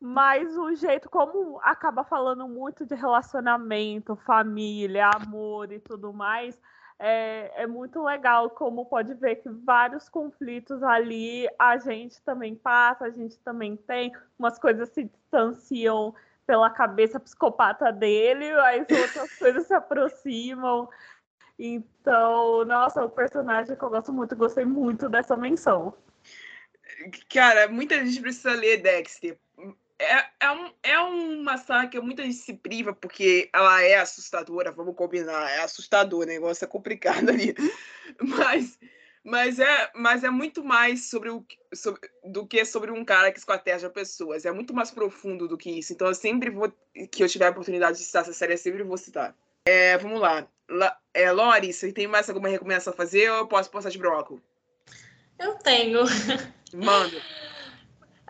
mas 0.06 0.58
o 0.58 0.76
jeito 0.76 1.10
como 1.10 1.62
acaba 1.64 2.04
falando 2.04 2.45
muito 2.45 2.86
de 2.86 2.93
relacionamento, 2.93 4.18
família, 4.18 5.10
amor 5.16 5.72
e 5.72 5.80
tudo 5.80 6.12
mais, 6.12 6.60
é, 6.99 7.64
é, 7.64 7.66
muito 7.66 8.04
legal 8.04 8.49
como 8.49 8.86
pode 8.86 9.14
ver 9.14 9.38
que 9.38 9.47
vários 9.47 10.10
conflitos 10.10 10.84
ali 10.84 11.47
a 11.58 11.78
gente 11.78 12.22
também 12.22 12.54
passa, 12.54 13.06
a 13.06 13.12
gente 13.12 13.39
também 13.39 13.78
tem, 13.78 14.12
umas 14.38 14.60
coisas 14.60 14.89
se 14.89 15.06
distanciam 15.06 16.14
pela 16.45 16.70
cabeça 16.70 17.18
psicopata 17.18 17.89
dele, 17.89 18.51
as 18.51 18.80
outras 18.91 19.32
coisas 19.39 19.66
se 19.66 19.74
aproximam. 19.74 20.89
Então, 21.58 22.66
nossa, 22.66 23.06
o 23.06 23.10
personagem 23.10 23.78
que 23.78 23.84
eu 23.84 23.89
gosto 23.89 24.12
muito, 24.12 24.36
gostei 24.36 24.66
muito 24.66 25.08
dessa 25.08 25.38
menção. 25.38 25.93
Cara, 27.34 27.70
muita 27.70 27.95
gente 28.06 28.20
precisa 28.20 28.51
ler 28.54 28.82
Dexter 28.82 29.38
é, 30.04 30.30
é, 30.39 30.51
um, 30.51 30.72
é 30.84 30.99
uma 30.99 31.58
saga 31.58 31.89
que 31.89 31.99
muita 31.99 32.24
gente 32.24 32.36
se 32.36 32.54
priva 32.54 32.93
porque 32.93 33.49
ela 33.54 33.82
é 33.82 33.95
assustadora, 33.95 34.72
vamos 34.72 34.95
combinar, 34.95 35.49
é 35.49 35.62
assustador, 35.62 36.22
o 36.22 36.26
negócio 36.26 36.66
é 36.66 36.68
complicado 36.68 37.30
ali. 37.30 37.56
Mas, 38.22 38.78
mas, 39.24 39.58
é, 39.58 39.91
mas 39.95 40.24
é 40.24 40.30
muito 40.30 40.64
mais 40.64 41.10
sobre 41.10 41.30
o, 41.30 41.43
sobre, 41.74 42.01
do 42.26 42.45
que 42.45 42.64
sobre 42.66 42.91
um 42.91 43.06
cara 43.06 43.32
que 43.32 43.39
esquarteja 43.39 43.89
pessoas. 43.89 44.45
É 44.45 44.51
muito 44.51 44.74
mais 44.74 44.91
profundo 44.91 45.47
do 45.47 45.58
que 45.58 45.72
isso. 45.72 45.93
Então, 45.93 46.08
eu 46.08 46.14
sempre 46.14 46.49
vou, 46.49 46.72
que 47.10 47.24
eu 47.24 47.30
tiver 47.30 47.47
a 47.47 47.51
oportunidade 47.51 47.97
de 47.97 48.04
citar 48.04 48.24
essa 48.24 48.34
série, 48.34 48.54
eu 48.54 48.58
sempre 48.58 48.84
vou 48.84 48.97
citar. 48.97 49.34
É, 49.66 49.97
vamos 49.97 50.20
lá. 50.20 50.45
La, 50.70 50.97
é, 51.14 51.32
Lori, 51.32 51.72
você 51.72 51.93
tem 51.93 52.06
mais 52.06 52.30
alguma 52.30 52.49
recomendação 52.49 52.91
a 52.91 52.95
fazer 52.95 53.32
ou 53.32 53.38
eu 53.38 53.47
posso 53.47 53.72
passar 53.72 53.89
de 53.89 53.97
bloco? 53.97 54.41
Eu 55.39 55.56
tenho. 55.56 56.01
Manda. 56.74 57.18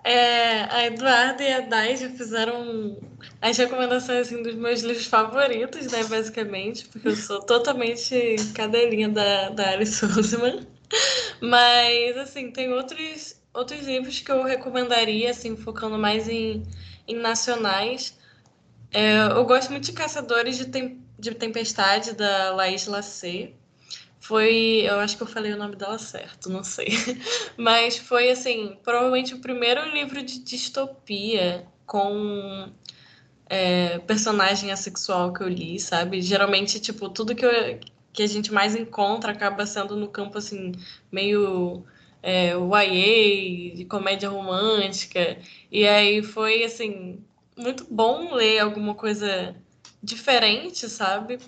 É, 0.04 0.64
a 0.64 0.86
Eduarda 0.88 1.42
e 1.42 1.54
a 1.54 1.62
Dai 1.62 1.96
já 1.96 2.10
fizeram 2.10 2.98
as 3.42 3.58
recomendações 3.58 4.28
assim, 4.28 4.44
dos 4.44 4.56
meus 4.56 4.82
livros 4.82 5.06
favoritos, 5.06 5.92
né, 5.92 6.04
basicamente, 6.04 6.86
porque 6.88 7.08
eu 7.08 7.16
sou 7.16 7.42
totalmente 7.42 8.36
cadelinha 8.54 9.08
da, 9.08 9.50
da 9.50 9.70
Alice 9.72 10.04
Oseman. 10.06 10.68
Mas, 11.42 12.18
assim, 12.18 12.52
tem 12.52 12.72
outros, 12.74 13.36
outros 13.54 13.86
livros 13.86 14.20
que 14.20 14.32
eu 14.32 14.44
recomendaria, 14.44 15.32
assim, 15.32 15.56
focando 15.56 15.98
mais 15.98 16.28
em, 16.28 16.64
em 17.08 17.16
nacionais. 17.16 18.18
É, 18.92 19.18
eu 19.18 19.46
gosto 19.46 19.72
muito 19.72 19.86
de 19.86 19.94
Caçadores 19.94 20.58
de, 20.58 20.66
Tem 20.66 21.02
de 21.18 21.34
Tempestade, 21.34 22.14
da 22.14 22.54
Laís 22.54 22.86
Lacê 22.88 23.54
foi, 24.24 24.84
eu 24.88 25.02
acho 25.02 25.18
que 25.18 25.24
eu 25.24 25.28
falei 25.28 25.52
o 25.52 25.58
nome 25.58 25.76
dela 25.76 26.00
certo, 26.00 26.50
não 26.50 26.64
sei. 26.64 26.88
Mas 27.58 27.98
foi 27.98 28.32
assim, 28.32 28.78
provavelmente 28.82 29.34
o 29.34 29.40
primeiro 29.40 29.86
livro 29.90 30.24
de 30.24 30.40
distopia 30.40 31.68
com 31.86 32.72
é, 33.48 34.00
personagem 34.00 34.72
assexual 34.72 35.34
que 35.34 35.44
eu 35.44 35.50
li, 35.50 35.78
sabe? 35.78 36.22
Geralmente, 36.22 36.80
tipo, 36.80 37.10
tudo 37.10 37.36
que, 37.36 37.46
eu, 37.46 37.52
que 38.14 38.24
a 38.24 38.28
gente 38.28 38.54
mais 38.54 38.78
encontra 38.78 39.34
acaba 39.34 39.66
sendo 39.66 39.98
no 39.98 40.08
campo 40.08 40.38
assim, 40.38 40.72
meio 41.12 41.84
é, 42.22 42.52
YA, 42.52 43.76
de 43.76 43.86
comédia 43.90 44.30
romântica. 44.30 45.38
E 45.70 45.86
aí 45.86 46.24
foi 46.24 46.64
assim, 46.64 47.22
muito 47.58 47.86
bom 47.92 48.34
ler 48.34 48.60
alguma 48.60 48.96
coisa 48.96 49.54
diferente, 50.02 50.88
sabe? 50.88 51.40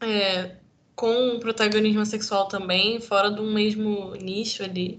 É, 0.00 0.56
com 0.98 1.38
protagonismo 1.38 2.04
sexual 2.04 2.48
também, 2.48 3.00
fora 3.00 3.30
do 3.30 3.44
mesmo 3.44 4.16
nicho 4.16 4.64
ali. 4.64 4.98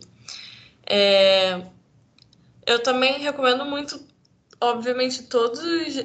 É... 0.89 1.61
Eu 2.65 2.81
também 2.81 3.19
recomendo 3.19 3.65
muito, 3.65 3.99
obviamente, 4.61 5.23
todos 5.23 5.59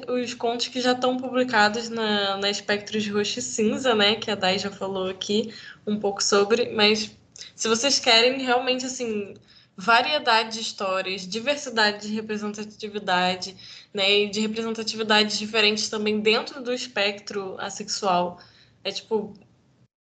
os, 0.09 0.33
contos 0.33 0.67
que 0.67 0.81
já 0.81 0.91
estão 0.91 1.15
publicados 1.15 1.87
na, 1.87 2.35
na 2.35 2.49
Espectros 2.49 3.07
Roxo 3.07 3.39
e 3.39 3.41
Cinza, 3.41 3.95
né? 3.95 4.15
Que 4.15 4.29
a 4.29 4.35
Dai 4.35 4.59
já 4.59 4.69
falou 4.69 5.09
aqui 5.09 5.53
um 5.87 5.97
pouco 5.97 6.21
sobre, 6.21 6.71
mas 6.73 7.15
se 7.55 7.69
vocês 7.69 7.97
querem 7.97 8.41
realmente, 8.41 8.85
assim, 8.85 9.33
variedade 9.77 10.55
de 10.55 10.59
histórias, 10.59 11.25
diversidade 11.25 12.05
de 12.05 12.13
representatividade, 12.13 13.55
né? 13.93 14.23
E 14.23 14.29
de 14.29 14.41
representatividades 14.41 15.39
diferentes 15.39 15.87
também 15.87 16.19
dentro 16.19 16.61
do 16.61 16.73
espectro 16.73 17.55
assexual. 17.59 18.41
É 18.83 18.91
tipo 18.91 19.33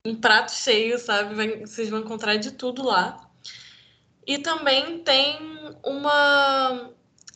um 0.05 0.15
prato 0.15 0.51
cheio, 0.51 0.99
sabe? 0.99 1.33
Vai, 1.33 1.59
vocês 1.61 1.89
vão 1.89 1.99
encontrar 1.99 2.35
de 2.35 2.51
tudo 2.51 2.83
lá. 2.83 3.29
E 4.27 4.37
também 4.37 4.99
tem 4.99 5.37
uma 5.83 6.91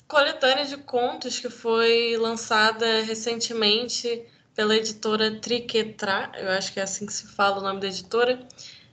coletânea 0.08 0.66
de 0.66 0.78
contos 0.78 1.40
que 1.40 1.50
foi 1.50 2.18
lançada 2.18 3.02
recentemente 3.04 4.26
pela 4.54 4.76
editora 4.76 5.40
Triquetra, 5.40 6.32
eu 6.36 6.50
acho 6.50 6.74
que 6.74 6.80
é 6.80 6.84
assim 6.84 7.06
que 7.06 7.14
se 7.14 7.28
fala 7.28 7.60
o 7.60 7.64
nome 7.64 7.80
da 7.80 7.88
editora, 7.88 8.40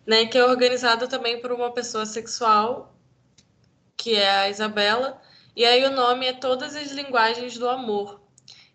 né, 0.07 0.27
que 0.27 0.37
é 0.37 0.45
organizada 0.45 1.09
também 1.09 1.41
por 1.41 1.51
uma 1.53 1.73
pessoa 1.73 2.05
sexual, 2.05 2.95
que 3.97 4.15
é 4.15 4.31
a 4.31 4.51
Isabela, 4.51 5.21
e 5.57 5.65
aí 5.65 5.85
o 5.85 5.91
nome 5.91 6.27
é 6.27 6.33
Todas 6.33 6.77
as 6.77 6.91
Linguagens 6.93 7.57
do 7.57 7.69
Amor. 7.69 8.21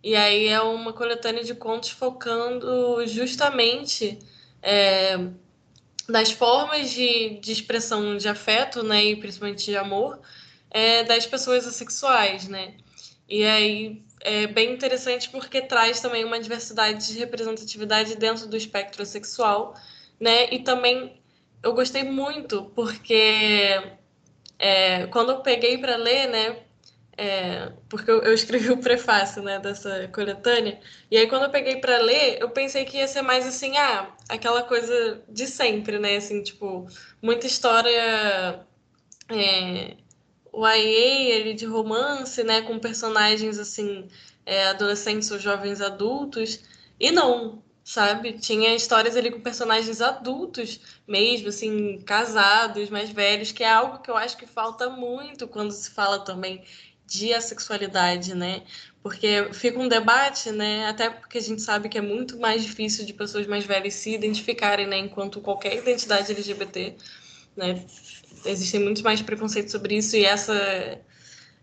E 0.03 0.15
aí 0.15 0.47
é 0.47 0.61
uma 0.61 0.93
coletânea 0.93 1.43
de 1.43 1.53
contos 1.53 1.91
focando 1.91 3.05
justamente 3.05 4.17
é, 4.61 5.17
das 6.07 6.31
formas 6.31 6.91
de, 6.91 7.39
de 7.39 7.51
expressão 7.51 8.17
de 8.17 8.27
afeto, 8.27 8.83
né, 8.83 9.03
e 9.05 9.15
principalmente 9.15 9.65
de 9.65 9.77
amor, 9.77 10.19
é, 10.71 11.03
das 11.03 11.25
pessoas 11.25 11.67
assexuais, 11.67 12.47
né? 12.47 12.75
E 13.27 13.43
aí 13.43 14.03
é 14.21 14.47
bem 14.47 14.73
interessante 14.73 15.29
porque 15.29 15.61
traz 15.61 16.01
também 16.01 16.25
uma 16.25 16.39
diversidade 16.39 17.07
de 17.07 17.19
representatividade 17.19 18.15
dentro 18.15 18.47
do 18.47 18.57
espectro 18.57 19.05
sexual, 19.05 19.75
né? 20.19 20.51
E 20.51 20.59
também 20.59 21.21
eu 21.63 21.73
gostei 21.73 22.03
muito 22.03 22.65
porque 22.75 23.81
é, 24.57 25.07
quando 25.07 25.31
eu 25.31 25.41
peguei 25.41 25.77
para 25.77 25.95
ler, 25.95 26.27
né, 26.27 26.57
é, 27.21 27.73
porque 27.89 28.09
eu, 28.09 28.21
eu, 28.23 28.33
escrevi 28.33 28.71
o 28.71 28.77
prefácio 28.77 29.43
né, 29.43 29.59
dessa 29.59 30.07
coletânea, 30.07 30.79
e 31.11 31.17
aí 31.17 31.27
quando 31.27 31.43
eu 31.43 31.49
peguei 31.49 31.75
para 31.75 31.97
ler, 31.97 32.37
eu 32.39 32.49
pensei 32.49 32.85
que 32.85 32.97
ia 32.97 33.09
ser 33.09 33.21
mais 33.21 33.45
assim, 33.45 33.75
ah, 33.77 34.15
aquela 34.29 34.63
coisa 34.63 35.21
de 35.27 35.45
sempre, 35.45 35.99
né? 35.99 36.15
Assim, 36.15 36.41
tipo, 36.41 36.87
muita 37.21 37.45
história 37.45 38.63
é, 39.29 39.97
YA 40.53 41.53
de 41.53 41.65
romance, 41.65 42.41
né? 42.41 42.61
Com 42.61 42.79
personagens 42.79 43.59
assim, 43.59 44.07
é, 44.45 44.67
adolescentes 44.67 45.29
ou 45.29 45.37
jovens 45.39 45.81
adultos. 45.81 46.61
E 46.97 47.11
não, 47.11 47.61
sabe? 47.83 48.33
Tinha 48.33 48.75
histórias 48.75 49.17
ali 49.17 49.31
com 49.31 49.41
personagens 49.41 49.99
adultos 49.99 50.79
mesmo, 51.07 51.49
assim, 51.49 51.99
casados, 52.01 52.89
mais 52.89 53.09
velhos, 53.09 53.51
que 53.51 53.63
é 53.63 53.69
algo 53.69 53.99
que 53.99 54.11
eu 54.11 54.15
acho 54.15 54.37
que 54.37 54.45
falta 54.45 54.89
muito 54.89 55.47
quando 55.47 55.71
se 55.71 55.91
fala 55.91 56.19
também 56.19 56.63
de 57.09 57.33
assexualidade, 57.33 58.35
né? 58.35 58.61
Porque 59.01 59.49
fica 59.53 59.79
um 59.79 59.87
debate, 59.87 60.51
né? 60.51 60.87
Até 60.87 61.09
porque 61.09 61.39
a 61.39 61.41
gente 61.41 61.61
sabe 61.61 61.89
que 61.89 61.97
é 61.97 62.01
muito 62.01 62.37
mais 62.39 62.63
difícil 62.63 63.05
de 63.05 63.13
pessoas 63.13 63.47
mais 63.47 63.65
velhas 63.65 63.95
se 63.95 64.13
identificarem, 64.13 64.87
né? 64.87 64.97
Enquanto 64.97 65.41
qualquer 65.41 65.75
identidade 65.75 66.31
LGBT, 66.31 66.95
né? 67.57 67.83
Existem 68.45 68.81
muito 68.81 69.03
mais 69.03 69.21
preconceitos 69.21 69.71
sobre 69.71 69.97
isso 69.97 70.15
e 70.15 70.23
essa 70.23 70.99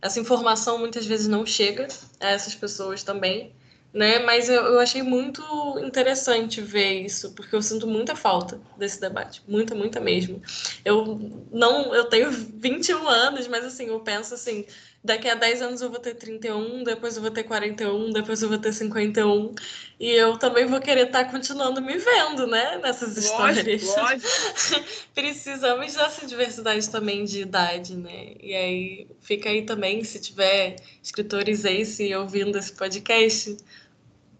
essa 0.02 0.20
informação 0.20 0.78
muitas 0.78 1.06
vezes 1.06 1.26
não 1.26 1.46
chega 1.46 1.88
a 2.20 2.28
essas 2.30 2.54
pessoas 2.54 3.02
também, 3.02 3.52
né? 3.96 4.18
Mas 4.18 4.48
eu, 4.48 4.62
eu 4.62 4.78
achei 4.78 5.02
muito 5.02 5.42
interessante 5.82 6.60
ver 6.60 7.00
isso, 7.00 7.32
porque 7.32 7.56
eu 7.56 7.62
sinto 7.62 7.86
muita 7.86 8.14
falta 8.14 8.60
desse 8.76 9.00
debate, 9.00 9.42
muita, 9.48 9.74
muita 9.74 10.00
mesmo. 10.00 10.42
Eu 10.84 11.18
não, 11.50 11.94
eu 11.94 12.04
tenho 12.04 12.30
21 12.30 13.08
anos, 13.08 13.48
mas 13.48 13.64
assim, 13.64 13.86
eu 13.86 14.00
penso 14.00 14.34
assim, 14.34 14.66
daqui 15.06 15.28
a 15.28 15.34
10 15.34 15.62
anos 15.62 15.80
eu 15.80 15.88
vou 15.88 16.00
ter 16.00 16.14
31, 16.14 16.82
depois 16.84 17.16
eu 17.16 17.22
vou 17.22 17.30
ter 17.30 17.44
41, 17.44 18.12
depois 18.12 18.42
eu 18.42 18.48
vou 18.48 18.58
ter 18.58 18.72
51. 18.72 19.54
E 19.98 20.10
eu 20.10 20.36
também 20.36 20.66
vou 20.66 20.80
querer 20.80 21.06
estar 21.06 21.24
tá 21.24 21.30
continuando 21.30 21.80
me 21.80 21.96
vendo, 21.96 22.46
né? 22.46 22.78
Nessas 22.78 23.16
histórias. 23.16 23.64
Lógico, 23.64 24.00
lógico. 24.00 24.84
Precisamos 25.14 25.94
dessa 25.94 26.26
diversidade 26.26 26.90
também 26.90 27.24
de 27.24 27.40
idade, 27.40 27.96
né? 27.96 28.34
E 28.40 28.54
aí, 28.54 29.08
fica 29.20 29.48
aí 29.48 29.62
também, 29.62 30.04
se 30.04 30.20
tiver 30.20 30.76
escritores 31.02 31.64
Ace 31.64 32.14
ouvindo 32.14 32.58
esse 32.58 32.72
podcast, 32.72 33.56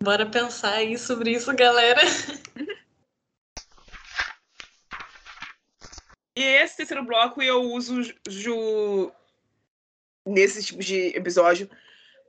bora 0.02 0.26
pensar 0.26 0.74
aí 0.74 0.98
sobre 0.98 1.30
isso, 1.30 1.54
galera. 1.54 2.02
E 6.36 6.42
esse 6.42 6.76
terceiro 6.76 7.02
bloco 7.02 7.40
eu 7.42 7.62
uso 7.62 8.02
ju... 8.28 9.10
nesse 10.27 10.62
tipo 10.62 10.83
de 10.83 11.16
episódio 11.16 11.70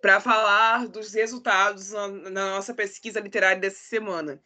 para 0.02 0.22
falar 0.22 0.88
dos 0.88 1.14
resultados 1.14 1.92
na, 1.92 2.08
na, 2.08 2.50
nossa 2.52 2.74
pesquisa 2.74 3.20
literária 3.20 3.60
dessa 3.60 3.80
semana. 3.80 4.42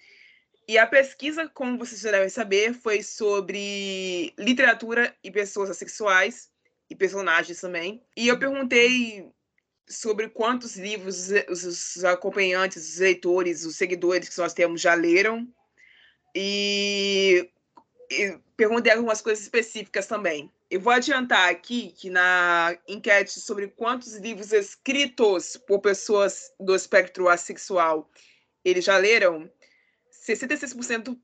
E 0.68 0.78
a 0.78 0.88
pesquisa, 0.88 1.50
como 1.50 1.78
vocês 1.78 2.00
já 2.02 2.12
devem 2.12 2.30
saber, 2.30 2.74
foi 2.74 3.04
sobre 3.04 4.34
literatura 4.38 5.14
e 5.24 5.30
pessoas 5.30 5.70
assexuais 5.70 6.50
e 6.90 6.96
personagens 6.96 7.60
também. 7.60 8.02
E 8.16 8.28
eu 8.28 8.40
perguntei 8.40 9.30
sobre 9.88 10.30
quantos 10.30 10.78
livros 10.78 11.30
os, 11.50 11.64
os 11.64 12.06
acompanhantes, 12.06 12.94
os 12.94 13.00
leitores, 13.00 13.66
os 13.66 13.76
seguidores 13.76 14.30
que 14.30 14.38
nós 14.38 14.54
temos 14.54 14.80
já 14.80 14.94
leram. 14.94 15.48
E 16.34 17.50
perguntei 18.56 18.94
algumas 18.94 19.22
coisas 19.22 19.44
específicas 19.44 20.08
também. 20.08 20.50
Eu 20.72 20.80
vou 20.80 20.94
adiantar 20.94 21.50
aqui 21.50 21.92
que 21.92 22.10
na 22.10 22.78
enquete 22.88 23.42
sobre 23.42 23.68
quantos 23.68 24.16
livros 24.16 24.54
escritos 24.54 25.58
por 25.58 25.82
pessoas 25.82 26.50
do 26.58 26.74
espectro 26.74 27.28
assexual 27.28 28.10
eles 28.64 28.86
já 28.86 28.98
leram, 28.98 29.52
66% 30.26 31.20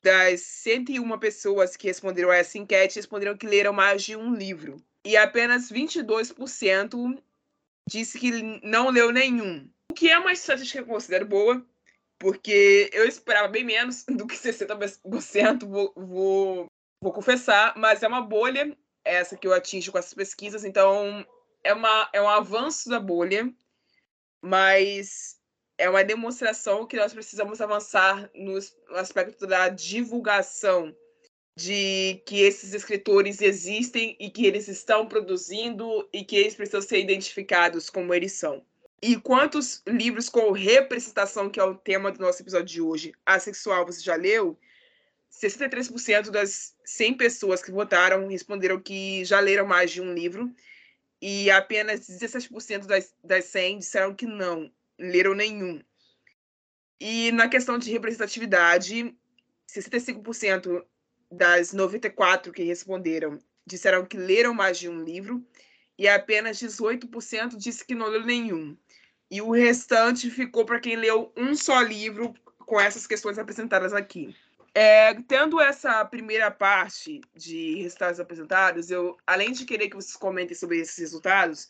das 0.00 0.42
101 0.42 1.18
pessoas 1.18 1.76
que 1.76 1.88
responderam 1.88 2.30
a 2.30 2.36
essa 2.36 2.56
enquete 2.56 2.96
responderam 2.96 3.36
que 3.36 3.48
leram 3.48 3.72
mais 3.72 4.04
de 4.04 4.14
um 4.14 4.32
livro. 4.32 4.76
E 5.04 5.16
apenas 5.16 5.72
22% 5.72 7.20
disse 7.88 8.16
que 8.16 8.30
não 8.62 8.90
leu 8.90 9.10
nenhum. 9.10 9.68
O 9.90 9.94
que 9.94 10.08
é 10.08 10.16
uma 10.16 10.32
estatística 10.32 10.84
que 10.84 10.88
eu 10.88 10.94
considero 10.94 11.26
boa, 11.26 11.66
porque 12.16 12.88
eu 12.92 13.08
esperava 13.08 13.48
bem 13.48 13.64
menos 13.64 14.04
do 14.04 14.24
que 14.24 14.36
60%, 14.36 15.66
vou, 15.66 15.92
vou, 15.96 16.67
vou 17.02 17.12
confessar, 17.12 17.74
mas 17.76 18.02
é 18.02 18.08
uma 18.08 18.22
bolha 18.22 18.76
essa 19.04 19.36
que 19.36 19.46
eu 19.46 19.54
atingo 19.54 19.92
com 19.92 19.98
essas 19.98 20.14
pesquisas, 20.14 20.64
então 20.64 21.24
é, 21.64 21.72
uma, 21.72 22.10
é 22.12 22.20
um 22.20 22.28
avanço 22.28 22.88
da 22.88 23.00
bolha, 23.00 23.52
mas 24.42 25.38
é 25.78 25.88
uma 25.88 26.04
demonstração 26.04 26.86
que 26.86 26.96
nós 26.96 27.14
precisamos 27.14 27.60
avançar 27.60 28.30
no, 28.34 28.58
aspecto 28.96 29.46
da 29.46 29.68
divulgação 29.68 30.94
de 31.56 32.22
que 32.26 32.42
esses 32.42 32.72
escritores 32.72 33.40
existem 33.40 34.16
e 34.20 34.30
que 34.30 34.46
eles 34.46 34.68
estão 34.68 35.06
produzindo 35.06 36.08
e 36.12 36.24
que 36.24 36.36
eles 36.36 36.54
precisam 36.54 36.82
ser 36.82 37.00
identificados 37.00 37.90
como 37.90 38.14
eles 38.14 38.32
são. 38.32 38.64
E 39.00 39.16
quantos 39.16 39.82
livros 39.86 40.28
com 40.28 40.50
representação, 40.50 41.48
que 41.48 41.58
é 41.58 41.64
o 41.64 41.74
tema 41.74 42.10
do 42.10 42.20
nosso 42.20 42.42
episódio 42.42 42.66
de 42.66 42.80
hoje, 42.80 43.12
assexual, 43.24 43.86
você 43.86 44.00
já 44.00 44.16
leu? 44.16 44.58
63% 45.32 46.30
das 46.30 46.74
100 46.84 47.14
pessoas 47.16 47.62
que 47.62 47.70
votaram 47.70 48.28
responderam 48.28 48.80
que 48.80 49.24
já 49.24 49.40
leram 49.40 49.66
mais 49.66 49.90
de 49.90 50.00
um 50.00 50.12
livro. 50.12 50.52
E 51.20 51.50
apenas 51.50 52.08
17% 52.08 52.86
das, 52.86 53.14
das 53.22 53.46
100 53.46 53.78
disseram 53.80 54.14
que 54.14 54.26
não, 54.26 54.70
leram 54.98 55.34
nenhum. 55.34 55.82
E 57.00 57.32
na 57.32 57.48
questão 57.48 57.78
de 57.78 57.90
representatividade, 57.90 59.14
65% 59.68 60.84
das 61.30 61.72
94 61.72 62.52
que 62.52 62.62
responderam 62.62 63.38
disseram 63.66 64.06
que 64.06 64.16
leram 64.16 64.54
mais 64.54 64.78
de 64.78 64.88
um 64.88 65.04
livro 65.04 65.46
e 65.98 66.08
apenas 66.08 66.58
18% 66.58 67.56
disse 67.56 67.84
que 67.84 67.94
não 67.94 68.08
leu 68.08 68.24
nenhum 68.24 68.74
e 69.30 69.42
o 69.42 69.50
restante 69.50 70.30
ficou 70.30 70.64
para 70.64 70.80
quem 70.80 70.96
leu 70.96 71.32
um 71.36 71.54
só 71.54 71.80
livro 71.82 72.34
com 72.60 72.80
essas 72.80 73.06
questões 73.06 73.38
apresentadas 73.38 73.92
aqui. 73.92 74.34
É, 74.74 75.14
tendo 75.22 75.60
essa 75.60 76.04
primeira 76.04 76.50
parte 76.50 77.20
de 77.34 77.82
resultados 77.82 78.20
apresentados, 78.20 78.90
eu, 78.90 79.16
além 79.26 79.52
de 79.52 79.64
querer 79.64 79.88
que 79.88 79.96
vocês 79.96 80.16
comentem 80.16 80.56
sobre 80.56 80.78
esses 80.78 80.96
resultados, 80.98 81.68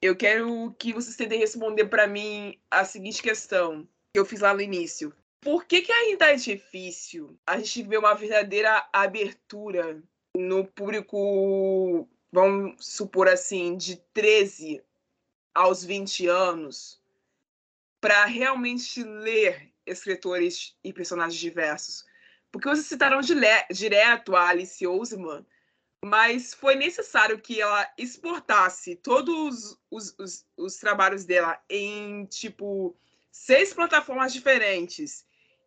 eu 0.00 0.16
quero 0.16 0.74
que 0.78 0.92
vocês 0.92 1.16
tentem 1.16 1.38
responder 1.38 1.86
para 1.86 2.06
mim 2.06 2.58
a 2.70 2.84
seguinte 2.84 3.22
questão 3.22 3.86
que 4.12 4.18
eu 4.18 4.24
fiz 4.24 4.40
lá 4.40 4.54
no 4.54 4.60
início. 4.60 5.14
Por 5.40 5.64
que, 5.64 5.82
que 5.82 5.92
ainda 5.92 6.32
é 6.32 6.36
difícil 6.36 7.38
a 7.46 7.58
gente 7.58 7.82
ver 7.82 7.98
uma 7.98 8.14
verdadeira 8.14 8.88
abertura 8.92 10.02
no 10.36 10.64
público, 10.64 12.08
vamos 12.30 12.86
supor 12.86 13.28
assim, 13.28 13.76
de 13.76 13.96
13 14.14 14.82
aos 15.54 15.84
20 15.84 16.26
anos 16.28 17.00
para 18.00 18.24
realmente 18.24 19.02
ler 19.02 19.72
escritores 19.86 20.76
e 20.82 20.92
personagens 20.92 21.38
diversos. 21.38 22.04
Porque 22.52 22.68
vocês 22.68 22.86
citaram 22.86 23.20
direto 23.70 24.36
a 24.36 24.48
Alice 24.48 24.86
Oseman, 24.86 25.44
mas 26.04 26.52
foi 26.52 26.74
necessário 26.76 27.40
que 27.40 27.60
ela 27.60 27.90
exportasse 27.96 28.94
todos 28.96 29.78
os, 29.90 30.14
os, 30.18 30.46
os 30.56 30.76
trabalhos 30.76 31.24
dela 31.24 31.58
em, 31.68 32.26
tipo, 32.26 32.94
seis 33.30 33.72
plataformas 33.72 34.32
diferentes 34.32 35.24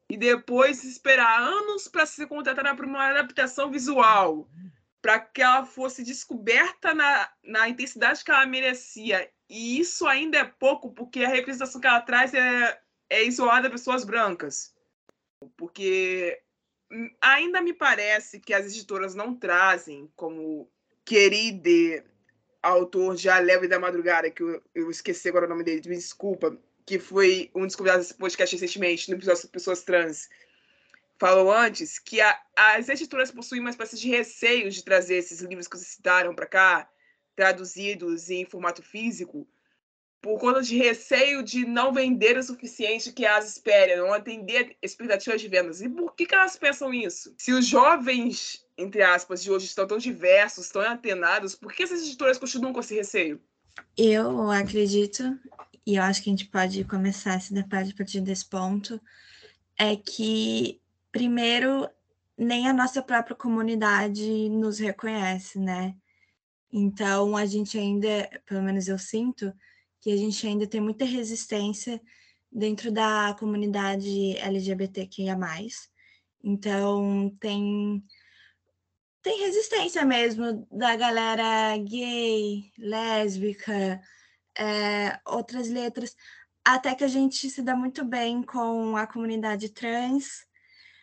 e 0.09 0.15
depois 0.15 0.83
esperar 0.83 1.41
anos 1.41 1.87
para 1.87 2.05
ser 2.05 2.27
contratada 2.27 2.75
para 2.75 2.85
uma 2.85 3.09
adaptação 3.09 3.71
visual, 3.71 4.47
para 5.01 5.19
que 5.19 5.41
ela 5.41 5.65
fosse 5.65 6.03
descoberta 6.03 6.93
na, 6.93 7.29
na 7.43 7.67
intensidade 7.67 8.23
que 8.23 8.29
ela 8.29 8.45
merecia 8.45 9.27
e 9.49 9.79
isso 9.79 10.07
ainda 10.07 10.39
é 10.39 10.43
pouco, 10.43 10.91
porque 10.91 11.23
a 11.23 11.29
representação 11.29 11.79
que 11.79 11.87
ela 11.87 12.01
traz 12.01 12.33
é, 12.33 12.79
é 13.09 13.23
isolada 13.23 13.67
de 13.67 13.75
pessoas 13.75 14.03
brancas. 14.03 14.73
Porque 15.55 16.41
ainda 17.21 17.61
me 17.61 17.73
parece 17.73 18.39
que 18.39 18.53
as 18.53 18.65
editoras 18.65 19.15
não 19.15 19.35
trazem 19.35 20.11
como 20.15 20.69
querido 21.03 22.03
autor 22.61 23.15
de 23.15 23.29
A 23.29 23.39
Leve 23.39 23.67
da 23.67 23.79
Madrugada, 23.79 24.29
que 24.29 24.41
eu, 24.41 24.61
eu 24.73 24.89
esqueci 24.89 25.29
agora 25.29 25.45
o 25.45 25.49
nome 25.49 25.63
dele, 25.63 25.87
me 25.87 25.95
desculpa, 25.95 26.57
que 26.85 26.99
foi 26.99 27.51
um 27.53 27.65
dos 27.65 27.75
convidados 27.75 28.07
desse 28.07 28.17
podcast 28.17 28.55
recentemente, 28.55 29.09
no 29.09 29.15
episódio 29.15 29.41
sobre 29.41 29.53
pessoas 29.53 29.83
trans, 29.83 30.29
falou 31.19 31.51
antes 31.51 31.99
que 31.99 32.19
a, 32.21 32.39
as 32.55 32.89
editoras 32.89 33.31
possuem 33.31 33.61
uma 33.61 33.69
espécie 33.69 33.97
de 33.97 34.09
receio 34.09 34.69
de 34.69 34.83
trazer 34.83 35.17
esses 35.17 35.41
livros 35.41 35.67
que 35.67 35.77
vocês 35.77 35.89
citaram 35.89 36.33
para 36.33 36.45
cá, 36.45 36.89
traduzidos 37.35 38.29
em 38.29 38.45
formato 38.45 38.81
físico 38.81 39.47
por 40.25 40.39
conta 40.39 40.63
de 40.63 40.75
receio 40.75 41.43
de 41.43 41.67
não 41.67 41.93
vender 41.93 42.35
o 42.35 42.41
suficiente 42.41 43.13
que 43.13 43.23
elas 43.23 43.47
esperam, 43.47 44.07
não 44.07 44.11
atender 44.11 44.75
expectativas 44.81 45.39
de 45.39 45.47
vendas. 45.47 45.83
E 45.83 45.87
por 45.87 46.15
que, 46.15 46.25
que 46.25 46.33
elas 46.33 46.55
pensam 46.55 46.91
isso? 46.91 47.31
Se 47.37 47.53
os 47.53 47.67
jovens, 47.67 48.65
entre 48.75 49.03
aspas, 49.03 49.43
de 49.43 49.51
hoje 49.51 49.67
estão 49.67 49.85
tão 49.85 49.99
diversos, 49.99 50.69
tão 50.69 50.81
atenados, 50.81 51.53
por 51.53 51.71
que 51.71 51.83
essas 51.83 52.01
editoras 52.01 52.39
continuam 52.39 52.73
com 52.73 52.79
esse 52.79 52.95
receio? 52.95 53.39
Eu 53.95 54.49
acredito, 54.49 55.37
e 55.85 55.97
eu 55.97 56.01
acho 56.01 56.23
que 56.23 56.31
a 56.31 56.33
gente 56.33 56.47
pode 56.47 56.83
começar 56.85 57.37
esse 57.37 57.53
debate 57.53 57.91
a 57.91 57.95
partir 57.95 58.19
desse 58.21 58.49
ponto, 58.49 58.99
é 59.77 59.95
que, 59.95 60.81
primeiro, 61.11 61.87
nem 62.35 62.67
a 62.67 62.73
nossa 62.73 62.99
própria 62.99 63.35
comunidade 63.35 64.49
nos 64.49 64.79
reconhece, 64.79 65.59
né? 65.59 65.93
Então, 66.73 67.37
a 67.37 67.45
gente 67.45 67.77
ainda, 67.77 68.27
pelo 68.47 68.63
menos 68.63 68.87
eu 68.87 68.97
sinto, 68.97 69.53
que 70.05 70.11
a 70.11 70.17
gente 70.17 70.45
ainda 70.45 70.67
tem 70.67 70.79
muita 70.79 71.03
resistência 71.03 71.99
dentro 72.51 72.91
da 72.91 73.35
comunidade 73.39 74.37
LGBTQIA. 74.37 75.35
Então, 76.43 77.35
tem, 77.39 78.03
tem 79.23 79.39
resistência 79.39 80.05
mesmo 80.05 80.67
da 80.71 80.95
galera 80.95 81.75
gay, 81.79 82.71
lésbica, 82.77 83.99
é, 84.55 85.19
outras 85.25 85.69
letras, 85.69 86.15
até 86.63 86.93
que 86.93 87.03
a 87.03 87.07
gente 87.07 87.49
se 87.49 87.63
dá 87.63 87.75
muito 87.75 88.05
bem 88.05 88.43
com 88.43 88.95
a 88.95 89.07
comunidade 89.07 89.69
trans, 89.69 90.45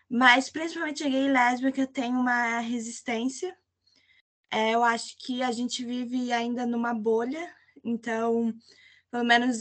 mas 0.09 0.49
principalmente 0.49 1.03
gay 1.03 1.27
e 1.27 1.33
lésbica 1.33 1.89
tem 1.89 2.13
uma 2.13 2.61
resistência 2.61 3.53
é, 4.49 4.75
eu 4.75 4.85
acho 4.85 5.17
que 5.19 5.43
a 5.43 5.51
gente 5.51 5.83
vive 5.83 6.31
ainda 6.31 6.67
numa 6.67 6.95
bolha, 6.95 7.53
então, 7.83 8.55
pelo 9.13 9.25
menos 9.25 9.59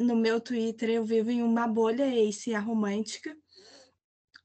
no 0.00 0.16
meu 0.16 0.40
Twitter, 0.40 0.90
eu 0.90 1.04
vivo 1.04 1.30
em 1.30 1.42
uma 1.42 1.66
bolha, 1.66 2.12
esse 2.12 2.54
a 2.54 2.60
romântica. 2.60 3.34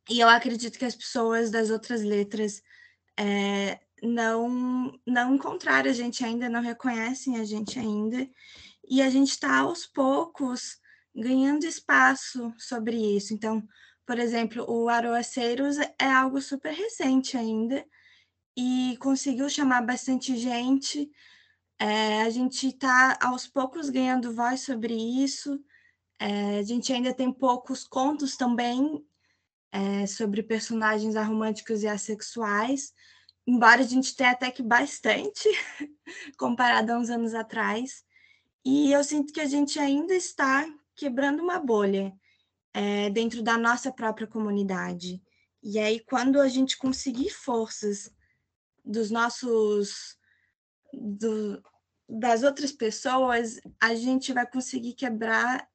E 0.08 0.20
eu 0.20 0.30
acredito 0.30 0.78
que 0.78 0.86
as 0.86 0.96
pessoas 0.96 1.50
das 1.50 1.72
outras 1.72 2.04
letras 2.04 2.62
é, 3.20 3.80
não, 4.04 4.94
não 5.06 5.36
encontraram 5.36 5.90
a 5.90 5.94
gente 5.94 6.24
ainda, 6.24 6.48
não 6.48 6.62
reconhecem 6.62 7.40
a 7.40 7.44
gente 7.44 7.80
ainda. 7.80 8.30
E 8.88 9.02
a 9.02 9.10
gente 9.10 9.30
está 9.30 9.60
aos 9.60 9.88
poucos 9.88 10.78
ganhando 11.16 11.66
espaço 11.66 12.54
sobre 12.58 12.96
isso. 13.18 13.34
Então, 13.34 13.68
por 14.06 14.20
exemplo, 14.20 14.64
o 14.70 14.90
Aroaceiros 14.90 15.78
é 15.78 16.06
algo 16.06 16.40
super 16.40 16.74
recente 16.74 17.36
ainda 17.36 17.84
e 18.56 18.96
conseguiu 19.00 19.50
chamar 19.50 19.82
bastante 19.82 20.38
gente. 20.38 21.10
É, 21.84 22.22
a 22.22 22.30
gente 22.30 22.68
está 22.68 23.20
aos 23.22 23.46
poucos 23.46 23.90
ganhando 23.90 24.34
voz 24.34 24.62
sobre 24.62 24.96
isso. 24.96 25.62
É, 26.18 26.60
a 26.60 26.64
gente 26.64 26.94
ainda 26.94 27.14
tem 27.14 27.30
poucos 27.30 27.84
contos 27.84 28.38
também 28.38 29.06
é, 29.70 30.08
sobre 30.08 30.42
personagens 30.42 31.18
aromânticos 31.18 31.84
e 31.84 31.88
assexuais, 31.90 32.94
embora 33.46 33.82
a 33.82 33.86
gente 33.86 34.16
tenha 34.16 34.32
até 34.32 34.50
que 34.50 34.64
bastante 34.64 35.50
comparado 36.40 36.94
a 36.94 36.98
uns 36.98 37.10
anos 37.10 37.34
atrás. 37.34 38.06
E 38.64 38.94
eu 38.94 39.04
sinto 39.04 39.34
que 39.34 39.42
a 39.42 39.46
gente 39.46 39.78
ainda 39.78 40.16
está 40.16 40.66
quebrando 40.96 41.44
uma 41.44 41.60
bolha 41.60 42.14
é, 42.74 43.10
dentro 43.10 43.44
da 43.44 43.58
nossa 43.58 43.92
própria 43.92 44.26
comunidade. 44.26 45.22
E 45.62 45.78
aí, 45.78 46.00
quando 46.00 46.40
a 46.40 46.48
gente 46.48 46.78
conseguir 46.78 47.32
forças 47.32 48.10
dos 48.86 49.12
nossos. 49.12 50.18
Do, 50.94 51.62
das 52.08 52.44
outras 52.44 52.72
pessoas, 52.72 53.60
a 53.82 53.96
gente 53.96 54.34
vai 54.34 54.46
conseguir 54.46 54.94
quebrar, 54.94 55.68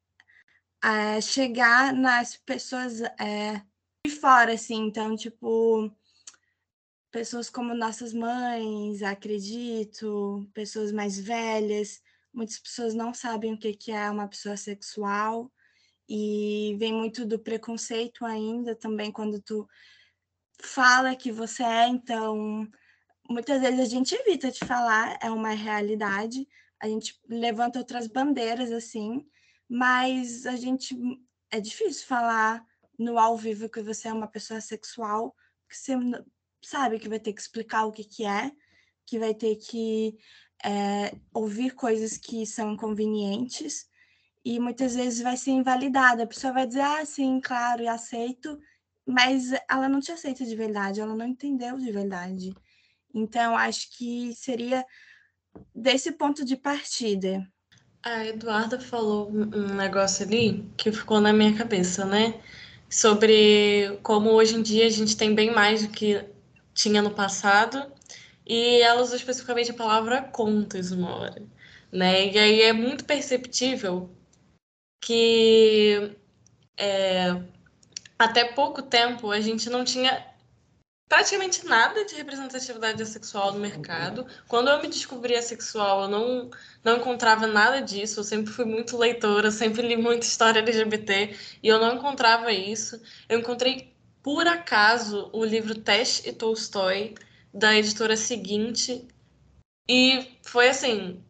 é, 0.83 1.21
chegar 1.21 1.93
nas 1.93 2.37
pessoas 2.37 3.01
é, 3.01 3.63
de 4.07 4.13
fora, 4.13 4.53
assim. 4.53 4.87
Então, 4.87 5.17
tipo, 5.17 5.91
pessoas 7.11 7.51
como 7.51 7.75
nossas 7.75 8.13
mães, 8.13 9.03
acredito, 9.03 10.49
pessoas 10.55 10.93
mais 10.93 11.19
velhas. 11.19 12.01
Muitas 12.33 12.59
pessoas 12.59 12.95
não 12.95 13.13
sabem 13.15 13.55
o 13.55 13.59
que 13.59 13.91
é 13.91 14.11
uma 14.11 14.29
pessoa 14.29 14.57
sexual 14.57 15.51
e 16.09 16.75
vem 16.79 16.93
muito 16.93 17.27
do 17.27 17.39
preconceito 17.39 18.25
ainda 18.25 18.75
também 18.75 19.13
quando 19.13 19.41
tu 19.43 19.69
fala 20.61 21.15
que 21.15 21.31
você 21.31 21.63
é, 21.63 21.87
então 21.87 22.67
muitas 23.29 23.61
vezes 23.61 23.81
a 23.81 23.85
gente 23.85 24.15
evita 24.15 24.51
de 24.51 24.61
falar, 24.61 25.19
é 25.23 25.31
uma 25.31 25.51
realidade, 25.51 26.49
a 26.81 26.89
gente 26.89 27.19
levanta 27.29 27.79
outras 27.79 28.07
bandeiras 28.07 28.73
assim, 28.73 29.27
mas 29.69 30.47
a 30.47 30.57
gente 30.57 30.97
é 31.51 31.61
difícil 31.61 32.07
falar 32.07 32.65
no 32.99 33.19
ao 33.19 33.37
vivo 33.37 33.69
que 33.69 33.83
você 33.83 34.09
é 34.09 34.13
uma 34.13 34.27
pessoa 34.27 34.61
sexual, 34.61 35.35
que 35.69 35.77
você 35.77 35.95
sabe 36.63 36.99
que 36.99 37.09
vai 37.09 37.21
ter 37.21 37.33
que 37.33 37.41
explicar 37.41 37.85
o 37.85 37.93
que 37.93 38.05
que 38.05 38.25
é, 38.25 38.51
que 39.07 39.19
vai 39.19 39.35
ter 39.35 39.57
que 39.57 40.19
é, 40.65 41.15
ouvir 41.33 41.75
coisas 41.75 42.17
que 42.17 42.45
são 42.47 42.73
inconvenientes 42.73 43.89
e 44.45 44.59
muitas 44.59 44.95
vezes 44.95 45.21
vai 45.21 45.37
ser 45.37 45.53
invalidada. 45.53 46.23
A 46.23 46.27
pessoa 46.27 46.53
vai 46.53 46.67
dizer, 46.67 46.81
ah, 46.81 47.05
sim, 47.05 47.41
claro, 47.41 47.83
e 47.83 47.89
aceito, 47.89 48.59
mas 49.07 49.53
ela 49.71 49.89
não 49.89 50.01
te 50.01 50.13
aceita 50.13 50.45
de 50.45 50.57
verdade, 50.57 51.01
ela 51.01 51.15
não 51.15 51.27
entendeu 51.27 51.79
de 51.79 51.91
verdade. 51.93 52.55
Então, 53.15 53.57
acho 53.57 53.97
que 53.97 54.35
seria 54.35 54.85
desse 55.75 56.13
ponto 56.13 56.45
de 56.45 56.57
partida. 56.57 57.47
A 58.03 58.27
Eduarda 58.27 58.79
falou 58.79 59.31
um 59.31 59.75
negócio 59.75 60.25
ali 60.25 60.65
que 60.77 60.93
ficou 60.93 61.21
na 61.21 61.33
minha 61.33 61.57
cabeça, 61.57 62.05
né? 62.05 62.41
Sobre 62.89 63.99
como 64.03 64.31
hoje 64.31 64.55
em 64.55 64.63
dia 64.63 64.87
a 64.87 64.91
gente 64.91 65.17
tem 65.17 65.35
bem 65.35 65.53
mais 65.53 65.87
do 65.87 65.93
que 65.93 66.25
tinha 66.73 67.03
no 67.03 67.11
passado, 67.11 67.93
e 68.47 68.81
ela 68.81 69.03
usou 69.03 69.17
especificamente 69.17 69.73
a 69.73 69.75
palavra 69.75 70.23
contas 70.23 70.91
uma 70.91 71.15
hora, 71.15 71.43
né? 71.93 72.33
E 72.33 72.39
aí 72.39 72.63
é 72.63 72.73
muito 72.73 73.05
perceptível 73.05 74.09
que 75.01 76.17
é, 76.77 77.43
até 78.19 78.45
pouco 78.45 78.81
tempo 78.81 79.31
a 79.31 79.41
gente 79.41 79.69
não 79.69 79.85
tinha 79.85 80.25
praticamente 81.09 81.65
nada 81.67 82.05
de 82.05 82.15
representatividade 82.15 83.05
sexual 83.07 83.53
no 83.53 83.61
mercado. 83.61 84.27
Quando 84.47 84.69
eu 84.69 84.81
me 84.83 84.89
descobri 84.89 85.35
assexual, 85.35 86.03
eu 86.03 86.09
não, 86.09 86.51
não 86.85 86.97
encontrava 86.99 87.47
nada 87.47 87.81
disso. 87.81 88.21
Eu 88.21 88.25
sempre 88.25 88.53
fui 88.53 88.65
muito 88.65 88.97
leitora, 88.97 89.51
sempre 89.51 89.83
li 89.83 89.97
muita 89.97 90.27
história 90.27 90.61
LGBT 90.61 91.35
e 91.63 91.69
eu 91.69 91.79
não 91.81 91.97
encontrava 91.97 92.53
isso. 92.53 93.01
Eu 93.29 93.39
encontrei, 93.39 93.95
por 94.23 94.47
acaso, 94.47 95.31
o 95.33 95.45
livro 95.45 95.75
Teste 95.75 96.29
e 96.29 96.33
Tolstói, 96.33 97.15
da 97.53 97.75
editora 97.75 98.17
seguinte, 98.17 99.07
e 99.89 100.39
foi 100.43 100.69
assim: 100.69 101.23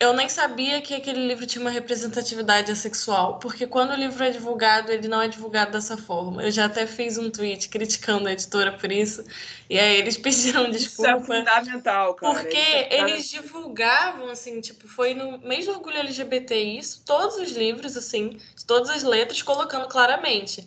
eu 0.00 0.12
nem 0.12 0.28
sabia 0.28 0.80
que 0.80 0.94
aquele 0.94 1.26
livro 1.26 1.44
tinha 1.44 1.60
uma 1.60 1.72
representatividade 1.72 2.74
sexual, 2.76 3.40
porque 3.40 3.66
quando 3.66 3.90
o 3.90 3.96
livro 3.96 4.22
é 4.22 4.30
divulgado, 4.30 4.92
ele 4.92 5.08
não 5.08 5.20
é 5.20 5.26
divulgado 5.26 5.72
dessa 5.72 5.96
forma. 5.96 6.40
Eu 6.44 6.52
já 6.52 6.66
até 6.66 6.86
fiz 6.86 7.18
um 7.18 7.28
tweet 7.28 7.68
criticando 7.68 8.28
a 8.28 8.32
editora 8.32 8.70
por 8.78 8.92
isso, 8.92 9.24
e 9.68 9.76
aí 9.76 9.96
eles 9.96 10.16
pediram 10.18 10.70
desculpa. 10.70 11.10
Isso 11.10 11.22
é 11.22 11.24
fundamental, 11.24 12.14
cara. 12.14 12.32
Porque 12.32 12.56
é 12.56 13.00
eles 13.00 13.28
divulgavam, 13.28 14.28
assim, 14.28 14.60
tipo, 14.60 14.86
foi 14.86 15.14
no 15.14 15.38
mês 15.38 15.66
do 15.66 15.72
orgulho 15.72 15.98
LGBT 15.98 16.54
isso, 16.54 17.02
todos 17.04 17.36
os 17.36 17.50
livros, 17.50 17.96
assim, 17.96 18.38
todas 18.68 18.90
as 18.90 19.02
letras, 19.02 19.42
colocando 19.42 19.88
claramente 19.88 20.64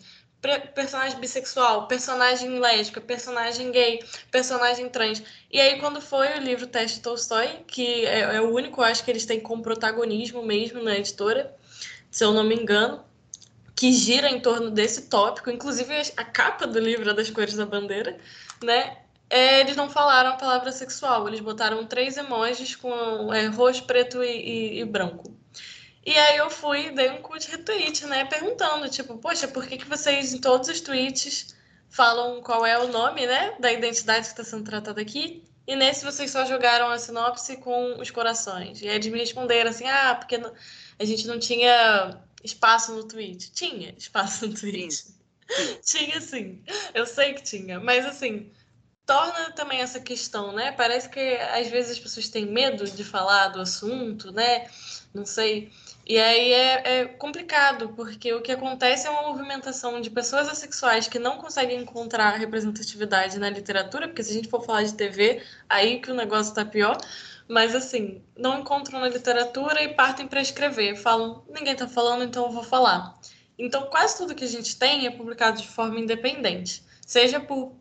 personagem 0.73 1.19
bissexual, 1.19 1.87
personagem 1.87 2.59
lésbica, 2.59 2.99
personagem 2.99 3.71
gay, 3.71 4.03
personagem 4.31 4.89
trans. 4.89 5.21
E 5.51 5.59
aí, 5.59 5.79
quando 5.79 6.01
foi 6.01 6.37
o 6.37 6.41
livro 6.41 6.65
Teste 6.65 6.99
Tolstói, 6.99 7.59
que 7.67 8.05
é, 8.05 8.35
é, 8.35 8.41
o 8.41 8.53
único, 8.53 8.81
acho 8.81 9.03
que 9.03 9.11
eles 9.11 9.25
têm 9.25 9.39
como 9.39 9.61
protagonismo 9.61 10.43
mesmo 10.43 10.81
na 10.81 10.97
editora, 10.97 11.55
se 12.09 12.23
eu 12.23 12.33
não 12.33 12.43
me 12.43 12.55
engano, 12.55 13.03
que 13.75 13.91
gira 13.93 14.29
em 14.29 14.39
torno 14.39 14.71
desse 14.71 15.03
tópico, 15.03 15.49
inclusive 15.49 15.93
a 16.17 16.23
capa 16.23 16.65
do 16.65 16.79
livro 16.79 17.09
é 17.09 17.13
das 17.13 17.29
cores 17.29 17.55
da 17.55 17.65
bandeira, 17.65 18.17
né? 18.63 18.97
É, 19.29 19.61
eles 19.61 19.77
não 19.77 19.89
falaram 19.89 20.31
a 20.31 20.35
palavra 20.35 20.71
sexual, 20.73 21.27
eles 21.27 21.39
botaram 21.39 21.85
três 21.85 22.17
emojis 22.17 22.75
com 22.75 23.33
é, 23.33 23.45
roxo, 23.47 23.85
preto 23.85 24.21
e, 24.21 24.27
e, 24.27 24.79
e 24.81 24.85
branco. 24.85 25.40
E 26.05 26.17
aí 26.17 26.37
eu 26.37 26.49
fui, 26.49 26.91
dei 26.91 27.09
um 27.11 27.21
cut 27.21 27.49
retweet, 27.49 28.05
né? 28.07 28.25
Perguntando, 28.25 28.89
tipo, 28.89 29.17
poxa, 29.17 29.47
por 29.47 29.65
que, 29.67 29.77
que 29.77 29.87
vocês 29.87 30.33
em 30.33 30.39
todos 30.39 30.67
os 30.67 30.81
tweets 30.81 31.55
falam 31.89 32.41
qual 32.41 32.65
é 32.65 32.77
o 32.79 32.87
nome, 32.87 33.27
né? 33.27 33.55
Da 33.59 33.71
identidade 33.71 34.25
que 34.25 34.31
está 34.31 34.43
sendo 34.43 34.63
tratada 34.63 34.99
aqui. 34.99 35.43
E 35.67 35.75
nesse 35.75 36.03
vocês 36.03 36.31
só 36.31 36.43
jogaram 36.45 36.89
a 36.89 36.97
sinopse 36.97 37.57
com 37.57 37.99
os 37.99 38.09
corações. 38.09 38.81
E 38.81 38.87
aí 38.87 38.95
eles 38.95 39.07
me 39.07 39.19
responderam 39.19 39.69
assim, 39.69 39.87
ah, 39.87 40.15
porque 40.15 40.41
a 40.97 41.05
gente 41.05 41.27
não 41.27 41.37
tinha 41.37 42.19
espaço 42.43 42.93
no 42.95 43.03
tweet. 43.03 43.51
Tinha 43.51 43.93
espaço 43.97 44.47
no 44.47 44.53
tweet. 44.53 44.91
Sim. 44.91 45.15
tinha 45.85 46.21
sim. 46.21 46.63
Eu 46.93 47.05
sei 47.05 47.33
que 47.33 47.43
tinha. 47.43 47.79
Mas 47.79 48.05
assim, 48.05 48.51
torna 49.05 49.51
também 49.51 49.81
essa 49.81 49.99
questão, 49.99 50.51
né? 50.53 50.71
Parece 50.71 51.09
que 51.09 51.19
às 51.19 51.67
vezes 51.67 51.91
as 51.91 51.99
pessoas 51.99 52.29
têm 52.29 52.45
medo 52.45 52.85
de 52.85 53.03
falar 53.03 53.49
do 53.49 53.61
assunto, 53.61 54.31
né? 54.31 54.67
Não 55.13 55.25
sei. 55.25 55.71
E 56.11 56.19
aí 56.19 56.51
é, 56.51 56.81
é, 56.83 57.05
complicado, 57.05 57.93
porque 57.95 58.33
o 58.33 58.41
que 58.41 58.51
acontece 58.51 59.07
é 59.07 59.09
uma 59.09 59.29
movimentação 59.29 60.01
de 60.01 60.09
pessoas 60.09 60.49
assexuais 60.49 61.07
que 61.07 61.17
não 61.17 61.37
conseguem 61.37 61.79
encontrar 61.79 62.31
representatividade 62.31 63.39
na 63.39 63.49
literatura, 63.49 64.09
porque 64.09 64.21
se 64.21 64.31
a 64.31 64.33
gente 64.33 64.49
for 64.49 64.61
falar 64.61 64.83
de 64.83 64.93
TV, 64.93 65.41
aí 65.69 66.01
que 66.01 66.11
o 66.11 66.13
negócio 66.13 66.49
está 66.49 66.65
pior. 66.65 66.97
Mas 67.47 67.73
assim, 67.73 68.21
não 68.37 68.59
encontram 68.59 68.99
na 68.99 69.07
literatura 69.07 69.81
e 69.81 69.93
partem 69.93 70.27
para 70.27 70.41
escrever. 70.41 70.97
Falam, 70.97 71.45
ninguém 71.47 71.71
está 71.71 71.87
falando, 71.87 72.25
então 72.25 72.43
eu 72.43 72.51
vou 72.51 72.63
falar. 72.63 73.17
Então, 73.57 73.83
quase 73.83 74.17
tudo 74.17 74.35
que 74.35 74.43
a 74.43 74.49
gente 74.49 74.77
tem 74.77 75.07
é 75.07 75.11
publicado 75.11 75.61
de 75.61 75.67
forma 75.69 75.97
independente, 75.97 76.83
seja 77.07 77.39
por 77.39 77.73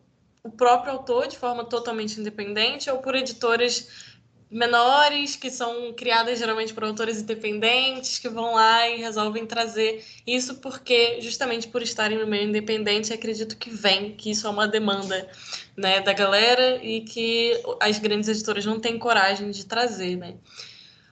o 0.43 0.49
próprio 0.49 0.93
autor 0.93 1.27
de 1.27 1.37
forma 1.37 1.65
totalmente 1.65 2.19
independente 2.19 2.89
ou 2.89 2.99
por 2.99 3.13
editoras 3.13 4.10
menores, 4.51 5.37
que 5.37 5.49
são 5.49 5.93
criadas 5.93 6.37
geralmente 6.37 6.73
por 6.73 6.83
autores 6.83 7.21
independentes, 7.21 8.19
que 8.19 8.27
vão 8.27 8.55
lá 8.55 8.87
e 8.89 8.97
resolvem 8.97 9.45
trazer 9.45 10.03
isso 10.27 10.55
porque, 10.55 11.21
justamente 11.21 11.69
por 11.69 11.81
estarem 11.81 12.17
no 12.17 12.27
meio 12.27 12.49
independente, 12.49 13.13
acredito 13.13 13.55
que 13.55 13.69
vem, 13.69 14.13
que 14.13 14.29
isso 14.29 14.45
é 14.45 14.49
uma 14.49 14.67
demanda 14.67 15.29
né, 15.77 16.01
da 16.01 16.11
galera 16.11 16.83
e 16.83 17.01
que 17.01 17.53
as 17.79 17.97
grandes 17.97 18.27
editoras 18.27 18.65
não 18.65 18.77
têm 18.77 18.99
coragem 18.99 19.49
de 19.51 19.65
trazer, 19.65 20.17
né? 20.17 20.35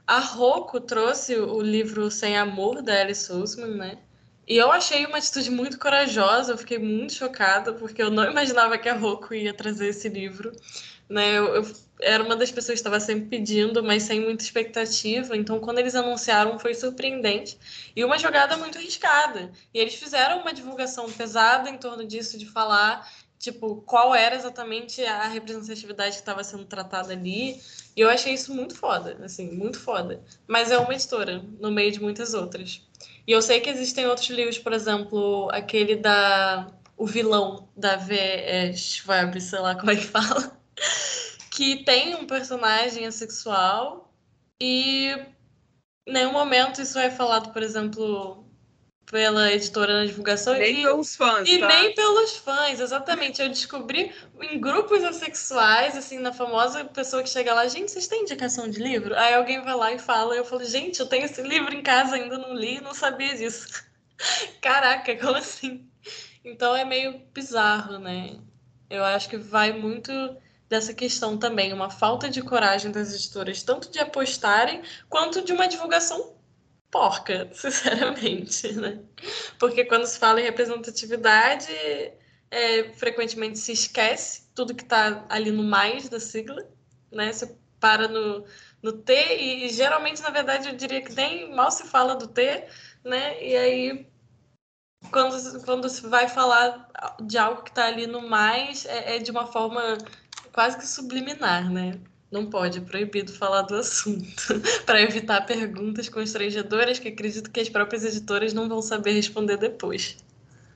A 0.05 0.19
Rocco 0.19 0.81
trouxe 0.81 1.35
o 1.35 1.61
livro 1.61 2.11
Sem 2.11 2.35
Amor, 2.35 2.81
da 2.81 2.99
Alice 2.99 3.31
Ousman, 3.31 3.75
né? 3.75 3.97
E 4.45 4.57
eu 4.57 4.71
achei 4.71 5.05
uma 5.05 5.19
atitude 5.19 5.51
muito 5.51 5.77
corajosa, 5.77 6.53
eu 6.53 6.57
fiquei 6.57 6.79
muito 6.79 7.13
chocada, 7.13 7.71
porque 7.73 8.01
eu 8.01 8.09
não 8.09 8.29
imaginava 8.29 8.77
que 8.79 8.89
a 8.89 8.95
Rocco 8.95 9.33
ia 9.35 9.53
trazer 9.53 9.89
esse 9.89 10.09
livro. 10.09 10.51
Né? 11.07 11.37
Eu, 11.37 11.55
eu 11.57 11.75
era 12.01 12.23
uma 12.23 12.35
das 12.35 12.51
pessoas 12.51 12.75
que 12.75 12.79
estava 12.79 12.99
sempre 12.99 13.25
pedindo, 13.25 13.83
mas 13.83 14.03
sem 14.03 14.19
muita 14.19 14.43
expectativa. 14.43 15.35
Então, 15.35 15.59
quando 15.59 15.79
eles 15.79 15.95
anunciaram, 15.95 16.57
foi 16.59 16.73
surpreendente 16.73 17.57
e 17.95 18.03
uma 18.03 18.17
jogada 18.17 18.55
muito 18.57 18.77
arriscada. 18.77 19.51
E 19.73 19.79
eles 19.79 19.95
fizeram 19.95 20.41
uma 20.41 20.53
divulgação 20.53 21.11
pesada 21.11 21.69
em 21.69 21.77
torno 21.77 22.05
disso, 22.05 22.37
de 22.37 22.45
falar 22.45 23.07
tipo, 23.39 23.77
qual 23.85 24.13
era 24.13 24.35
exatamente 24.35 25.01
a 25.03 25.23
representatividade 25.27 26.11
que 26.11 26.19
estava 26.19 26.43
sendo 26.43 26.65
tratada 26.65 27.13
ali. 27.13 27.59
E 27.95 28.01
eu 28.01 28.09
achei 28.09 28.33
isso 28.33 28.53
muito 28.53 28.75
foda, 28.75 29.17
assim, 29.23 29.49
muito 29.51 29.79
foda. 29.79 30.21
Mas 30.45 30.71
é 30.71 30.77
uma 30.77 30.93
editora, 30.93 31.43
no 31.59 31.71
meio 31.71 31.91
de 31.91 32.01
muitas 32.01 32.33
outras. 32.33 32.81
E 33.25 33.31
eu 33.31 33.41
sei 33.41 33.61
que 33.61 33.69
existem 33.69 34.05
outros 34.07 34.29
livros, 34.29 34.57
por 34.57 34.73
exemplo, 34.73 35.49
aquele 35.51 35.95
da. 35.95 36.67
O 36.97 37.05
vilão 37.05 37.69
da 37.77 37.95
V. 37.95 38.13
É, 38.13 38.73
sei 38.73 39.59
lá 39.59 39.75
como 39.75 39.91
é 39.91 39.95
que 39.95 40.03
fala. 40.03 40.59
Que 41.59 41.83
tem 41.83 42.15
um 42.15 42.25
personagem 42.25 43.05
assexual 43.05 44.09
e 44.61 45.09
em 46.07 46.13
nenhum 46.13 46.31
momento 46.31 46.81
isso 46.81 46.97
é 46.97 47.11
falado, 47.11 47.51
por 47.51 47.61
exemplo, 47.61 48.45
pela 49.05 49.51
editora 49.51 49.99
na 49.99 50.05
divulgação. 50.05 50.53
Nem 50.53 50.79
e, 50.79 50.83
pelos 50.83 51.17
fãs. 51.17 51.49
E 51.49 51.59
tá? 51.59 51.67
nem 51.67 51.93
pelos 51.93 52.37
fãs, 52.37 52.79
exatamente. 52.79 53.41
Eu 53.41 53.49
descobri 53.49 54.09
em 54.39 54.57
grupos 54.57 55.03
assexuais, 55.03 55.97
assim, 55.97 56.17
na 56.19 56.31
famosa 56.31 56.85
pessoa 56.85 57.21
que 57.23 57.29
chega 57.29 57.53
lá, 57.53 57.67
gente, 57.67 57.91
vocês 57.91 58.07
têm 58.07 58.21
indicação 58.21 58.69
de 58.69 58.81
livro? 58.81 59.13
Aí 59.17 59.33
alguém 59.33 59.61
vai 59.61 59.75
lá 59.75 59.91
e 59.91 59.99
fala, 59.99 60.35
e 60.35 60.37
eu 60.37 60.45
falo, 60.45 60.63
gente, 60.63 61.01
eu 61.01 61.07
tenho 61.07 61.25
esse 61.25 61.41
livro 61.41 61.73
em 61.73 61.83
casa, 61.83 62.15
ainda 62.15 62.37
não 62.37 62.53
li, 62.53 62.79
não 62.79 62.93
sabia 62.93 63.35
disso. 63.35 63.83
Caraca, 64.61 65.13
como 65.17 65.35
assim? 65.35 65.85
Então 66.41 66.73
é 66.73 66.85
meio 66.85 67.19
bizarro, 67.33 67.99
né? 67.99 68.39
Eu 68.89 69.03
acho 69.03 69.27
que 69.27 69.35
vai 69.35 69.73
muito 69.73 70.13
dessa 70.69 70.93
questão 70.93 71.37
também, 71.37 71.73
uma 71.73 71.89
falta 71.89 72.29
de 72.29 72.41
coragem 72.41 72.91
das 72.91 73.13
editoras, 73.13 73.63
tanto 73.63 73.91
de 73.91 73.99
apostarem, 73.99 74.83
quanto 75.09 75.41
de 75.41 75.51
uma 75.51 75.67
divulgação 75.67 76.35
porca, 76.91 77.49
sinceramente, 77.53 78.71
né? 78.73 78.99
Porque 79.57 79.83
quando 79.85 80.05
se 80.05 80.19
fala 80.19 80.39
em 80.39 80.45
representatividade, 80.45 81.71
é, 82.51 82.93
frequentemente 82.93 83.57
se 83.57 83.71
esquece 83.71 84.43
tudo 84.55 84.75
que 84.75 84.83
está 84.83 85.25
ali 85.29 85.51
no 85.51 85.63
mais 85.63 86.07
da 86.07 86.19
sigla, 86.19 86.67
né? 87.11 87.33
Você 87.33 87.57
para 87.79 88.07
no, 88.07 88.45
no 88.81 88.91
T 88.91 89.13
e, 89.13 89.69
geralmente, 89.69 90.21
na 90.21 90.29
verdade, 90.29 90.67
eu 90.67 90.75
diria 90.75 91.01
que 91.01 91.13
nem 91.13 91.53
mal 91.53 91.71
se 91.71 91.83
fala 91.87 92.15
do 92.15 92.27
T, 92.27 92.67
né? 93.03 93.41
E 93.41 93.55
aí, 93.55 94.07
quando, 95.11 95.63
quando 95.63 95.89
se 95.89 96.05
vai 96.07 96.27
falar 96.27 96.89
de 97.21 97.37
algo 97.37 97.63
que 97.63 97.69
está 97.69 97.85
ali 97.85 98.05
no 98.05 98.27
mais, 98.27 98.85
é, 98.85 99.15
é 99.15 99.19
de 99.19 99.31
uma 99.31 99.47
forma 99.47 99.97
quase 100.53 100.77
que 100.77 100.87
subliminar, 100.87 101.71
né? 101.71 101.99
Não 102.31 102.47
pode, 102.47 102.77
é 102.77 102.81
proibido 102.81 103.33
falar 103.33 103.63
do 103.63 103.75
assunto, 103.75 104.61
para 104.85 105.01
evitar 105.01 105.45
perguntas 105.45 106.07
constrangedoras 106.09 106.99
que 106.99 107.07
acredito 107.07 107.49
que 107.49 107.59
as 107.59 107.69
próprias 107.69 108.05
editoras 108.05 108.53
não 108.53 108.69
vão 108.69 108.81
saber 108.81 109.13
responder 109.13 109.57
depois. 109.57 110.17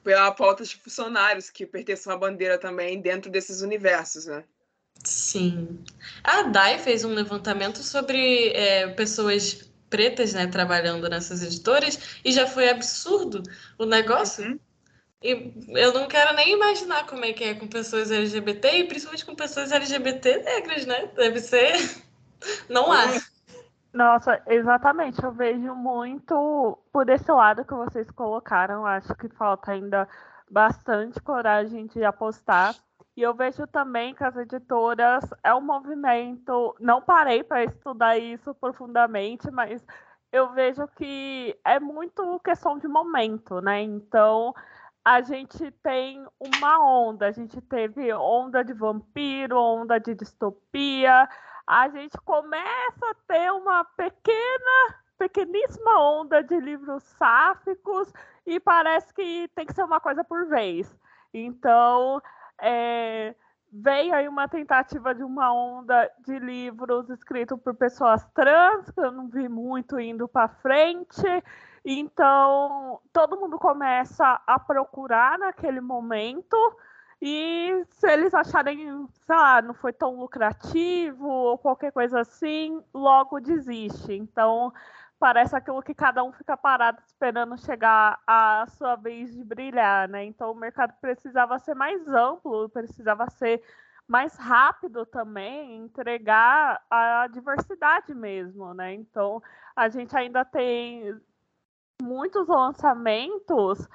Pela 0.03 0.32
pauta 0.32 0.63
de 0.63 0.76
funcionários 0.76 1.49
que 1.49 1.65
pertencem 1.65 2.11
à 2.11 2.17
bandeira 2.17 2.57
também 2.57 2.99
dentro 2.99 3.32
desses 3.32 3.61
universos, 3.61 4.26
né? 4.26 4.43
Sim. 5.03 5.80
A 6.24 6.43
DAI 6.43 6.80
fez 6.80 7.03
um 7.03 7.13
levantamento 7.13 7.84
sobre 7.84 8.49
é, 8.49 8.88
pessoas 8.89 9.69
pretas 9.89 10.34
né, 10.34 10.47
trabalhando 10.47 11.07
nessas 11.07 11.43
editoras 11.43 11.99
e 12.26 12.32
já 12.32 12.47
foi 12.47 12.69
absurdo 12.69 13.43
o 13.78 13.86
negócio. 13.86 14.43
Uhum. 14.43 14.59
E 15.24 15.53
eu 15.69 15.93
não 15.93 16.05
quero 16.05 16.36
nem 16.36 16.51
imaginar 16.51 17.07
como 17.07 17.24
é 17.24 17.32
que 17.32 17.45
é 17.45 17.53
com 17.53 17.65
pessoas 17.65 18.11
LGBT 18.11 18.80
e 18.80 18.84
principalmente 18.84 19.26
com 19.26 19.34
pessoas 19.34 19.71
LGBT 19.71 20.43
negras, 20.43 20.86
né? 20.86 21.07
Deve 21.15 21.39
ser. 21.39 21.74
Não 22.69 22.91
há. 22.91 23.05
Nossa, 23.93 24.41
exatamente. 24.47 25.24
Eu 25.24 25.32
vejo 25.32 25.74
muito 25.76 26.78
por 26.91 27.07
esse 27.09 27.32
lado 27.32 27.63
que 27.63 27.74
vocês 27.74 28.11
colocaram. 28.11 28.86
Acho 28.86 29.15
que 29.15 29.30
falta 29.30 29.71
ainda 29.71 30.09
bastante 30.51 31.21
coragem 31.21 31.88
de 31.88 32.03
apostar. 32.03 32.76
E 33.15 33.21
eu 33.21 33.34
vejo 33.34 33.65
também 33.67 34.13
que 34.13 34.26
as 34.26 34.36
editoras 34.36 35.24
é 35.41 35.53
um 35.53 35.61
movimento. 35.61 36.76
Não 36.82 37.01
parei 37.01 37.43
para 37.43 37.63
estudar 37.63 38.17
isso 38.17 38.53
profundamente, 38.55 39.49
mas 39.51 39.82
eu 40.34 40.51
vejo 40.51 40.86
que 40.97 41.57
é 41.63 41.80
muito 41.80 42.41
questão 42.43 42.78
de 42.78 42.88
momento, 42.88 43.61
né? 43.61 43.82
Então 43.84 44.53
a 45.04 45.22
gente 45.22 45.70
tem 45.84 46.26
uma 46.39 46.80
onda. 46.80 47.28
A 47.28 47.32
gente 47.32 47.60
teve 47.62 48.14
onda 48.14 48.64
de 48.64 48.74
vampiro, 48.74 49.60
onda 49.60 49.99
de 49.99 50.16
distopia. 50.16 51.28
A 51.68 51.89
gente 51.89 52.18
começa 52.20 53.10
a 53.10 53.16
ter 53.28 53.51
uma 53.51 53.84
pequena, 53.84 54.95
pequeníssima 55.18 55.99
onda 55.99 56.41
de 56.41 56.58
livros 56.60 57.04
sáficos 57.04 58.12
e 58.45 58.60
parece 58.60 59.14
que 59.14 59.49
tem 59.56 59.66
que 59.66 59.74
ser 59.74 59.84
uma 59.84 59.99
coisa 59.99 60.24
por 60.24 60.47
vez. 60.47 60.95
Então, 61.34 62.22
é, 62.62 63.36
veio 63.72 64.14
aí 64.14 64.28
uma 64.28 64.47
tentativa 64.47 65.14
de 65.16 65.24
uma 65.24 65.51
onda 65.54 66.10
de 66.20 66.38
livros 66.39 67.10
escritos 67.10 67.60
por 67.60 67.74
pessoas 67.76 68.26
trans, 68.34 68.89
que 68.91 68.99
eu 68.99 69.12
não 69.12 69.28
vi 69.28 69.49
muito 69.49 69.99
indo 69.99 70.28
para 70.28 70.47
frente. 70.47 71.24
Então, 71.86 73.01
todo 73.11 73.39
mundo 73.39 73.59
começa 73.59 74.41
a 74.47 74.57
procurar 74.59 75.38
naquele 75.38 75.81
momento. 75.81 76.57
E 77.21 77.86
se 77.89 78.07
eles 78.11 78.34
acharem, 78.34 79.07
sei 79.25 79.36
lá, 79.36 79.61
não 79.61 79.73
foi 79.73 79.93
tão 79.93 80.15
lucrativo 80.17 81.27
ou 81.27 81.57
qualquer 81.57 81.91
coisa 81.91 82.21
assim, 82.21 82.84
logo 82.93 83.39
desiste. 83.39 84.13
Então, 84.13 84.73
parece 85.19 85.55
aquilo 85.55 85.81
que 85.81 85.93
cada 85.93 86.23
um 86.23 86.34
fica 86.34 86.57
parado 86.57 87.01
esperando 87.05 87.57
chegar 87.57 88.19
a 88.27 88.65
sua 88.77 88.95
vez 88.95 89.34
de 89.34 89.43
brilhar, 89.43 90.09
né? 90.09 90.25
Então, 90.25 90.51
o 90.51 90.55
mercado 90.55 90.93
precisava 90.99 91.57
ser 91.59 91.75
mais 91.75 92.05
amplo, 92.09 92.69
precisava 92.69 93.29
ser 93.29 93.61
mais 94.07 94.36
rápido 94.38 95.05
também, 95.05 95.77
entregar 95.77 96.81
a 96.89 97.27
diversidade 97.27 98.13
mesmo, 98.13 98.73
né? 98.73 98.93
Então, 98.93 99.41
a 99.75 99.88
gente 99.88 100.15
ainda 100.15 100.43
tem 100.43 101.17
muitos 102.04 102.47
lançamentos 102.47 103.88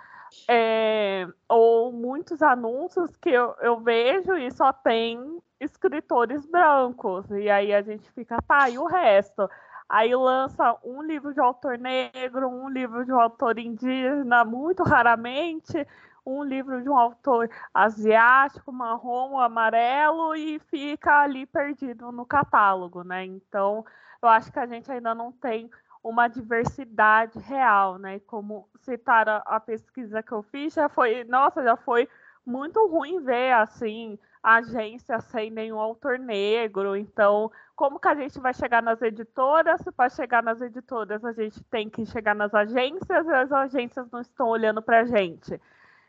é, 0.48 1.26
ou 1.48 1.92
muitos 1.92 2.42
anúncios 2.42 3.14
que 3.16 3.30
eu, 3.30 3.54
eu 3.60 3.78
vejo 3.80 4.34
e 4.36 4.50
só 4.50 4.72
tem 4.72 5.40
escritores 5.60 6.46
brancos. 6.46 7.30
E 7.30 7.50
aí 7.50 7.72
a 7.72 7.82
gente 7.82 8.10
fica, 8.12 8.40
tá, 8.42 8.68
e 8.70 8.78
o 8.78 8.86
resto? 8.86 9.48
Aí 9.88 10.14
lança 10.14 10.76
um 10.84 11.02
livro 11.02 11.32
de 11.32 11.40
autor 11.40 11.78
negro, 11.78 12.48
um 12.48 12.68
livro 12.68 13.04
de 13.04 13.12
um 13.12 13.20
autor 13.20 13.58
indígena, 13.58 14.44
muito 14.44 14.82
raramente, 14.82 15.86
um 16.26 16.42
livro 16.44 16.82
de 16.82 16.90
um 16.90 16.96
autor 16.96 17.48
asiático, 17.72 18.70
marrom, 18.70 19.38
amarelo, 19.38 20.34
e 20.34 20.58
fica 20.70 21.22
ali 21.22 21.46
perdido 21.46 22.12
no 22.12 22.26
catálogo, 22.26 23.02
né? 23.02 23.24
Então, 23.24 23.82
eu 24.22 24.28
acho 24.28 24.52
que 24.52 24.58
a 24.58 24.66
gente 24.66 24.92
ainda 24.92 25.14
não 25.14 25.32
tem 25.32 25.70
uma 26.02 26.28
diversidade 26.28 27.38
real, 27.38 27.98
né? 27.98 28.20
Como 28.20 28.68
citar 28.80 29.28
a, 29.28 29.60
pesquisa 29.60 30.22
que 30.22 30.32
eu 30.32 30.42
fiz, 30.42 30.74
já 30.74 30.88
foi, 30.88 31.24
nossa, 31.24 31.62
já 31.62 31.76
foi 31.76 32.08
muito 32.44 32.86
ruim 32.86 33.20
ver 33.20 33.52
assim 33.52 34.18
agência 34.42 35.20
sem 35.20 35.50
nenhum 35.50 35.78
autor 35.78 36.18
negro. 36.18 36.96
Então, 36.96 37.50
como 37.74 37.98
que 37.98 38.08
a 38.08 38.14
gente 38.14 38.40
vai 38.40 38.54
chegar 38.54 38.82
nas 38.82 39.02
editoras? 39.02 39.80
Para 39.96 40.08
chegar 40.08 40.42
nas 40.42 40.60
editoras, 40.60 41.24
a 41.24 41.32
gente 41.32 41.62
tem 41.64 41.90
que 41.90 42.06
chegar 42.06 42.34
nas 42.34 42.54
agências 42.54 43.26
e 43.26 43.32
as 43.34 43.52
agências 43.52 44.10
não 44.10 44.20
estão 44.20 44.48
olhando 44.48 44.80
para 44.80 45.00
a 45.00 45.04
gente. 45.04 45.60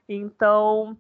Então, 0.07 0.97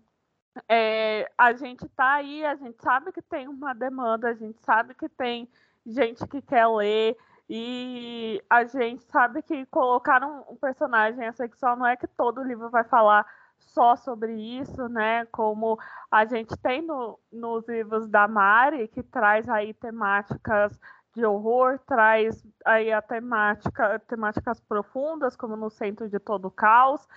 é, 0.67 1.31
a 1.37 1.53
gente 1.53 1.85
está 1.85 2.13
aí, 2.15 2.45
a 2.45 2.55
gente 2.55 2.81
sabe 2.81 3.11
que 3.11 3.21
tem 3.21 3.47
uma 3.47 3.73
demanda, 3.73 4.29
a 4.29 4.33
gente 4.33 4.59
sabe 4.61 4.93
que 4.93 5.07
tem 5.07 5.47
gente 5.85 6.27
que 6.27 6.41
quer 6.41 6.67
ler, 6.67 7.17
e 7.49 8.43
a 8.47 8.63
gente 8.63 9.03
sabe 9.05 9.41
que 9.41 9.65
colocar 9.67 10.23
um, 10.23 10.55
personagem 10.55 11.25
assexual 11.27 11.75
não 11.75 11.87
é 11.87 11.97
que 11.97 12.07
todo 12.07 12.43
livro 12.43 12.69
vai 12.69 12.83
falar 12.83 13.25
só 13.57 13.95
sobre 13.95 14.33
isso, 14.33 14.87
né? 14.87 15.25
Como 15.27 15.79
a 16.11 16.25
gente 16.25 16.55
tem 16.57 16.83
no, 16.83 17.19
nos 17.31 17.67
livros 17.67 18.07
da 18.07 18.27
Mari, 18.27 18.87
que 18.87 19.01
traz 19.01 19.49
aí 19.49 19.73
temáticas 19.73 20.79
de 21.15 21.25
horror, 21.25 21.79
traz 21.87 22.45
aí 22.63 22.91
a 22.93 23.01
temática, 23.01 23.99
temáticas 24.07 24.59
profundas, 24.61 25.35
como 25.35 25.55
no 25.55 25.71
centro 25.71 26.07
de 26.07 26.19
todo 26.19 26.45
o 26.45 26.51
caos, 26.51 27.07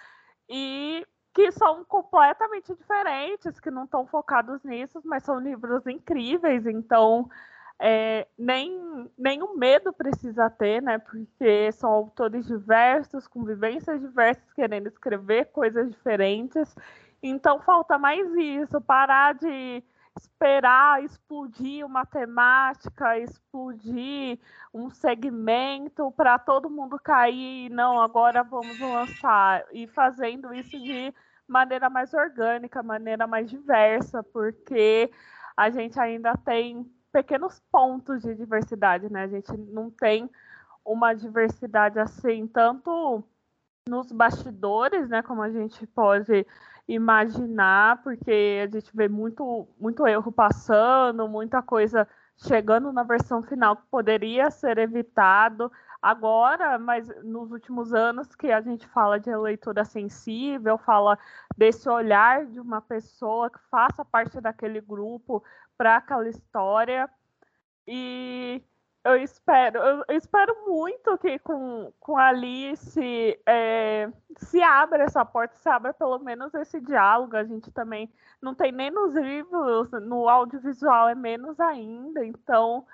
e 0.49 1.07
que 1.35 1.53
são 1.53 1.85
completamente 1.85 2.74
diferentes, 2.74 3.61
que 3.61 3.70
não 3.70 3.85
estão 3.85 4.07
focados 4.07 4.62
nisso, 4.64 5.01
mas 5.05 5.24
são 5.24 5.39
livros 5.39 5.87
incríveis, 5.87 6.66
então 6.66 7.28
é, 7.85 8.28
nem, 8.39 8.78
o 9.43 9.59
medo 9.59 9.93
precisa 9.93 10.49
ter, 10.49 10.80
né? 10.80 10.99
Porque 10.99 11.72
são 11.72 11.91
autores 11.91 12.47
diversos, 12.47 13.26
com 13.26 13.43
vivências 13.45 14.01
diversas, 14.01 14.53
querendo 14.53 14.87
escrever 14.87 15.47
coisas 15.47 15.91
diferentes. 15.91 16.76
Então 17.20 17.59
falta 17.59 17.99
mais 17.99 18.24
isso, 18.37 18.80
parar 18.80 19.35
de 19.35 19.83
esperar 20.16 21.03
explodir 21.03 21.85
uma 21.85 22.07
temática, 22.07 23.18
explodir 23.18 24.39
um 24.72 24.89
segmento 24.89 26.12
para 26.12 26.39
todo 26.39 26.70
mundo 26.70 27.01
cair, 27.01 27.68
não, 27.70 28.01
agora 28.01 28.45
vamos 28.45 28.78
lançar. 28.78 29.64
E 29.72 29.89
fazendo 29.89 30.55
isso 30.55 30.78
de 30.78 31.12
maneira 31.49 31.91
mais 31.91 32.14
orgânica, 32.14 32.80
maneira 32.80 33.26
mais 33.26 33.51
diversa, 33.51 34.22
porque 34.22 35.11
a 35.57 35.68
gente 35.68 35.99
ainda 35.99 36.37
tem 36.37 36.89
pequenos 37.12 37.60
pontos 37.70 38.22
de 38.22 38.34
diversidade, 38.34 39.12
né? 39.12 39.24
A 39.24 39.28
gente 39.28 39.56
não 39.56 39.90
tem 39.90 40.30
uma 40.84 41.12
diversidade 41.12 41.98
assim, 41.98 42.46
tanto 42.46 43.22
nos 43.88 44.10
bastidores, 44.12 45.08
né, 45.08 45.22
como 45.22 45.42
a 45.42 45.50
gente 45.50 45.86
pode 45.88 46.46
imaginar, 46.86 48.02
porque 48.02 48.60
a 48.62 48.70
gente 48.70 48.90
vê 48.94 49.08
muito, 49.08 49.66
muito 49.78 50.06
erro 50.06 50.30
passando, 50.30 51.28
muita 51.28 51.62
coisa 51.62 52.06
chegando 52.36 52.92
na 52.92 53.02
versão 53.02 53.42
final 53.42 53.76
que 53.76 53.82
poderia 53.90 54.50
ser 54.50 54.78
evitado 54.78 55.70
agora, 56.00 56.78
mas 56.78 57.08
nos 57.22 57.52
últimos 57.52 57.94
anos 57.94 58.34
que 58.34 58.50
a 58.50 58.60
gente 58.60 58.86
fala 58.88 59.20
de 59.20 59.34
leitura 59.36 59.84
sensível, 59.84 60.76
fala 60.76 61.16
desse 61.56 61.88
olhar 61.88 62.46
de 62.46 62.58
uma 62.58 62.80
pessoa 62.80 63.48
que 63.48 63.60
faça 63.70 64.04
parte 64.04 64.40
daquele 64.40 64.80
grupo 64.80 65.42
para 65.83 65.97
aquela 65.97 66.28
história. 66.28 67.11
E 67.89 68.62
eu 69.05 69.16
espero, 69.16 69.80
eu, 69.80 70.05
espero 70.16 70.55
muito 70.64 71.18
que 71.18 71.41
com, 71.41 71.93
com 71.99 72.16
a 72.16 72.28
Alice 72.28 73.01
é, 73.45 74.09
se 74.37 74.62
abra 74.62 75.03
essa 75.03 75.24
porta, 75.24 75.57
se 75.57 75.68
abra 75.68 75.93
pelo 75.93 76.20
menos 76.20 76.55
esse 76.55 76.80
diálogo. 76.80 77.37
A 77.37 77.43
gente 77.43 77.72
também 77.72 78.09
não 78.41 78.55
tem 78.55 78.70
nem 78.70 78.93
nos 78.93 79.12
livros, 79.12 79.91
no 79.91 80.28
audiovisual 80.28 81.09
é 81.09 81.16
menos 81.16 81.59
ainda. 81.59 82.24
Então, 82.24 82.87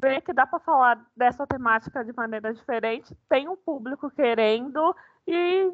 ver 0.00 0.20
que 0.20 0.32
dá 0.32 0.46
para 0.46 0.60
falar 0.60 1.04
dessa 1.16 1.44
temática 1.48 2.04
de 2.04 2.12
maneira 2.12 2.54
diferente, 2.54 3.12
tem 3.28 3.48
um 3.48 3.56
público 3.56 4.08
querendo 4.08 4.94
e 5.26 5.68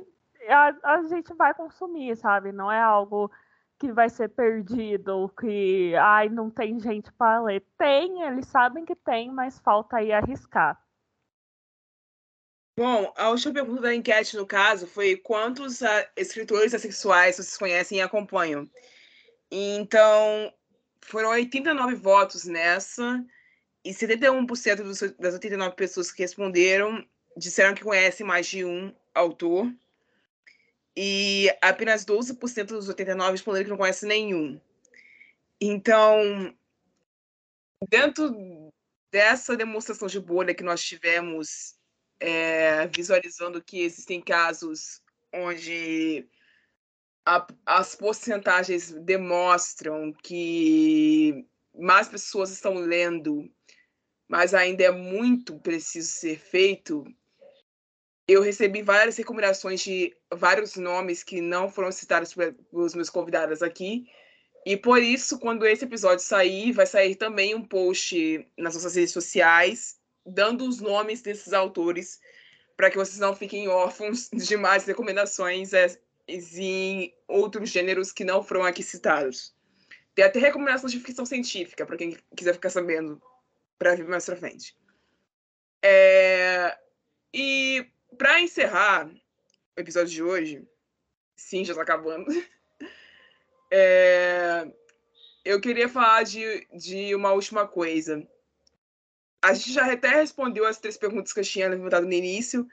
a, 0.48 0.94
a 0.94 1.02
gente 1.02 1.34
vai 1.34 1.52
consumir, 1.52 2.16
sabe? 2.16 2.50
Não 2.50 2.72
é 2.72 2.80
algo 2.80 3.30
que 3.78 3.92
vai 3.92 4.08
ser 4.08 4.28
perdido, 4.28 5.28
que 5.38 5.94
ai, 5.96 6.28
não 6.28 6.50
tem 6.50 6.80
gente 6.80 7.12
para 7.12 7.42
ler. 7.42 7.64
Tem, 7.78 8.22
eles 8.22 8.46
sabem 8.46 8.84
que 8.84 8.96
tem, 8.96 9.30
mas 9.30 9.58
falta 9.58 9.98
aí 9.98 10.12
arriscar. 10.12 10.80
Bom, 12.78 13.12
a 13.16 13.30
última 13.30 13.54
pergunta 13.54 13.82
da 13.82 13.94
enquete, 13.94 14.36
no 14.36 14.46
caso, 14.46 14.86
foi 14.86 15.16
quantos 15.16 15.80
uh, 15.80 15.86
escritores 16.16 16.74
assexuais 16.74 17.36
vocês 17.36 17.56
conhecem 17.56 17.98
e 17.98 18.02
acompanham? 18.02 18.68
Então, 19.50 20.52
foram 21.00 21.30
89 21.30 21.94
votos 21.94 22.44
nessa, 22.44 23.24
e 23.86 23.92
71% 23.92 24.82
dos, 24.82 25.00
das 25.18 25.34
89 25.34 25.76
pessoas 25.76 26.10
que 26.10 26.22
responderam 26.22 27.06
disseram 27.36 27.74
que 27.74 27.84
conhecem 27.84 28.26
mais 28.26 28.46
de 28.46 28.64
um 28.64 28.92
autor 29.14 29.70
e 30.96 31.54
apenas 31.60 32.04
12% 32.04 32.66
dos 32.66 32.88
89 32.88 33.32
responderam 33.32 33.64
que 33.64 33.70
não 33.70 33.76
conhece 33.76 34.06
nenhum. 34.06 34.58
Então, 35.60 36.54
dentro 37.90 38.72
dessa 39.12 39.56
demonstração 39.56 40.08
de 40.08 40.18
bolha 40.18 40.54
que 40.54 40.62
nós 40.62 40.82
tivemos, 40.82 41.74
é, 42.18 42.86
visualizando 42.88 43.62
que 43.62 43.80
existem 43.80 44.20
casos 44.22 45.02
onde 45.32 46.26
a, 47.26 47.46
as 47.66 47.94
porcentagens 47.94 48.92
demonstram 48.92 50.12
que 50.22 51.46
mais 51.74 52.08
pessoas 52.08 52.50
estão 52.50 52.74
lendo, 52.74 53.50
mas 54.26 54.54
ainda 54.54 54.84
é 54.84 54.90
muito 54.90 55.58
preciso 55.60 56.10
ser 56.10 56.38
feito, 56.38 57.04
eu 58.28 58.42
recebi 58.42 58.82
várias 58.82 59.16
recomendações 59.16 59.80
de 59.80 60.16
vários 60.34 60.76
nomes 60.76 61.22
que 61.22 61.40
não 61.40 61.70
foram 61.70 61.92
citados 61.92 62.34
pelos 62.34 62.94
meus 62.94 63.08
convidados 63.08 63.62
aqui. 63.62 64.08
E 64.64 64.76
por 64.76 65.00
isso, 65.00 65.38
quando 65.38 65.64
esse 65.64 65.84
episódio 65.84 66.24
sair, 66.24 66.72
vai 66.72 66.86
sair 66.86 67.14
também 67.14 67.54
um 67.54 67.62
post 67.62 68.44
nas 68.58 68.74
nossas 68.74 68.96
redes 68.96 69.12
sociais, 69.12 70.00
dando 70.24 70.66
os 70.66 70.80
nomes 70.80 71.22
desses 71.22 71.52
autores, 71.52 72.20
para 72.76 72.90
que 72.90 72.96
vocês 72.96 73.18
não 73.18 73.34
fiquem 73.34 73.68
órfãos 73.68 74.28
de 74.34 74.56
mais 74.56 74.84
recomendações 74.84 75.72
é, 75.72 75.96
em 76.26 77.14
outros 77.28 77.70
gêneros 77.70 78.10
que 78.10 78.24
não 78.24 78.42
foram 78.42 78.64
aqui 78.64 78.82
citados. 78.82 79.54
Tem 80.16 80.24
até 80.24 80.40
recomendações 80.40 80.90
de 80.90 80.98
ficção 80.98 81.24
científica, 81.24 81.86
para 81.86 81.96
quem 81.96 82.16
quiser 82.34 82.54
ficar 82.54 82.70
sabendo, 82.70 83.22
para 83.78 83.94
vir 83.94 84.08
mais 84.08 84.24
para 84.24 84.34
frente. 84.34 84.74
É... 85.80 86.76
E 87.32 87.86
para 88.16 88.40
encerrar 88.40 89.08
o 89.76 89.80
episódio 89.80 90.12
de 90.12 90.22
hoje, 90.22 90.68
sim, 91.36 91.64
já 91.64 91.72
está 91.72 91.82
acabando. 91.82 92.26
É, 93.68 94.64
eu 95.44 95.60
queria 95.60 95.88
falar 95.88 96.22
de, 96.22 96.64
de 96.72 97.12
uma 97.16 97.32
última 97.32 97.66
coisa. 97.66 98.24
A 99.42 99.52
gente 99.54 99.72
já 99.72 99.92
até 99.92 100.08
respondeu 100.08 100.64
as 100.64 100.78
três 100.78 100.96
perguntas 100.96 101.32
que 101.32 101.40
eu 101.40 101.44
tinha 101.44 101.68
levantado 101.68 102.06
no 102.06 102.12
início, 102.12 102.64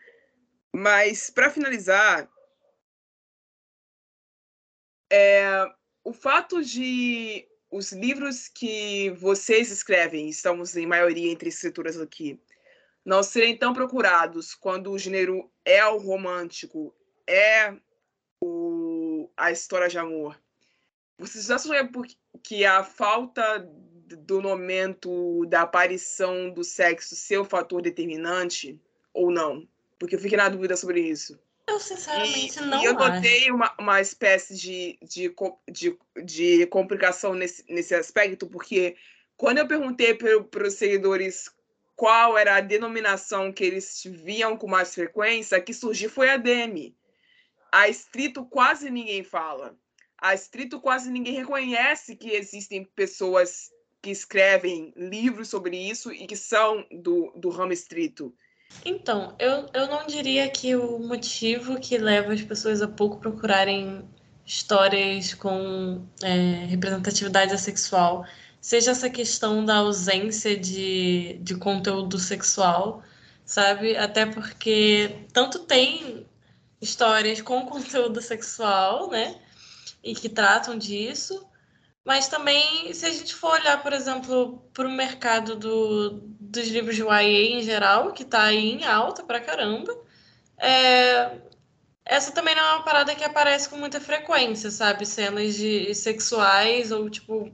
mas 0.71 1.31
para 1.31 1.49
finalizar, 1.49 2.29
é, 5.11 5.65
o 6.03 6.13
fato 6.13 6.63
de 6.63 7.47
os 7.71 7.91
livros 7.91 8.47
que 8.47 9.09
vocês 9.11 9.71
escrevem, 9.71 10.29
estamos 10.29 10.75
em 10.75 10.85
maioria 10.85 11.31
entre 11.31 11.49
escrituras 11.49 11.99
aqui, 11.99 12.39
não 13.05 13.21
serem 13.21 13.57
tão 13.57 13.73
procurados 13.73 14.55
quando 14.55 14.91
o 14.91 14.97
gênero 14.97 15.51
é 15.65 15.85
o 15.85 15.97
romântico, 15.97 16.95
é 17.27 17.73
o, 18.39 19.29
a 19.35 19.51
história 19.51 19.89
de 19.89 19.97
amor. 19.97 20.39
Vocês 21.17 21.49
acham 21.51 21.73
que 22.41 22.65
a 22.65 22.83
falta 22.83 23.59
do 23.59 24.41
momento 24.41 25.45
da 25.45 25.61
aparição 25.61 26.49
do 26.49 26.63
sexo 26.63 27.15
ser 27.15 27.37
o 27.37 27.45
fator 27.45 27.81
determinante 27.81 28.79
ou 29.13 29.31
não? 29.31 29.67
Porque 29.99 30.15
eu 30.15 30.19
fiquei 30.19 30.37
na 30.37 30.49
dúvida 30.49 30.75
sobre 30.75 31.01
isso. 31.01 31.39
Eu 31.67 31.79
sinceramente 31.79 32.59
e, 32.59 32.61
não 32.61 32.81
e 32.81 32.85
eu 32.85 32.93
notei 32.93 33.49
uma, 33.51 33.73
uma 33.79 34.01
espécie 34.01 34.55
de, 34.55 34.99
de, 35.01 35.33
de, 35.71 35.97
de 36.25 36.65
complicação 36.67 37.33
nesse, 37.33 37.63
nesse 37.71 37.95
aspecto, 37.95 38.47
porque 38.47 38.97
quando 39.37 39.59
eu 39.59 39.67
perguntei 39.67 40.13
para 40.13 40.67
os 40.67 40.73
seguidores 40.73 41.49
qual 41.95 42.37
era 42.37 42.55
a 42.55 42.61
denominação 42.61 43.51
que 43.51 43.63
eles 43.63 44.03
viam 44.05 44.57
com 44.57 44.67
mais 44.67 44.93
frequência, 44.93 45.61
que 45.61 45.73
surgiu 45.73 46.09
foi 46.09 46.29
a 46.29 46.37
DEMI. 46.37 46.95
A 47.71 47.87
estrito 47.87 48.45
quase 48.45 48.89
ninguém 48.89 49.23
fala. 49.23 49.75
A 50.17 50.33
estrito 50.33 50.79
quase 50.79 51.09
ninguém 51.09 51.33
reconhece 51.33 52.15
que 52.15 52.31
existem 52.31 52.83
pessoas 52.83 53.71
que 54.01 54.11
escrevem 54.11 54.93
livros 54.95 55.47
sobre 55.49 55.77
isso 55.77 56.11
e 56.11 56.27
que 56.27 56.35
são 56.35 56.85
do, 56.91 57.31
do 57.35 57.49
ramo 57.49 57.71
estrito. 57.71 58.33
Então, 58.85 59.35
eu, 59.39 59.67
eu 59.73 59.87
não 59.87 60.05
diria 60.05 60.49
que 60.49 60.75
o 60.75 60.99
motivo 60.99 61.79
que 61.79 61.97
leva 61.97 62.33
as 62.33 62.41
pessoas 62.41 62.81
a 62.81 62.87
pouco 62.87 63.17
procurarem 63.19 64.07
histórias 64.45 65.33
com 65.33 66.05
é, 66.21 66.65
representatividade 66.65 67.57
sexual 67.61 68.25
seja 68.63 68.91
essa 68.91 69.09
questão 69.09 69.65
da 69.65 69.75
ausência 69.75 70.57
de, 70.57 71.37
de 71.41 71.53
conteúdo 71.57 72.17
sexual, 72.17 73.03
sabe? 73.45 73.97
Até 73.97 74.25
porque 74.25 75.25
tanto 75.33 75.59
tem 75.59 76.25
histórias 76.81 77.41
com 77.41 77.65
conteúdo 77.67 78.21
sexual, 78.21 79.09
né? 79.11 79.37
E 80.01 80.15
que 80.15 80.29
tratam 80.29 80.77
disso, 80.77 81.45
mas 82.05 82.29
também, 82.29 82.93
se 82.93 83.05
a 83.05 83.09
gente 83.11 83.35
for 83.35 83.51
olhar, 83.51 83.83
por 83.83 83.91
exemplo, 83.91 84.63
para 84.73 84.87
o 84.87 84.91
mercado 84.91 85.57
do, 85.57 86.21
dos 86.39 86.67
livros 86.69 86.95
de 86.95 87.01
YA 87.03 87.57
em 87.57 87.63
geral, 87.63 88.13
que 88.13 88.23
está 88.23 88.43
aí 88.43 88.71
em 88.71 88.85
alta 88.85 89.23
pra 89.23 89.41
caramba, 89.41 89.93
é, 90.57 91.37
essa 92.05 92.31
também 92.31 92.55
não 92.55 92.63
é 92.63 92.73
uma 92.75 92.83
parada 92.83 93.13
que 93.13 93.25
aparece 93.25 93.67
com 93.67 93.75
muita 93.75 93.99
frequência, 93.99 94.71
sabe? 94.71 95.05
Cenas 95.05 95.55
de 95.55 95.93
sexuais 95.93 96.93
ou, 96.93 97.09
tipo, 97.09 97.51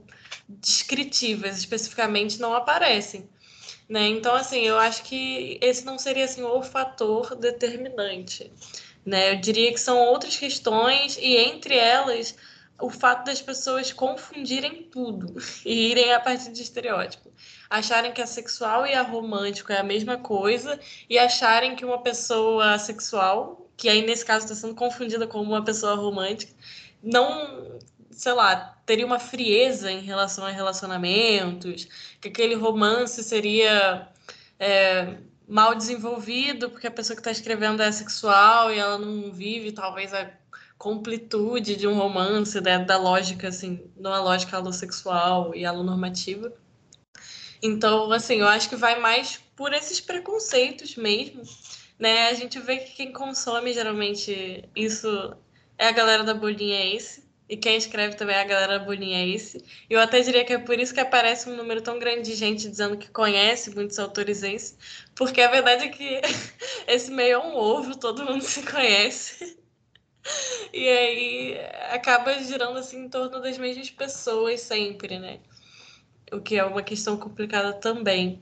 descritivas 0.60 1.58
especificamente 1.58 2.40
não 2.40 2.54
aparecem. 2.54 3.28
Né? 3.88 4.06
Então, 4.08 4.34
assim, 4.34 4.60
eu 4.60 4.78
acho 4.78 5.02
que 5.02 5.58
esse 5.60 5.84
não 5.84 5.98
seria 5.98 6.24
assim, 6.24 6.42
o 6.42 6.62
fator 6.62 7.34
determinante. 7.34 8.52
Né? 9.04 9.32
Eu 9.32 9.40
diria 9.40 9.72
que 9.72 9.80
são 9.80 9.98
outras 9.98 10.36
questões, 10.36 11.16
e 11.16 11.36
entre 11.36 11.76
elas, 11.76 12.36
o 12.80 12.88
fato 12.88 13.26
das 13.26 13.42
pessoas 13.42 13.92
confundirem 13.92 14.84
tudo 14.84 15.34
e 15.66 15.90
irem 15.90 16.12
a 16.12 16.20
partir 16.20 16.52
de 16.52 16.62
estereótipo. 16.62 17.32
Acharem 17.68 18.12
que 18.12 18.22
a 18.22 18.26
sexual 18.26 18.86
e 18.86 18.94
a 18.94 19.02
romântico 19.02 19.72
é 19.72 19.78
a 19.78 19.84
mesma 19.84 20.16
coisa, 20.18 20.78
e 21.08 21.18
acharem 21.18 21.74
que 21.74 21.84
uma 21.84 22.02
pessoa 22.02 22.78
sexual, 22.78 23.68
que 23.76 23.88
aí 23.88 24.02
nesse 24.02 24.24
caso 24.24 24.44
está 24.44 24.54
sendo 24.54 24.74
confundida 24.74 25.26
com 25.26 25.40
uma 25.40 25.64
pessoa 25.64 25.94
romântica, 25.94 26.52
não 27.02 27.78
sei 28.20 28.34
lá, 28.34 28.76
teria 28.84 29.06
uma 29.06 29.18
frieza 29.18 29.90
em 29.90 30.02
relação 30.02 30.44
a 30.44 30.50
relacionamentos, 30.50 31.88
que 32.20 32.28
aquele 32.28 32.54
romance 32.54 33.24
seria 33.24 34.08
é, 34.58 35.16
mal 35.48 35.74
desenvolvido 35.74 36.68
porque 36.68 36.86
a 36.86 36.90
pessoa 36.90 37.16
que 37.16 37.20
está 37.20 37.30
escrevendo 37.30 37.82
é 37.82 37.90
sexual 37.90 38.74
e 38.74 38.78
ela 38.78 38.98
não 38.98 39.32
vive 39.32 39.72
talvez 39.72 40.12
a 40.12 40.30
completude 40.76 41.76
de 41.76 41.86
um 41.86 41.94
romance, 41.94 42.60
né, 42.60 42.78
da 42.78 42.98
lógica, 42.98 43.48
assim, 43.48 43.90
numa 43.96 44.20
lógica 44.20 44.58
alossexual 44.58 45.54
e 45.54 45.64
alonormativa. 45.64 46.52
Então, 47.62 48.12
assim, 48.12 48.40
eu 48.40 48.48
acho 48.48 48.68
que 48.68 48.76
vai 48.76 49.00
mais 49.00 49.40
por 49.56 49.72
esses 49.72 49.98
preconceitos 49.98 50.94
mesmo, 50.94 51.42
né? 51.98 52.28
A 52.28 52.34
gente 52.34 52.58
vê 52.58 52.76
que 52.78 52.96
quem 52.96 53.12
consome 53.12 53.72
geralmente 53.72 54.68
isso 54.76 55.34
é 55.78 55.88
a 55.88 55.92
galera 55.92 56.22
da 56.22 56.34
bolinha 56.34 56.94
Ace, 56.94 57.29
e 57.50 57.56
quem 57.56 57.76
escreve 57.76 58.14
também 58.14 58.36
é 58.36 58.42
a 58.42 58.44
galera 58.44 58.78
da 58.78 58.84
bolinha 58.84 59.26
Ace. 59.34 59.60
Eu 59.90 59.98
até 59.98 60.20
diria 60.20 60.44
que 60.44 60.52
é 60.52 60.58
por 60.58 60.78
isso 60.78 60.94
que 60.94 61.00
aparece 61.00 61.50
um 61.50 61.56
número 61.56 61.82
tão 61.82 61.98
grande 61.98 62.22
de 62.22 62.36
gente 62.36 62.68
dizendo 62.68 62.96
que 62.96 63.10
conhece 63.10 63.74
muitos 63.74 63.98
autores 63.98 64.44
Ace, 64.44 64.76
porque 65.16 65.40
a 65.40 65.50
verdade 65.50 65.86
é 65.86 65.88
que 65.88 66.20
esse 66.86 67.10
meio 67.10 67.34
é 67.34 67.38
um 67.38 67.56
ovo, 67.56 67.98
todo 67.98 68.24
mundo 68.24 68.42
se 68.42 68.62
conhece. 68.62 69.58
E 70.72 70.86
aí 70.86 71.58
acaba 71.90 72.38
girando 72.40 72.78
assim 72.78 73.06
em 73.06 73.08
torno 73.08 73.40
das 73.40 73.56
mesmas 73.56 73.90
pessoas 73.90 74.60
sempre, 74.60 75.18
né? 75.18 75.40
O 76.30 76.40
que 76.40 76.56
é 76.56 76.64
uma 76.64 76.82
questão 76.82 77.16
complicada 77.16 77.72
também. 77.72 78.40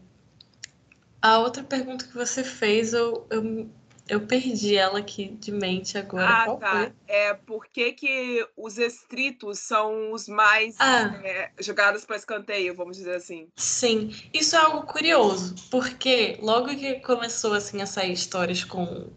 A 1.22 1.38
outra 1.38 1.62
pergunta 1.62 2.04
que 2.04 2.14
você 2.14 2.42
fez, 2.42 2.92
eu, 2.92 3.26
eu, 3.30 3.70
eu 4.08 4.20
perdi 4.26 4.76
ela 4.76 4.98
aqui 4.98 5.28
de 5.38 5.52
mente 5.52 5.98
agora. 5.98 6.26
Ah, 6.28 6.44
Qual 6.44 6.58
tá. 6.58 6.70
foi? 6.70 6.92
É 7.06 7.34
por 7.34 7.66
que, 7.66 7.92
que 7.92 8.46
os 8.56 8.78
estritos 8.78 9.58
são 9.60 10.12
os 10.12 10.26
mais 10.28 10.74
Ah. 10.78 11.20
é, 11.22 11.50
jogados 11.60 12.04
para 12.04 12.16
escanteio, 12.16 12.74
vamos 12.74 12.96
dizer 12.96 13.14
assim? 13.16 13.48
Sim, 13.56 14.10
isso 14.32 14.56
é 14.56 14.58
algo 14.58 14.86
curioso, 14.86 15.54
porque 15.70 16.38
logo 16.40 16.68
que 16.68 16.94
começou 17.00 17.52
assim 17.54 17.80
a 17.82 17.86
sair 17.86 18.12
histórias 18.12 18.64
com, 18.64 19.10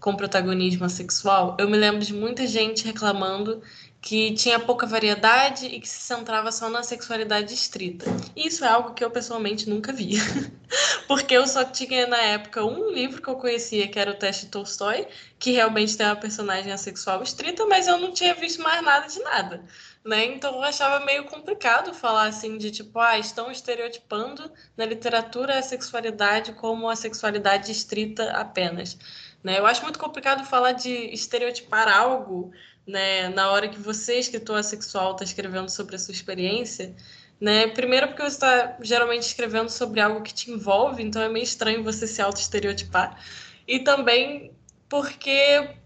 com 0.00 0.16
protagonismo 0.16 0.88
sexual, 0.88 1.56
eu 1.58 1.68
me 1.68 1.76
lembro 1.76 2.04
de 2.04 2.14
muita 2.14 2.46
gente 2.46 2.84
reclamando 2.86 3.62
que 4.00 4.32
tinha 4.34 4.58
pouca 4.60 4.86
variedade 4.86 5.66
e 5.66 5.80
que 5.80 5.88
se 5.88 6.00
centrava 6.00 6.52
só 6.52 6.68
na 6.68 6.82
sexualidade 6.82 7.52
estrita. 7.52 8.06
Isso 8.36 8.64
é 8.64 8.68
algo 8.68 8.94
que 8.94 9.04
eu 9.04 9.10
pessoalmente 9.10 9.68
nunca 9.68 9.92
vi. 9.92 10.14
Porque 11.08 11.34
eu 11.34 11.46
só 11.46 11.64
tinha 11.64 12.06
na 12.06 12.18
época 12.18 12.64
um 12.64 12.90
livro 12.90 13.20
que 13.20 13.28
eu 13.28 13.36
conhecia, 13.36 13.88
que 13.88 13.98
era 13.98 14.10
o 14.10 14.14
Teste 14.14 14.46
Tolstói, 14.46 15.08
que 15.38 15.52
realmente 15.52 15.96
tem 15.96 16.06
uma 16.06 16.16
personagem 16.16 16.72
assexual 16.72 17.22
estrita, 17.22 17.66
mas 17.66 17.88
eu 17.88 17.98
não 17.98 18.12
tinha 18.12 18.34
visto 18.34 18.62
mais 18.62 18.82
nada 18.84 19.06
de 19.06 19.18
nada. 19.20 19.64
Né? 20.04 20.26
Então 20.26 20.54
eu 20.54 20.62
achava 20.62 21.04
meio 21.04 21.24
complicado 21.24 21.92
falar 21.92 22.28
assim 22.28 22.56
de 22.56 22.70
tipo, 22.70 22.98
ah, 22.98 23.18
estão 23.18 23.50
estereotipando 23.50 24.50
na 24.76 24.84
literatura 24.84 25.58
a 25.58 25.62
sexualidade 25.62 26.52
como 26.52 26.88
a 26.88 26.96
sexualidade 26.96 27.72
estrita 27.72 28.30
apenas. 28.32 28.96
Né? 29.42 29.58
Eu 29.58 29.66
acho 29.66 29.82
muito 29.82 29.98
complicado 29.98 30.44
falar 30.44 30.72
de 30.72 30.90
estereotipar 30.90 31.88
algo 31.88 32.52
né, 32.88 33.28
na 33.28 33.50
hora 33.50 33.68
que 33.68 33.78
você, 33.78 34.18
escritor 34.18 34.58
assexual, 34.58 35.12
está 35.12 35.22
escrevendo 35.22 35.68
sobre 35.68 35.94
a 35.94 35.98
sua 35.98 36.12
experiência. 36.12 36.96
Né? 37.38 37.68
Primeiro 37.68 38.08
porque 38.08 38.22
você 38.22 38.34
está 38.34 38.78
geralmente 38.80 39.22
escrevendo 39.22 39.68
sobre 39.68 40.00
algo 40.00 40.22
que 40.22 40.32
te 40.32 40.50
envolve, 40.50 41.02
então 41.02 41.22
é 41.22 41.28
meio 41.28 41.44
estranho 41.44 41.84
você 41.84 42.06
se 42.06 42.22
auto-estereotipar. 42.22 43.22
E 43.66 43.80
também 43.80 44.56
porque 44.88 45.76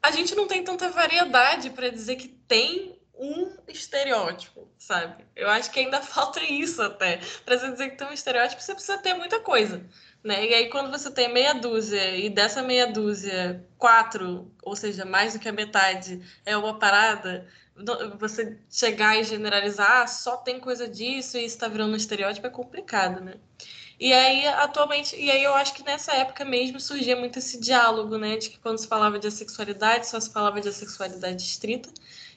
a 0.00 0.12
gente 0.12 0.34
não 0.34 0.46
tem 0.46 0.62
tanta 0.62 0.88
variedade 0.90 1.70
para 1.70 1.90
dizer 1.90 2.16
que 2.16 2.28
tem 2.28 2.96
um 3.16 3.56
estereótipo, 3.68 4.68
sabe? 4.78 5.24
Eu 5.34 5.48
acho 5.48 5.70
que 5.70 5.80
ainda 5.80 6.00
falta 6.02 6.42
isso 6.42 6.80
até. 6.82 7.20
Para 7.44 7.58
você 7.58 7.72
dizer 7.72 7.90
que 7.90 7.96
tem 7.96 8.06
um 8.06 8.12
estereótipo, 8.12 8.62
você 8.62 8.74
precisa 8.74 8.98
ter 8.98 9.14
muita 9.14 9.40
coisa. 9.40 9.84
Né? 10.24 10.46
E 10.46 10.54
aí, 10.54 10.70
quando 10.70 10.90
você 10.90 11.10
tem 11.10 11.30
meia 11.30 11.52
dúzia, 11.52 12.16
e 12.16 12.30
dessa 12.30 12.62
meia 12.62 12.86
dúzia, 12.90 13.62
quatro, 13.76 14.50
ou 14.62 14.74
seja, 14.74 15.04
mais 15.04 15.34
do 15.34 15.38
que 15.38 15.48
a 15.48 15.52
metade, 15.52 16.22
é 16.46 16.56
uma 16.56 16.78
parada, 16.78 17.46
você 18.18 18.58
chegar 18.70 19.20
e 19.20 19.24
generalizar, 19.24 20.02
ah, 20.02 20.06
só 20.06 20.38
tem 20.38 20.58
coisa 20.58 20.88
disso 20.88 21.36
e 21.36 21.44
está 21.44 21.68
virando 21.68 21.92
um 21.92 21.96
estereótipo, 21.96 22.46
é 22.46 22.50
complicado, 22.50 23.20
né? 23.20 23.34
E 24.00 24.12
aí, 24.12 24.46
atualmente, 24.46 25.14
e 25.16 25.30
aí 25.30 25.42
eu 25.44 25.54
acho 25.54 25.74
que 25.74 25.84
nessa 25.84 26.12
época 26.14 26.44
mesmo 26.44 26.80
surgia 26.80 27.16
muito 27.16 27.38
esse 27.38 27.60
diálogo, 27.60 28.16
né? 28.18 28.36
De 28.36 28.50
que 28.50 28.58
quando 28.58 28.78
se 28.78 28.88
falava 28.88 29.18
de 29.18 29.28
assexualidade, 29.28 30.08
só 30.08 30.18
se 30.18 30.32
falava 30.32 30.60
de 30.60 30.68
assexualidade 30.68 31.42
estrita. 31.42 31.90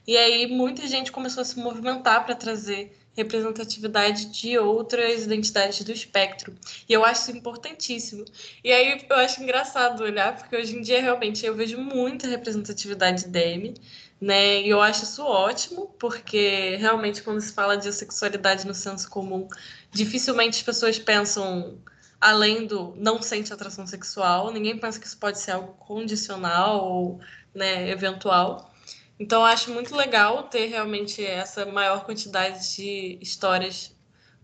E 0.06 0.16
aí 0.18 0.48
muita 0.48 0.88
gente 0.88 1.12
começou 1.12 1.42
a 1.42 1.46
se 1.46 1.58
movimentar 1.58 2.26
para 2.26 2.36
trazer 2.36 2.98
representatividade 3.18 4.28
de 4.28 4.58
outras 4.60 5.24
identidades 5.24 5.84
do 5.84 5.92
espectro. 5.92 6.54
E 6.88 6.94
eu 6.94 7.04
acho 7.04 7.22
isso 7.22 7.32
importantíssimo. 7.32 8.24
E 8.64 8.72
aí 8.72 9.06
eu 9.10 9.16
acho 9.16 9.42
engraçado 9.42 10.04
olhar, 10.04 10.38
porque 10.38 10.56
hoje 10.56 10.78
em 10.78 10.82
dia 10.82 11.02
realmente 11.02 11.44
eu 11.44 11.56
vejo 11.56 11.80
muita 11.80 12.28
representatividade 12.28 13.28
DM, 13.28 13.74
né? 14.22 14.62
E 14.62 14.70
eu 14.70 14.80
acho 14.80 15.04
isso 15.04 15.24
ótimo, 15.26 15.88
porque 15.98 16.76
realmente 16.76 17.24
quando 17.24 17.42
se 17.42 17.52
fala 17.52 17.76
de 17.76 17.92
sexualidade 17.92 18.68
no 18.68 18.74
senso 18.76 19.10
comum, 19.10 19.48
dificilmente 19.92 20.58
as 20.58 20.64
pessoas 20.64 21.00
pensam 21.00 21.80
além 22.22 22.68
do 22.68 22.94
não 22.98 23.22
sente 23.22 23.52
atração 23.52 23.86
sexual, 23.88 24.52
ninguém 24.52 24.78
pensa 24.78 25.00
que 25.00 25.08
isso 25.08 25.18
pode 25.18 25.40
ser 25.40 25.52
algo 25.52 25.74
condicional 25.74 26.86
ou 26.86 27.20
né, 27.54 27.90
eventual. 27.90 28.72
Então, 29.20 29.44
acho 29.44 29.72
muito 29.72 29.96
legal 29.96 30.44
ter 30.44 30.68
realmente 30.68 31.26
essa 31.26 31.66
maior 31.66 32.06
quantidade 32.06 32.76
de 32.76 33.18
histórias 33.22 33.96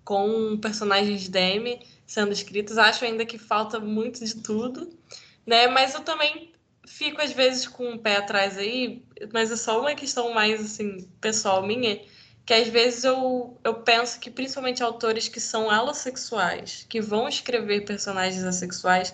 com 0.04 0.58
personagens 0.58 1.30
DM 1.30 1.80
sendo 2.06 2.32
escritas. 2.32 2.78
Acho 2.78 3.06
ainda 3.06 3.26
que 3.26 3.38
falta 3.38 3.80
muito 3.80 4.24
de 4.24 4.36
tudo, 4.42 4.90
né? 5.46 5.68
Mas 5.68 5.94
eu 5.94 6.02
também 6.02 6.52
fico 6.86 7.22
às 7.22 7.32
vezes 7.32 7.68
com 7.68 7.92
um 7.92 7.98
pé 7.98 8.18
atrás 8.18 8.58
aí, 8.58 9.04
mas 9.32 9.52
é 9.52 9.56
só 9.56 9.80
uma 9.80 9.96
questão 9.96 10.34
mais 10.34 10.60
assim 10.62 11.08
pessoal 11.22 11.66
minha, 11.66 12.02
que 12.46 12.54
às 12.54 12.68
vezes 12.68 13.04
eu, 13.04 13.58
eu 13.64 13.76
penso 13.76 14.20
que 14.20 14.30
principalmente 14.30 14.84
autores 14.84 15.28
que 15.28 15.40
são 15.40 15.70
alossexuais, 15.70 16.86
que 16.90 17.00
vão 17.00 17.28
escrever 17.28 17.86
personagens 17.86 18.44
assexuais, 18.44 19.14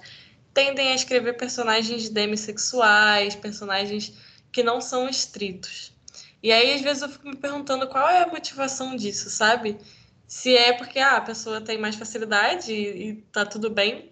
tendem 0.53 0.91
a 0.91 0.95
escrever 0.95 1.33
personagens 1.33 2.09
demissexuais, 2.09 3.35
personagens 3.35 4.13
que 4.51 4.63
não 4.63 4.81
são 4.81 5.07
estritos. 5.07 5.93
E 6.41 6.51
aí, 6.51 6.73
às 6.73 6.81
vezes, 6.81 7.03
eu 7.03 7.09
fico 7.09 7.27
me 7.27 7.35
perguntando 7.35 7.87
qual 7.87 8.07
é 8.09 8.23
a 8.23 8.27
motivação 8.27 8.95
disso, 8.95 9.29
sabe? 9.29 9.77
Se 10.27 10.55
é 10.55 10.73
porque 10.73 10.99
ah, 10.99 11.17
a 11.17 11.21
pessoa 11.21 11.61
tem 11.61 11.77
mais 11.77 11.95
facilidade 11.95 12.71
e, 12.71 13.09
e 13.09 13.15
tá 13.31 13.45
tudo 13.45 13.69
bem, 13.69 14.11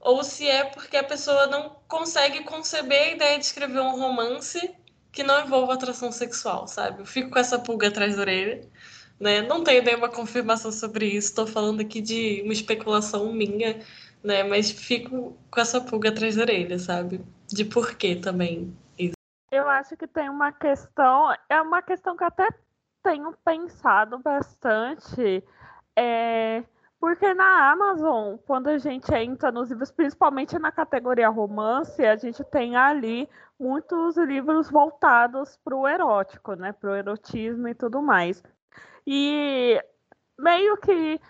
ou 0.00 0.22
se 0.22 0.46
é 0.48 0.64
porque 0.64 0.96
a 0.96 1.04
pessoa 1.04 1.46
não 1.48 1.76
consegue 1.88 2.44
conceber 2.44 3.02
a 3.02 3.10
ideia 3.12 3.38
de 3.38 3.44
escrever 3.44 3.80
um 3.80 3.98
romance 3.98 4.74
que 5.12 5.22
não 5.22 5.44
envolva 5.44 5.74
atração 5.74 6.12
sexual, 6.12 6.68
sabe? 6.68 7.00
Eu 7.00 7.06
fico 7.06 7.30
com 7.30 7.38
essa 7.38 7.58
pulga 7.58 7.88
atrás 7.88 8.14
da 8.16 8.22
orelha, 8.22 8.68
né? 9.18 9.42
Não 9.42 9.64
tenho 9.64 9.82
nenhuma 9.82 10.08
confirmação 10.08 10.70
sobre 10.70 11.06
isso, 11.06 11.28
estou 11.28 11.46
falando 11.46 11.80
aqui 11.80 12.00
de 12.00 12.42
uma 12.44 12.52
especulação 12.52 13.32
minha, 13.32 13.80
né? 14.22 14.44
Mas 14.44 14.70
fico 14.70 15.36
com 15.50 15.60
essa 15.60 15.80
pulga 15.80 16.10
atrás 16.10 16.36
da 16.36 16.42
orelha, 16.42 16.78
sabe? 16.78 17.20
De 17.48 17.64
porquê 17.64 18.14
também. 18.16 18.76
Eu 19.50 19.68
acho 19.68 19.96
que 19.96 20.06
tem 20.06 20.28
uma 20.28 20.52
questão, 20.52 21.34
é 21.48 21.60
uma 21.60 21.80
questão 21.80 22.16
que 22.16 22.24
até 22.24 22.48
tenho 23.02 23.32
pensado 23.44 24.18
bastante, 24.18 25.44
é, 25.94 26.64
porque 26.98 27.32
na 27.34 27.70
Amazon, 27.70 28.36
quando 28.46 28.68
a 28.68 28.78
gente 28.78 29.14
entra 29.14 29.52
nos 29.52 29.70
livros, 29.70 29.92
principalmente 29.92 30.58
na 30.58 30.72
categoria 30.72 31.28
romance, 31.28 32.04
a 32.04 32.16
gente 32.16 32.42
tem 32.44 32.76
ali 32.76 33.28
muitos 33.58 34.16
livros 34.16 34.68
voltados 34.68 35.56
para 35.58 35.76
o 35.76 35.86
erótico, 35.86 36.54
né, 36.54 36.72
para 36.72 36.90
o 36.90 36.96
erotismo 36.96 37.68
e 37.68 37.74
tudo 37.74 38.02
mais. 38.02 38.42
E 39.06 39.80
meio 40.38 40.76
que 40.78 41.20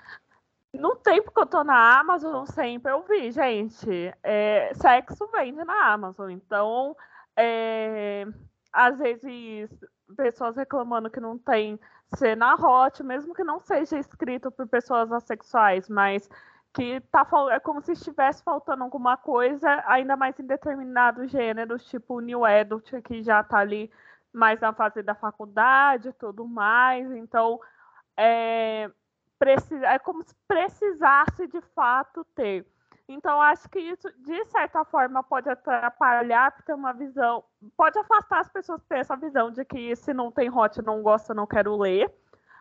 no 0.72 0.96
tempo 0.96 1.30
que 1.30 1.40
eu 1.40 1.46
tô 1.46 1.62
na 1.62 2.00
Amazon, 2.00 2.44
sempre 2.46 2.92
eu 2.92 3.02
vi, 3.02 3.30
gente, 3.30 4.14
é, 4.22 4.72
sexo 4.74 5.28
vende 5.28 5.62
na 5.64 5.92
Amazon, 5.92 6.30
então 6.30 6.96
é, 7.36 8.26
às 8.72 8.98
vezes 8.98 9.70
pessoas 10.16 10.56
reclamando 10.56 11.10
que 11.10 11.20
não 11.20 11.38
tem 11.38 11.78
cena 12.14 12.54
hot, 12.54 13.02
mesmo 13.02 13.34
que 13.34 13.44
não 13.44 13.60
seja 13.60 13.98
escrito 13.98 14.50
por 14.50 14.66
pessoas 14.68 15.10
assexuais, 15.12 15.88
mas 15.88 16.28
que 16.72 17.00
tá, 17.10 17.26
é 17.50 17.58
como 17.58 17.80
se 17.80 17.92
estivesse 17.92 18.42
faltando 18.42 18.84
alguma 18.84 19.16
coisa, 19.16 19.82
ainda 19.86 20.14
mais 20.14 20.38
em 20.38 20.46
determinados 20.46 21.30
gêneros, 21.30 21.86
tipo 21.86 22.20
New 22.20 22.44
Adult, 22.44 22.90
que 23.02 23.22
já 23.22 23.42
tá 23.42 23.58
ali 23.58 23.90
mais 24.32 24.60
na 24.60 24.72
fase 24.74 25.02
da 25.02 25.14
faculdade 25.14 26.10
e 26.10 26.12
tudo 26.12 26.46
mais. 26.46 27.10
Então, 27.12 27.58
é, 28.14 28.90
precisa, 29.38 29.86
é 29.86 29.98
como 29.98 30.22
se 30.22 30.34
precisasse 30.46 31.46
de 31.48 31.62
fato 31.74 32.24
ter. 32.34 32.66
Então, 33.08 33.40
acho 33.40 33.68
que 33.68 33.78
isso, 33.78 34.10
de 34.18 34.44
certa 34.46 34.84
forma, 34.84 35.22
pode 35.22 35.48
atrapalhar, 35.48 36.50
porque 36.50 36.66
tem 36.66 36.74
uma 36.74 36.92
visão. 36.92 37.44
Pode 37.76 37.98
afastar 37.98 38.40
as 38.40 38.48
pessoas 38.48 38.82
têm 38.84 38.98
essa 38.98 39.16
visão 39.16 39.50
de 39.50 39.64
que 39.64 39.94
se 39.96 40.12
não 40.12 40.30
tem 40.32 40.50
hot, 40.50 40.82
não 40.82 41.02
gosta, 41.02 41.32
não 41.34 41.46
quero 41.46 41.76
ler. 41.76 42.12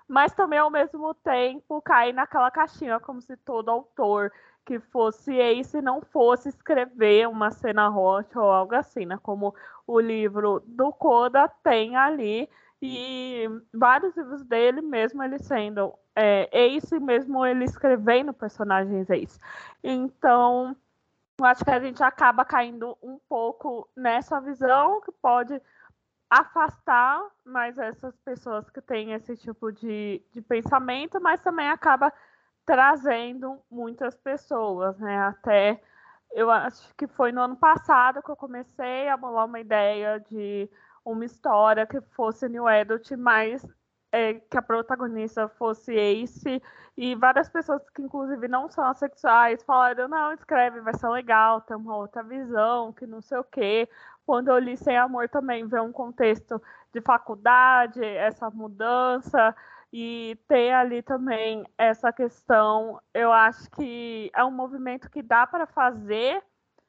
mas 0.08 0.34
também 0.34 0.60
ao 0.60 0.70
mesmo 0.70 1.14
tempo 1.16 1.82
cair 1.82 2.14
naquela 2.14 2.52
caixinha 2.52 3.00
como 3.00 3.22
se 3.22 3.36
todo 3.38 3.70
autor 3.72 4.32
que 4.66 4.80
fosse 4.80 5.34
Ace 5.40 5.82
não 5.82 6.02
fosse 6.02 6.50
escrever 6.50 7.28
uma 7.28 7.52
cena 7.52 7.90
hot 7.90 8.38
ou 8.38 8.44
algo 8.52 8.76
assim, 8.76 9.06
né? 9.06 9.18
Como 9.22 9.54
o 9.88 10.00
livro 10.00 10.62
do 10.66 10.92
Koda 10.92 11.48
tem 11.64 11.96
ali 11.96 12.50
e 12.86 13.62
vários 13.74 14.16
livros 14.16 14.44
dele, 14.44 14.82
mesmo 14.82 15.24
ele 15.24 15.40
sendo 15.40 15.94
é, 16.16 16.50
Ace, 16.52 17.00
mesmo 17.00 17.46
ele 17.46 17.66
escrevendo 17.66 18.34
personagens 18.34 19.10
Ace. 19.10 19.40
Então, 19.84 20.76
eu 21.40 21.46
acho 21.46 21.64
que 21.64 21.72
a 21.72 21.80
gente 21.80 22.02
acaba 22.04 22.46
caindo 22.46 22.98
um 23.04 23.20
pouco 23.28 23.88
nessa 23.96 24.40
visão 24.40 25.02
que 25.02 25.12
pode 25.12 25.62
afastar 26.30 27.22
mais 27.44 27.78
essas 27.78 28.16
pessoas 28.18 28.70
que 28.70 28.82
têm 28.82 29.14
esse 29.14 29.36
tipo 29.38 29.72
de, 29.72 30.22
de 30.34 30.42
pensamento, 30.42 31.22
mas 31.22 31.42
também 31.42 31.70
acaba 31.70 32.12
trazendo 32.66 33.60
muitas 33.70 34.16
pessoas, 34.16 34.98
né? 34.98 35.18
Até 35.20 35.82
eu 36.32 36.50
acho 36.50 36.94
que 36.96 37.08
foi 37.08 37.32
no 37.32 37.42
ano 37.42 37.56
passado 37.56 38.22
que 38.22 38.30
eu 38.30 38.36
comecei 38.36 39.08
a 39.08 39.16
bolar 39.16 39.46
uma 39.46 39.60
ideia 39.60 40.20
de 40.20 40.70
uma 41.06 41.24
história 41.24 41.86
que 41.86 42.02
fosse 42.02 42.50
New 42.50 42.68
Adult, 42.68 43.12
mas 43.12 43.66
é, 44.12 44.36
que 44.36 44.58
a 44.58 44.62
protagonista 44.62 45.48
fosse 45.50 45.94
Ace, 45.94 46.62
e 46.98 47.16
várias 47.16 47.50
pessoas 47.50 47.82
que 47.90 48.02
inclusive 48.02 48.48
não 48.48 48.70
são 48.70 48.86
assexuais 48.86 49.62
falaram, 49.64 50.08
não, 50.08 50.34
escreve, 50.34 50.80
vai 50.82 50.94
ser 50.94 51.10
legal, 51.10 51.62
tem 51.62 51.76
uma 51.76 51.98
outra 51.98 52.24
visão, 52.24 52.94
que 52.94 53.06
não 53.06 53.22
sei 53.22 53.38
o 53.38 53.44
quê. 53.44 53.90
Quando 54.26 54.50
eu 54.50 54.58
li 54.58 54.78
Sem 54.78 54.98
Amor 54.98 55.30
também 55.30 55.68
veio 55.68 55.84
um 55.84 55.92
contexto 55.92 56.62
de 56.94 57.02
faculdade, 57.02 58.04
essa 58.04 58.50
mudança, 58.50 59.54
e 59.92 60.38
tem 60.48 60.74
ali 60.74 61.02
também 61.02 61.66
essa 61.78 62.12
questão, 62.12 63.00
eu 63.14 63.32
acho 63.32 63.70
que 63.72 64.32
é 64.34 64.44
um 64.44 64.52
movimento 64.52 65.10
que 65.10 65.22
dá 65.22 65.46
para 65.46 65.66
fazer, 65.66 66.42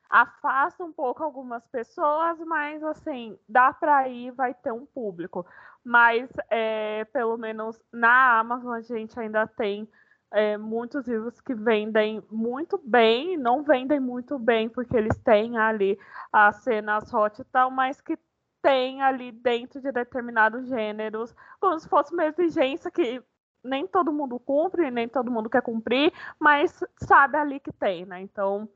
afasta 0.09 0.85
um 0.85 0.93
pouco 0.93 1.23
algumas 1.23 1.67
pessoas, 1.69 2.39
mas 2.41 2.83
assim, 2.85 3.39
dá 3.49 3.73
para 3.73 4.09
ir, 4.09 4.31
vai 4.33 4.55
ter 4.55 4.73
um 4.73 4.87
público. 4.87 5.47
Mas 5.85 6.29
é, 6.51 7.05
pelo 7.07 7.37
menos 7.37 7.81
na 7.93 8.39
Amazon 8.39 8.73
a 8.75 8.81
gente 8.81 9.19
ainda 9.19 9.47
tem 9.47 9.89
é, 10.33 10.57
muitos 10.57 11.07
livros 11.07 11.41
que 11.41 11.55
vendem 11.55 12.23
muito 12.31 12.79
bem, 12.85 13.37
não 13.37 13.63
vendem 13.63 14.01
muito 14.01 14.39
bem 14.39 14.69
porque 14.69 14.97
eles 14.97 15.17
têm 15.19 15.57
ali 15.57 15.99
as 16.33 16.57
cenas 16.57 17.13
hot 17.13 17.41
e 17.41 17.45
tal, 17.45 17.71
mas 17.71 18.01
que 18.01 18.19
tem 18.63 19.01
ali 19.01 19.31
dentro 19.31 19.81
de 19.81 19.93
determinados 19.93 20.67
gêneros, 20.67 21.35
como 21.61 21.79
se 21.79 21.89
fosse 21.89 22.13
uma 22.13 22.27
exigência 22.27 22.91
que 22.91 23.23
nem 23.63 23.87
todo 23.87 24.13
mundo 24.13 24.39
cumpre, 24.39 24.91
nem 24.91 25.09
todo 25.09 25.31
mundo 25.31 25.49
quer 25.51 25.63
cumprir, 25.63 26.13
mas 26.39 26.83
sabe 26.97 27.37
ali 27.37 27.61
que 27.61 27.73
tem, 27.73 28.05
né? 28.05 28.21
Então, 28.21 28.69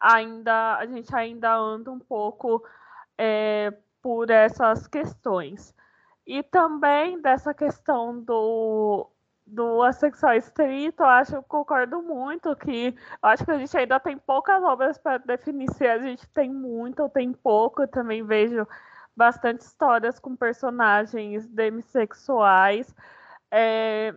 ainda 0.00 0.76
a 0.76 0.86
gente 0.86 1.14
ainda 1.14 1.54
anda 1.54 1.90
um 1.90 1.98
pouco 1.98 2.64
é, 3.18 3.72
por 4.00 4.30
essas 4.30 4.86
questões. 4.86 5.74
E 6.26 6.42
também 6.42 7.20
dessa 7.20 7.52
questão 7.52 8.20
do, 8.20 9.10
do 9.46 9.82
assexual 9.82 10.34
estrito, 10.34 11.02
eu 11.02 11.06
acho 11.06 11.34
eu 11.36 11.42
concordo 11.42 12.00
muito 12.02 12.54
que 12.56 12.94
acho 13.22 13.44
que 13.44 13.50
a 13.50 13.58
gente 13.58 13.76
ainda 13.76 13.98
tem 13.98 14.16
poucas 14.16 14.62
obras 14.62 14.98
para 14.98 15.18
definir 15.18 15.72
se 15.74 15.86
a 15.86 15.98
gente 15.98 16.26
tem 16.28 16.50
muito 16.50 17.02
ou 17.02 17.08
tem 17.08 17.32
pouco. 17.32 17.82
Eu 17.82 17.88
também 17.88 18.24
vejo 18.24 18.66
bastante 19.16 19.60
histórias 19.60 20.18
com 20.18 20.36
personagens 20.36 21.46
demissexuais. 21.48 22.94
É, 23.50 24.14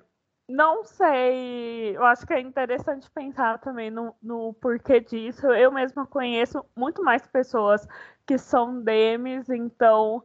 não 0.47 0.83
sei, 0.83 1.95
eu 1.97 2.03
acho 2.03 2.25
que 2.25 2.33
é 2.33 2.39
interessante 2.39 3.09
pensar 3.11 3.59
também 3.59 3.89
no, 3.89 4.15
no 4.21 4.53
porquê 4.55 4.99
disso. 4.99 5.47
Eu 5.47 5.71
mesma 5.71 6.05
conheço 6.05 6.63
muito 6.75 7.03
mais 7.03 7.25
pessoas 7.27 7.87
que 8.27 8.37
são 8.37 8.81
demis, 8.83 9.49
então 9.49 10.23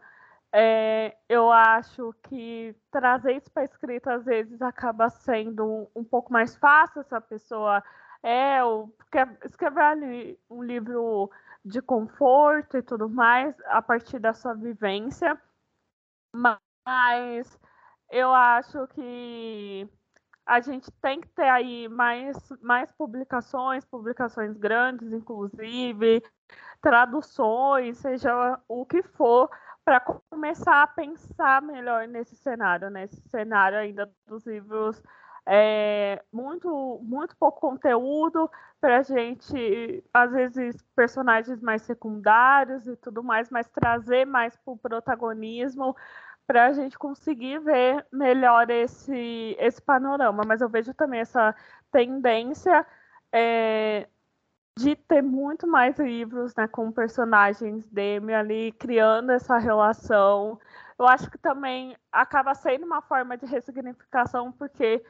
é, 0.52 1.16
eu 1.28 1.50
acho 1.50 2.12
que 2.24 2.74
trazer 2.90 3.36
isso 3.36 3.50
para 3.52 3.64
escrita 3.64 4.14
às 4.14 4.24
vezes 4.24 4.60
acaba 4.62 5.08
sendo 5.08 5.64
um, 5.64 5.86
um 5.96 6.04
pouco 6.04 6.32
mais 6.32 6.56
fácil 6.56 7.02
se 7.04 7.14
a 7.14 7.20
pessoa 7.20 7.82
é, 8.22 8.62
ou 8.64 8.94
quer 9.10 9.38
escrever 9.44 9.82
ali 9.82 10.40
um 10.50 10.62
livro 10.62 11.30
de 11.64 11.80
conforto 11.80 12.76
e 12.76 12.82
tudo 12.82 13.08
mais 13.08 13.54
a 13.66 13.80
partir 13.82 14.18
da 14.18 14.34
sua 14.34 14.54
vivência. 14.54 15.40
Mas 16.34 17.58
eu 18.10 18.34
acho 18.34 18.86
que 18.88 19.88
a 20.50 20.58
gente 20.60 20.90
tem 21.00 21.20
que 21.20 21.28
ter 21.28 21.48
aí 21.48 21.88
mais, 21.88 22.36
mais 22.60 22.90
publicações, 22.90 23.84
publicações 23.84 24.56
grandes, 24.56 25.12
inclusive, 25.12 26.20
traduções, 26.82 27.98
seja 27.98 28.58
o 28.66 28.84
que 28.84 29.00
for, 29.00 29.48
para 29.84 30.00
começar 30.00 30.82
a 30.82 30.88
pensar 30.88 31.62
melhor 31.62 32.08
nesse 32.08 32.34
cenário, 32.34 32.90
nesse 32.90 33.20
cenário 33.28 33.78
ainda 33.78 34.10
dos 34.26 34.44
livros 34.44 35.00
é, 35.46 36.20
muito, 36.32 36.98
muito 37.00 37.36
pouco 37.36 37.60
conteúdo 37.60 38.50
para 38.80 39.02
gente, 39.02 40.02
às 40.12 40.32
vezes, 40.32 40.82
personagens 40.96 41.60
mais 41.60 41.82
secundários 41.82 42.88
e 42.88 42.96
tudo 42.96 43.22
mais, 43.22 43.50
mas 43.50 43.68
trazer 43.68 44.24
mais 44.24 44.56
para 44.56 44.72
o 44.72 44.78
protagonismo 44.78 45.94
para 46.50 46.66
a 46.66 46.72
gente 46.72 46.98
conseguir 46.98 47.60
ver 47.60 48.04
melhor 48.10 48.68
esse, 48.70 49.54
esse 49.56 49.80
panorama. 49.80 50.42
Mas 50.44 50.60
eu 50.60 50.68
vejo 50.68 50.92
também 50.92 51.20
essa 51.20 51.54
tendência 51.92 52.84
é, 53.32 54.08
de 54.76 54.96
ter 54.96 55.22
muito 55.22 55.64
mais 55.68 55.96
livros 55.96 56.52
né, 56.56 56.66
com 56.66 56.90
personagens 56.90 57.86
Demi 57.86 58.34
ali, 58.34 58.72
criando 58.72 59.30
essa 59.30 59.58
relação. 59.58 60.58
Eu 60.98 61.06
acho 61.06 61.30
que 61.30 61.38
também 61.38 61.96
acaba 62.10 62.52
sendo 62.52 62.84
uma 62.84 63.00
forma 63.00 63.36
de 63.36 63.46
ressignificação, 63.46 64.50
porque 64.50 65.04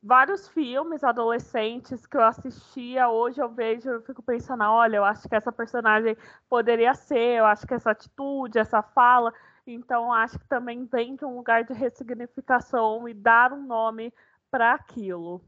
vários 0.00 0.46
filmes 0.46 1.02
adolescentes 1.02 2.06
que 2.06 2.16
eu 2.16 2.22
assistia, 2.22 3.08
hoje 3.08 3.42
eu 3.42 3.48
vejo, 3.48 3.90
eu 3.90 4.02
fico 4.02 4.22
pensando, 4.22 4.62
olha, 4.62 4.98
eu 4.98 5.04
acho 5.04 5.28
que 5.28 5.34
essa 5.34 5.50
personagem 5.50 6.16
poderia 6.48 6.94
ser, 6.94 7.38
eu 7.38 7.46
acho 7.46 7.66
que 7.66 7.74
essa 7.74 7.90
atitude, 7.90 8.60
essa 8.60 8.80
fala, 8.80 9.32
então 9.66 10.12
acho 10.12 10.38
que 10.38 10.48
também 10.48 10.84
vem 10.84 11.16
de 11.16 11.24
um 11.24 11.36
lugar 11.36 11.64
de 11.64 11.72
ressignificação 11.72 13.08
e 13.08 13.14
dar 13.14 13.52
um 13.52 13.62
nome 13.66 14.12
para 14.50 14.74
aquilo. 14.74 15.42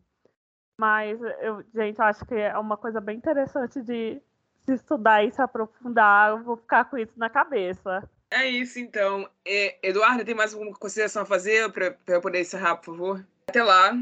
Mas 0.78 1.18
eu, 1.40 1.64
gente, 1.74 2.00
acho 2.00 2.24
que 2.26 2.34
é 2.34 2.56
uma 2.58 2.76
coisa 2.76 3.00
bem 3.00 3.16
interessante 3.16 3.80
de 3.80 4.20
se 4.64 4.74
estudar 4.74 5.24
e 5.24 5.32
se 5.32 5.40
aprofundar. 5.40 6.30
Eu 6.30 6.44
vou 6.44 6.56
ficar 6.56 6.84
com 6.84 6.98
isso 6.98 7.18
na 7.18 7.30
cabeça. 7.30 8.08
É 8.30 8.46
isso, 8.46 8.78
então. 8.78 9.28
É, 9.44 9.78
Eduardo, 9.82 10.24
tem 10.24 10.34
mais 10.34 10.52
alguma 10.52 10.72
consideração 10.72 11.22
a 11.22 11.26
fazer 11.26 11.70
para 11.72 11.96
eu 12.08 12.20
poder 12.20 12.40
encerrar, 12.40 12.76
por 12.76 12.86
favor? 12.86 13.26
Até 13.48 13.62
lá. 13.62 13.92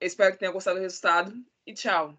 Espero 0.00 0.32
que 0.32 0.38
tenha 0.38 0.50
gostado 0.50 0.78
do 0.78 0.82
resultado 0.82 1.32
e 1.66 1.72
tchau. 1.72 2.18